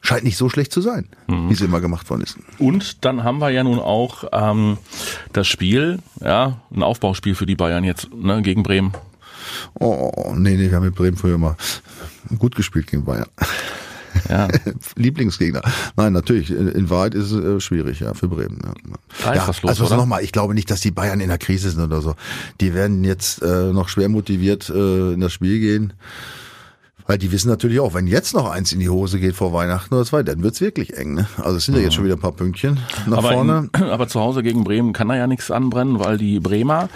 scheint 0.01 0.25
nicht 0.25 0.37
so 0.37 0.49
schlecht 0.49 0.73
zu 0.73 0.81
sein, 0.81 1.09
mhm. 1.29 1.49
wie 1.49 1.55
sie 1.55 1.65
immer 1.65 1.81
gemacht 1.81 2.11
worden 2.11 2.23
ist. 2.23 2.37
Und 2.59 3.05
dann 3.05 3.25
haben 3.25 3.39
wir 3.39 3.51
ja 3.51 3.63
nun 3.63 3.79
auch 3.79 4.25
ähm, 4.33 4.79
das 5.33 5.47
Spiel, 5.47 6.01
ja, 6.21 6.61
ein 6.75 6.83
Aufbauspiel 6.83 7.35
für 7.35 7.47
die 7.47 7.55
Bayern 7.55 7.85
jetzt 7.85 8.13
ne, 8.13 8.43
gegen 8.43 8.63
Bremen. 8.63 8.93
Oh, 9.75 10.35
nee, 10.37 10.57
nee, 10.57 10.71
wir 10.71 10.77
haben 10.77 10.85
mit 10.85 10.95
Bremen 10.95 11.17
früher 11.17 11.39
mal 11.39 11.57
gut 12.39 12.55
gespielt 12.55 12.87
gegen 12.87 13.05
Bayern. 13.05 13.27
Ja. 14.29 14.49
Lieblingsgegner. 14.97 15.63
Nein, 15.97 16.13
natürlich. 16.13 16.51
In 16.51 16.91
Wahrheit 16.91 17.15
ist 17.15 17.31
es 17.31 17.45
äh, 17.45 17.61
schwierig, 17.61 18.01
ja, 18.01 18.15
für 18.15 18.29
Bremen. 18.29 18.59
Ja. 19.25 19.35
ja 19.35 19.47
los, 19.47 19.65
also 19.65 19.97
nochmal, 19.97 20.23
ich 20.23 20.33
glaube 20.33 20.55
nicht, 20.55 20.71
dass 20.71 20.81
die 20.81 20.91
Bayern 20.91 21.21
in 21.21 21.29
der 21.29 21.39
Krise 21.39 21.71
sind 21.71 21.83
oder 21.83 22.01
so. 22.01 22.15
Die 22.61 22.75
werden 22.75 23.05
jetzt 23.05 23.43
äh, 23.43 23.73
noch 23.73 23.89
schwer 23.89 24.09
motiviert 24.09 24.69
äh, 24.71 25.13
in 25.13 25.21
das 25.21 25.33
Spiel 25.33 25.61
gehen. 25.61 25.93
Weil 27.07 27.19
die 27.19 27.33
wissen 27.33 27.49
natürlich 27.49 27.81
auch, 27.81 27.95
wenn 27.95 28.07
jetzt 28.07 28.35
noch 28.35 28.51
eins 28.51 28.73
in 28.73 28.81
die 28.81 28.89
Hose 28.89 29.19
geht 29.19 29.35
vor 29.35 29.53
Weihnachten 29.53 29.95
oder 29.95 30.05
zwei, 30.05 30.23
dann 30.23 30.43
wird's 30.43 30.61
wirklich 30.61 30.97
eng. 30.97 31.15
Ne? 31.15 31.27
Also 31.37 31.57
es 31.57 31.65
sind 31.65 31.77
ja 31.77 31.83
jetzt 31.83 31.95
schon 31.95 32.05
wieder 32.05 32.15
ein 32.15 32.21
paar 32.21 32.33
Pünktchen 32.33 32.79
nach 33.07 33.19
aber 33.19 33.33
vorne. 33.33 33.71
In, 33.77 33.83
aber 33.91 34.09
zu 34.09 34.21
Hause 34.21 34.43
gegen 34.43 34.65
Bremen 34.65 34.93
kann 34.93 35.09
da 35.09 35.17
ja 35.17 35.27
nichts 35.27 35.51
anbrennen, 35.51 35.99
weil 35.99 36.19
die 36.19 36.41
Bremer 36.41 36.89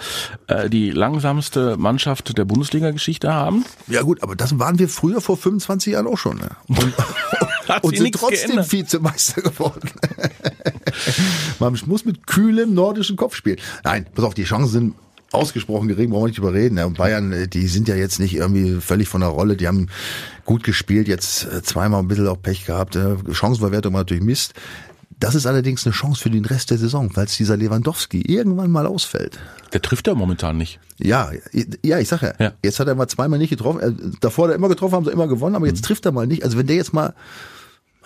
äh, 0.47 0.69
die 0.69 0.91
langsamste 0.91 1.77
Mannschaft 1.77 2.37
der 2.37 2.45
Bundesliga-Geschichte 2.45 3.33
haben. 3.33 3.65
Ja 3.87 4.01
gut, 4.01 4.23
aber 4.23 4.35
das 4.35 4.57
waren 4.59 4.79
wir 4.79 4.89
früher 4.89 5.21
vor 5.21 5.37
25 5.37 5.93
Jahren 5.93 6.07
auch 6.07 6.17
schon. 6.17 6.37
Ne? 6.37 6.49
Und, 6.67 6.93
und 7.83 7.97
sind 7.97 8.15
trotzdem 8.15 8.47
geändert. 8.47 8.71
Vizemeister 8.71 9.41
geworden. 9.41 9.89
Man 11.59 11.77
muss 11.85 12.05
mit 12.05 12.27
kühlem 12.27 12.73
nordischen 12.73 13.17
Kopf 13.17 13.35
spielen. 13.35 13.57
Nein, 13.83 14.05
pass 14.13 14.25
auf, 14.25 14.33
die 14.33 14.43
Chancen 14.43 14.69
sind 14.69 14.95
ausgesprochen 15.37 15.87
gering, 15.87 16.09
brauchen 16.09 16.23
wir 16.23 16.27
nicht 16.29 16.37
überreden. 16.37 16.79
Und 16.79 16.97
Bayern, 16.97 17.31
äh, 17.31 17.47
die 17.47 17.67
sind 17.67 17.87
ja 17.87 17.95
jetzt 17.95 18.19
nicht 18.19 18.35
irgendwie 18.35 18.81
völlig 18.81 19.07
von 19.07 19.21
der 19.21 19.29
Rolle. 19.29 19.55
Die 19.55 19.67
haben 19.67 19.87
gut 20.45 20.63
gespielt, 20.63 21.07
jetzt 21.07 21.45
äh, 21.45 21.61
zweimal 21.61 22.01
ein 22.01 22.07
bisschen 22.07 22.27
auch 22.27 22.41
Pech 22.41 22.65
gehabt. 22.65 22.95
Äh, 22.95 23.15
Chancenverwertung 23.31 23.93
war 23.93 24.01
natürlich 24.01 24.23
Mist. 24.23 24.53
Das 25.19 25.33
ist 25.33 25.47
allerdings 25.47 25.85
eine 25.85 25.93
Chance 25.93 26.21
für 26.21 26.29
den 26.29 26.45
Rest 26.45 26.69
der 26.69 26.77
Saison, 26.77 27.09
falls 27.11 27.37
dieser 27.37 27.57
Lewandowski 27.57 28.21
irgendwann 28.21 28.69
mal 28.69 28.85
ausfällt. 28.85 29.39
Der 29.73 29.81
trifft 29.81 30.05
ja 30.05 30.13
momentan 30.13 30.57
nicht. 30.57 30.79
Ja, 30.99 31.31
ja, 31.83 31.97
ich 31.97 32.07
sag 32.07 32.21
ja, 32.21 32.33
ja. 32.37 32.53
jetzt 32.63 32.79
hat 32.79 32.87
er 32.87 32.93
mal 32.93 33.07
zweimal 33.07 33.39
nicht 33.39 33.49
getroffen. 33.49 34.17
Davor 34.21 34.45
hat 34.45 34.51
er 34.51 34.55
immer 34.55 34.69
getroffen, 34.69 34.93
haben 34.93 35.05
sie 35.05 35.11
immer 35.11 35.27
gewonnen, 35.27 35.55
aber 35.55 35.65
jetzt 35.65 35.81
mhm. 35.81 35.85
trifft 35.87 36.05
er 36.05 36.11
mal 36.11 36.27
nicht. 36.27 36.43
Also 36.43 36.57
wenn 36.57 36.67
der 36.67 36.75
jetzt 36.75 36.93
mal 36.93 37.15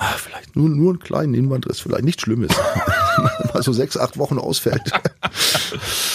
ach, 0.01 0.17
vielleicht 0.17 0.55
nur, 0.55 0.69
nur 0.69 0.91
einen 0.91 0.99
kleinen 0.99 1.33
Innenbandriss, 1.33 1.79
vielleicht 1.79 2.03
nichts 2.03 2.23
Schlimmes, 2.23 2.51
mal 3.53 3.63
so 3.63 3.71
sechs, 3.71 3.97
acht 3.97 4.17
Wochen 4.17 4.37
ausfällt. 4.37 4.91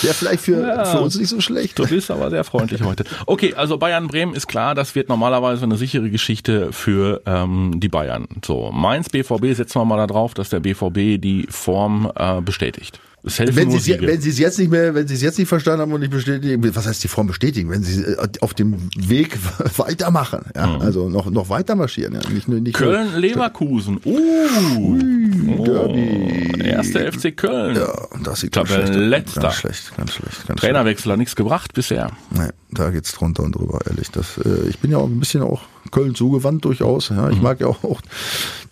Wäre 0.03 0.15
vielleicht 0.15 0.43
für, 0.43 0.61
ja, 0.61 0.85
für 0.85 1.01
uns 1.01 1.19
nicht 1.19 1.29
so 1.29 1.41
schlecht. 1.41 1.79
Du 1.79 1.87
bist 1.87 2.11
aber 2.11 2.31
sehr 2.31 2.45
freundlich 2.45 2.83
heute. 2.83 3.05
Okay, 3.27 3.55
also 3.55 3.79
Bayern-Bremen 3.79 4.35
ist 4.35 4.47
klar, 4.47 4.75
das 4.75 4.95
wird 4.95 5.09
normalerweise 5.09 5.65
eine 5.65 5.77
sichere 5.77 6.11
Geschichte 6.11 6.73
für 6.73 7.23
ähm, 7.27 7.81
die 7.81 7.89
Bayern. 7.89 8.27
So, 8.45 8.71
Mainz 8.73 9.09
BVB 9.09 9.55
setzen 9.55 9.81
wir 9.81 9.85
mal 9.85 9.97
da 9.97 10.07
drauf, 10.07 10.35
dass 10.35 10.51
der 10.51 10.61
BVB 10.61 11.21
die 11.21 11.47
Form 11.49 12.11
äh, 12.17 12.41
bestätigt 12.41 13.01
wenn 13.27 13.71
Sie, 13.73 13.79
sie, 13.79 14.01
wenn 14.01 14.21
Sie 14.21 14.31
es 14.31 14.39
jetzt 14.39 14.59
nicht 14.59 14.71
mehr, 14.71 14.95
wenn 14.95 15.09
Sie 15.09 15.15
es 15.15 15.23
jetzt 15.23 15.39
nicht 15.39 15.49
verstanden 15.49 15.81
haben 15.81 15.93
und 15.93 16.01
nicht 16.01 16.13
bestätigen, 16.13 16.75
was 16.75 16.87
heißt 16.87 17.03
die 17.03 17.09
Form 17.09 17.27
bestätigen? 17.27 17.71
Wenn 17.71 17.83
Sie 17.83 18.03
äh, 18.03 18.29
auf 18.41 18.55
dem 18.55 18.89
Weg 18.97 19.37
weitermachen, 19.77 20.45
ja, 20.55 20.67
mhm. 20.67 20.81
also 20.81 21.09
noch 21.09 21.29
noch 21.31 21.49
weiter 21.49 21.75
marschieren, 21.75 22.15
ja, 22.15 22.31
nicht 22.31 22.47
nur 22.47 22.61
nicht 22.61 22.77
Köln 22.77 23.17
Leverkusen. 23.17 24.01
Uh, 24.05 24.19
Ui, 24.79 25.65
Derby. 25.65 26.53
Oh, 26.55 26.63
erster 26.63 27.13
FC 27.13 27.37
Köln. 27.37 27.77
Ja, 27.77 27.93
das 28.23 28.41
sieht 28.41 28.53
ganz 28.53 28.69
schlecht, 28.69 28.95
letzter. 28.95 29.41
ganz 29.41 29.55
schlecht, 29.57 29.97
ganz 29.97 30.13
schlecht, 30.13 30.47
ganz 30.47 30.61
Trainerwechsel 30.61 31.11
hat 31.11 31.19
nichts 31.19 31.35
gebracht 31.35 31.75
bisher. 31.75 32.13
Nee, 32.31 32.51
da 32.71 32.91
geht's 32.91 33.13
drunter 33.13 33.43
und 33.43 33.57
drüber, 33.57 33.81
ehrlich. 33.89 34.11
Das, 34.13 34.39
äh, 34.39 34.69
ich 34.69 34.79
bin 34.79 34.93
ja 34.93 34.99
auch 34.99 35.09
ein 35.09 35.19
bisschen 35.19 35.43
auch 35.43 35.63
Köln 35.97 36.15
zugewandt 36.15 36.63
durchaus. 36.67 37.09
Ja, 37.09 37.31
ich 37.31 37.39
mhm. 37.39 37.43
mag 37.43 37.59
ja 37.59 37.69
auch, 37.69 37.83
auch 37.83 38.03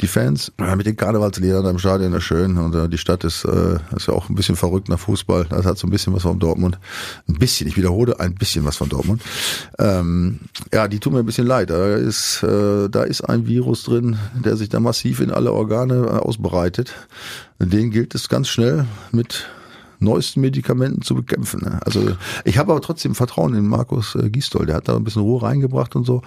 die 0.03 0.07
Fans 0.07 0.53
ja, 0.61 0.77
mit 0.77 0.85
den 0.85 0.95
Karnevalsliedern 0.95 1.65
im 1.65 1.79
Stadion, 1.79 2.13
ist 2.13 2.25
schön. 2.25 2.59
Und 2.59 2.75
äh, 2.75 2.87
die 2.87 2.99
Stadt 2.99 3.25
ist, 3.25 3.47
äh, 3.47 3.79
ist 3.97 4.09
ja 4.09 4.13
auch 4.13 4.29
ein 4.29 4.35
bisschen 4.35 4.57
verrückt 4.57 4.91
nach 4.91 4.99
Fußball. 4.99 5.47
Das 5.49 5.65
hat 5.65 5.79
so 5.79 5.87
ein 5.87 5.91
bisschen 5.91 6.13
was 6.13 6.21
von 6.21 6.39
Dortmund. 6.39 6.79
Ein 7.27 7.37
bisschen, 7.37 7.67
ich 7.67 7.79
wiederhole, 7.79 8.21
ein 8.21 8.35
bisschen 8.35 8.67
was 8.67 8.77
von 8.77 8.91
Dortmund. 8.91 9.23
Ähm, 9.79 10.41
ja, 10.71 10.87
die 10.87 11.01
tun 11.01 11.15
mir 11.15 11.21
ein 11.21 11.25
bisschen 11.25 11.47
leid. 11.47 11.71
Da 11.71 11.95
ist, 11.95 12.43
äh, 12.43 12.91
da 12.91 13.05
ist 13.05 13.23
ein 13.23 13.47
Virus 13.47 13.85
drin, 13.85 14.19
der 14.35 14.59
sich 14.59 14.69
da 14.69 14.79
massiv 14.79 15.21
in 15.21 15.31
alle 15.31 15.55
Organe 15.55 15.95
äh, 15.95 16.19
ausbreitet. 16.19 16.93
Den 17.59 17.91
gilt 17.91 18.15
es 18.15 18.29
ganz 18.29 18.49
schnell 18.49 18.85
mit 19.13 19.47
neuesten 19.99 20.43
Medikamenten 20.43 21.01
zu 21.01 21.15
bekämpfen. 21.15 21.81
Also 21.87 22.19
ich 22.45 22.59
habe 22.59 22.73
aber 22.73 22.83
trotzdem 22.83 23.15
Vertrauen 23.15 23.55
in 23.55 23.67
Markus 23.67 24.15
äh, 24.15 24.29
Gisdol. 24.29 24.67
Der 24.67 24.77
hat 24.77 24.89
da 24.89 24.97
ein 24.97 25.05
bisschen 25.05 25.23
Ruhe 25.23 25.41
reingebracht 25.41 25.97
und 25.97 26.05
so. 26.05 26.21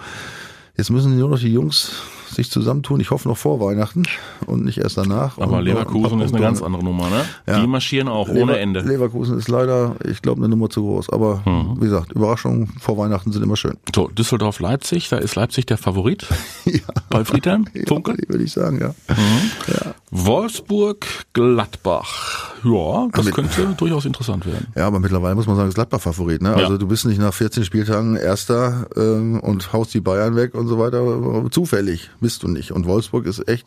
Jetzt 0.78 0.90
müssen 0.90 1.18
nur 1.18 1.28
noch 1.28 1.40
die 1.40 1.52
Jungs 1.52 1.90
sich 2.34 2.50
zusammentun. 2.50 3.00
Ich 3.00 3.10
hoffe 3.10 3.28
noch 3.28 3.36
vor 3.36 3.60
Weihnachten 3.60 4.04
und 4.46 4.64
nicht 4.64 4.78
erst 4.78 4.96
danach. 4.96 5.36
Aber 5.38 5.58
und 5.58 5.64
Leverkusen 5.64 6.20
ist 6.20 6.32
eine 6.32 6.42
ganz 6.42 6.62
andere 6.62 6.84
Nummer, 6.84 7.10
ne? 7.10 7.24
Ja. 7.46 7.60
Die 7.60 7.66
marschieren 7.66 8.08
auch 8.08 8.28
Lever 8.28 8.42
ohne 8.42 8.58
Ende. 8.58 8.80
Leverkusen 8.80 9.36
ist 9.38 9.48
leider, 9.48 9.96
ich 10.04 10.22
glaube, 10.22 10.40
eine 10.40 10.48
Nummer 10.48 10.70
zu 10.70 10.82
groß. 10.82 11.10
Aber 11.10 11.42
mhm. 11.44 11.76
wie 11.76 11.86
gesagt, 11.86 12.12
Überraschungen 12.12 12.68
vor 12.80 12.96
Weihnachten 12.98 13.32
sind 13.32 13.42
immer 13.42 13.56
schön. 13.56 13.76
So, 13.94 14.08
Düsseldorf-Leipzig, 14.08 15.08
da 15.08 15.18
ist 15.18 15.34
Leipzig 15.34 15.66
der 15.66 15.78
Favorit 15.78 16.26
ja. 16.64 16.80
bei 17.10 17.24
Friedhelm? 17.24 17.66
Funke? 17.86 18.12
Ja, 18.12 18.28
würde 18.28 18.44
ich 18.44 18.52
sagen, 18.52 18.78
ja. 18.80 18.94
Mhm. 19.08 19.50
ja. 19.68 19.94
Wolfsburg-Gladbach. 20.10 22.54
Ja, 22.64 23.06
das 23.12 23.30
könnte 23.30 23.74
durchaus 23.76 24.04
interessant 24.04 24.44
werden. 24.46 24.66
Ja, 24.74 24.86
aber 24.86 24.98
mittlerweile 25.00 25.34
muss 25.34 25.46
man 25.46 25.56
sagen, 25.56 25.68
ist 25.68 25.74
Gladbach 25.74 26.00
Favorit. 26.00 26.40
Ne? 26.42 26.54
Also 26.54 26.78
du 26.78 26.88
bist 26.88 27.06
nicht 27.06 27.20
nach 27.20 27.34
14 27.34 27.64
Spieltagen 27.64 28.16
Erster 28.16 28.86
ähm, 28.96 29.40
und 29.40 29.72
haust 29.72 29.94
die 29.94 30.00
Bayern 30.00 30.34
weg 30.36 30.54
und 30.54 30.66
so 30.66 30.78
weiter. 30.78 31.50
Zufällig 31.50 32.10
bist 32.20 32.42
du 32.42 32.48
nicht. 32.48 32.72
Und 32.72 32.86
Wolfsburg 32.86 33.26
ist 33.26 33.48
echt, 33.48 33.66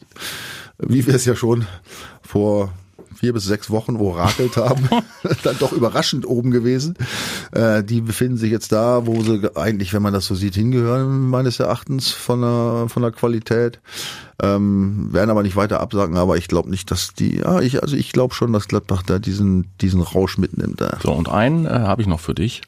wie 0.78 1.06
wir 1.06 1.16
es 1.16 1.26
ja 1.26 1.36
schon 1.36 1.66
vor 2.22 2.72
vier 3.22 3.34
bis 3.34 3.46
sechs 3.46 3.70
Wochen 3.70 3.98
orakelt 3.98 4.58
haben, 4.58 4.90
dann 5.44 5.58
doch 5.60 5.72
überraschend 5.72 6.26
oben 6.26 6.50
gewesen. 6.50 6.96
Äh, 7.52 7.84
die 7.84 8.02
befinden 8.02 8.38
sich 8.38 8.52
jetzt 8.52 8.72
da, 8.72 9.06
wo 9.06 9.22
sie 9.22 9.56
eigentlich, 9.56 9.94
wenn 9.94 10.02
man 10.02 10.14
das 10.14 10.26
so 10.26 10.34
sieht, 10.34 10.56
hingehören, 10.56 11.30
meines 11.30 11.60
Erachtens 11.60 12.10
von 12.10 12.42
der, 12.42 12.86
von 12.90 13.04
der 13.04 13.12
Qualität. 13.12 13.80
Ähm, 14.42 15.14
werden 15.14 15.30
aber 15.30 15.44
nicht 15.44 15.56
weiter 15.56 15.82
absagen, 15.82 16.18
aber 16.18 16.38
ich 16.38 16.48
glaube 16.48 16.72
nicht, 16.72 16.90
dass 16.90 17.14
die, 17.14 17.38
ja, 17.38 17.60
ich, 17.62 17.84
also 17.84 17.96
ich 17.96 18.12
glaube 18.12 18.34
schon, 18.34 18.54
dass 18.54 18.68
Gladbach 18.68 19.04
da 19.04 19.20
diesen, 19.20 19.68
diesen 19.82 20.02
Rausch 20.02 20.40
mitnimmt. 20.40 20.82
Da. 20.82 20.98
So, 21.04 21.12
und 21.12 21.30
einen 21.30 21.68
äh, 21.68 21.70
habe 21.70 22.02
ich 22.02 22.08
noch 22.08 22.20
für 22.20 22.34
dich. 22.34 22.62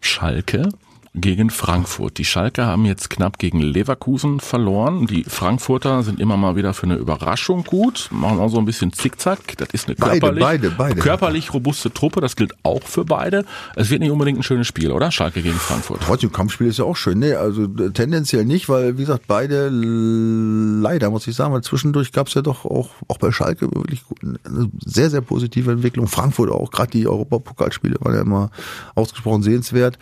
Schalke 0.00 0.68
gegen 1.14 1.50
Frankfurt. 1.50 2.18
Die 2.18 2.24
Schalke 2.24 2.66
haben 2.66 2.84
jetzt 2.84 3.08
knapp 3.08 3.38
gegen 3.38 3.60
Leverkusen 3.60 4.40
verloren. 4.40 5.06
Die 5.06 5.22
Frankfurter 5.24 6.02
sind 6.02 6.18
immer 6.18 6.36
mal 6.36 6.56
wieder 6.56 6.74
für 6.74 6.84
eine 6.84 6.96
Überraschung 6.96 7.62
gut, 7.62 8.08
machen 8.10 8.40
auch 8.40 8.48
so 8.48 8.58
ein 8.58 8.64
bisschen 8.64 8.92
Zickzack. 8.92 9.56
Das 9.56 9.68
ist 9.72 9.86
eine 9.86 9.94
körperlich, 9.94 10.42
beide, 10.42 10.70
beide, 10.70 11.00
körperlich 11.00 11.54
robuste 11.54 11.92
Truppe. 11.92 12.20
Das 12.20 12.34
gilt 12.34 12.52
auch 12.64 12.82
für 12.82 13.04
beide. 13.04 13.44
Es 13.76 13.90
wird 13.90 14.00
nicht 14.00 14.10
unbedingt 14.10 14.40
ein 14.40 14.42
schönes 14.42 14.66
Spiel, 14.66 14.90
oder? 14.90 15.12
Schalke 15.12 15.40
gegen 15.40 15.54
Frankfurt. 15.54 16.00
Trotzdem, 16.02 16.32
Kampfspiel 16.32 16.66
ist 16.66 16.78
ja 16.78 16.84
auch 16.84 16.96
schön. 16.96 17.20
Nee, 17.20 17.34
also 17.34 17.68
tendenziell 17.68 18.44
nicht, 18.44 18.68
weil, 18.68 18.98
wie 18.98 19.02
gesagt, 19.02 19.26
beide 19.28 19.68
leider, 19.68 21.10
muss 21.10 21.28
ich 21.28 21.36
sagen, 21.36 21.54
weil 21.54 21.62
zwischendurch 21.62 22.10
gab 22.10 22.26
es 22.26 22.34
ja 22.34 22.42
doch 22.42 22.64
auch, 22.64 22.90
auch 23.06 23.18
bei 23.18 23.30
Schalke 23.30 23.70
wirklich 23.72 24.02
eine 24.22 24.68
sehr, 24.84 25.10
sehr 25.10 25.20
positive 25.20 25.70
Entwicklung. 25.70 26.08
Frankfurt 26.08 26.50
auch, 26.50 26.72
gerade 26.72 26.90
die 26.90 27.06
Europapokalspiele 27.06 27.96
waren 28.00 28.14
ja 28.14 28.22
immer 28.22 28.50
ausgesprochen 28.96 29.44
sehenswert. 29.44 29.96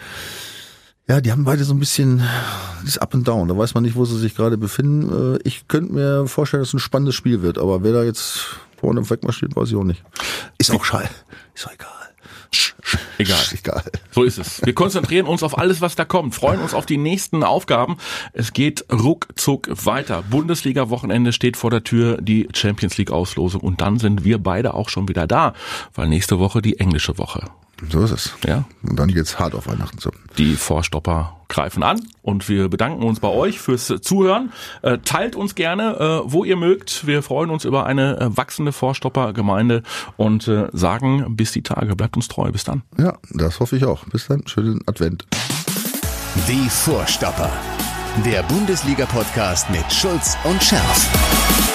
Ja, 1.09 1.21
die 1.21 1.33
haben 1.33 1.45
beide 1.45 1.65
so 1.65 1.75
ein 1.75 1.81
bisschen 1.81 2.23
das 2.85 2.99
Up 2.99 3.15
and 3.15 3.27
Down. 3.27 3.49
Da 3.49 3.57
weiß 3.57 3.75
man 3.75 3.83
nicht, 3.83 3.97
wo 3.97 4.05
sie 4.05 4.19
sich 4.19 4.37
gerade 4.37 4.57
befinden. 4.57 5.37
Äh, 5.37 5.39
ich 5.45 5.67
könnte 5.69 5.93
mir 5.93 6.27
vorstellen, 6.27 6.63
dass 6.63 6.69
es 6.69 6.75
ein 6.75 6.79
spannendes 6.79 7.15
Spiel 7.15 7.43
wird, 7.43 7.59
aber 7.59 7.83
wer 7.83 7.93
da 7.93 8.05
jetzt 8.05 8.57
vorne 8.77 9.09
wegmarschiert, 9.09 9.57
weiß 9.57 9.69
ich 9.71 9.77
auch 9.77 9.85
nicht. 9.85 10.03
Ist 10.59 10.71
auch 10.71 10.85
schall. 10.85 11.09
Ist 11.55 11.67
auch 11.67 11.73
egal. 11.73 11.89
Egal. 13.19 13.39
Egal. 13.53 13.83
So 14.11 14.25
ist 14.25 14.39
es. 14.39 14.61
Wir 14.65 14.75
konzentrieren 14.75 15.27
uns 15.27 15.43
auf 15.43 15.57
alles, 15.57 15.81
was 15.81 15.95
da 15.95 16.05
kommt, 16.05 16.35
freuen 16.35 16.61
uns 16.61 16.75
auf 16.75 16.87
die 16.87 16.99
nächsten 16.99 17.45
Aufgaben. 17.45 17.97
Es 18.33 18.53
geht 18.53 18.85
ruckzuck 18.93 19.69
weiter. 19.85 20.23
Bundesliga-Wochenende 20.23 21.33
steht 21.33 21.57
vor 21.57 21.71
der 21.71 21.85
Tür, 21.85 22.21
die 22.21 22.49
Champions 22.53 22.99
League-Auslosung 22.99 23.61
und 23.61 23.81
dann 23.81 23.99
sind 23.99 24.25
wir 24.25 24.39
beide 24.39 24.75
auch 24.75 24.89
schon 24.89 25.09
wieder 25.09 25.27
da, 25.27 25.55
weil 25.95 26.09
nächste 26.09 26.39
Woche 26.39 26.61
die 26.61 26.79
englische 26.79 27.17
Woche. 27.17 27.49
So 27.91 28.03
ist 28.03 28.11
es. 28.13 28.33
Ja. 28.47 28.65
Und 28.83 28.99
dann 28.99 29.09
geht's 29.09 29.39
hart 29.39 29.55
auf 29.55 29.67
Weihnachten 29.67 29.99
zu. 29.99 30.11
Die 30.39 30.55
Vorstopper 30.55 31.37
greifen 31.49 31.83
an 31.83 32.01
und 32.23 32.49
wir 32.49 32.69
bedanken 32.69 33.03
uns 33.03 33.21
bei 33.21 33.29
euch 33.29 33.61
fürs 33.61 33.93
Zuhören. 34.01 34.53
Äh, 34.83 34.99
teilt 34.99 35.37
uns 35.37 35.55
gerne, 35.55 35.97
äh, 35.99 36.33
wo 36.33 36.45
ihr 36.45 36.57
mögt. 36.57 37.07
Wir 37.07 37.23
freuen 37.23 37.51
uns 37.51 37.65
über 37.65 37.85
eine 37.85 38.19
äh, 38.19 38.37
wachsende 38.37 38.73
Vorstopper-Gemeinde 38.73 39.83
und 40.17 40.51
sagen 40.73 41.37
bis 41.37 41.53
die 41.53 41.63
Tage. 41.63 41.97
Bleibt 41.97 42.17
uns 42.17 42.29
treu. 42.29 42.51
Bis 42.51 42.65
dann. 42.65 42.83
Ja, 42.99 43.19
das 43.31 43.61
hoffe 43.61 43.77
ich 43.77 43.85
auch. 43.85 44.05
Bis 44.07 44.27
dann. 44.27 44.47
Schönen 44.47 44.81
Advent. 44.87 45.27
Die 46.49 46.69
Vorstopper. 46.69 47.51
Der 48.25 48.43
Bundesliga-Podcast 48.45 49.71
mit 49.71 49.91
Schulz 49.93 50.37
und 50.45 50.63
Scherf. 50.63 51.72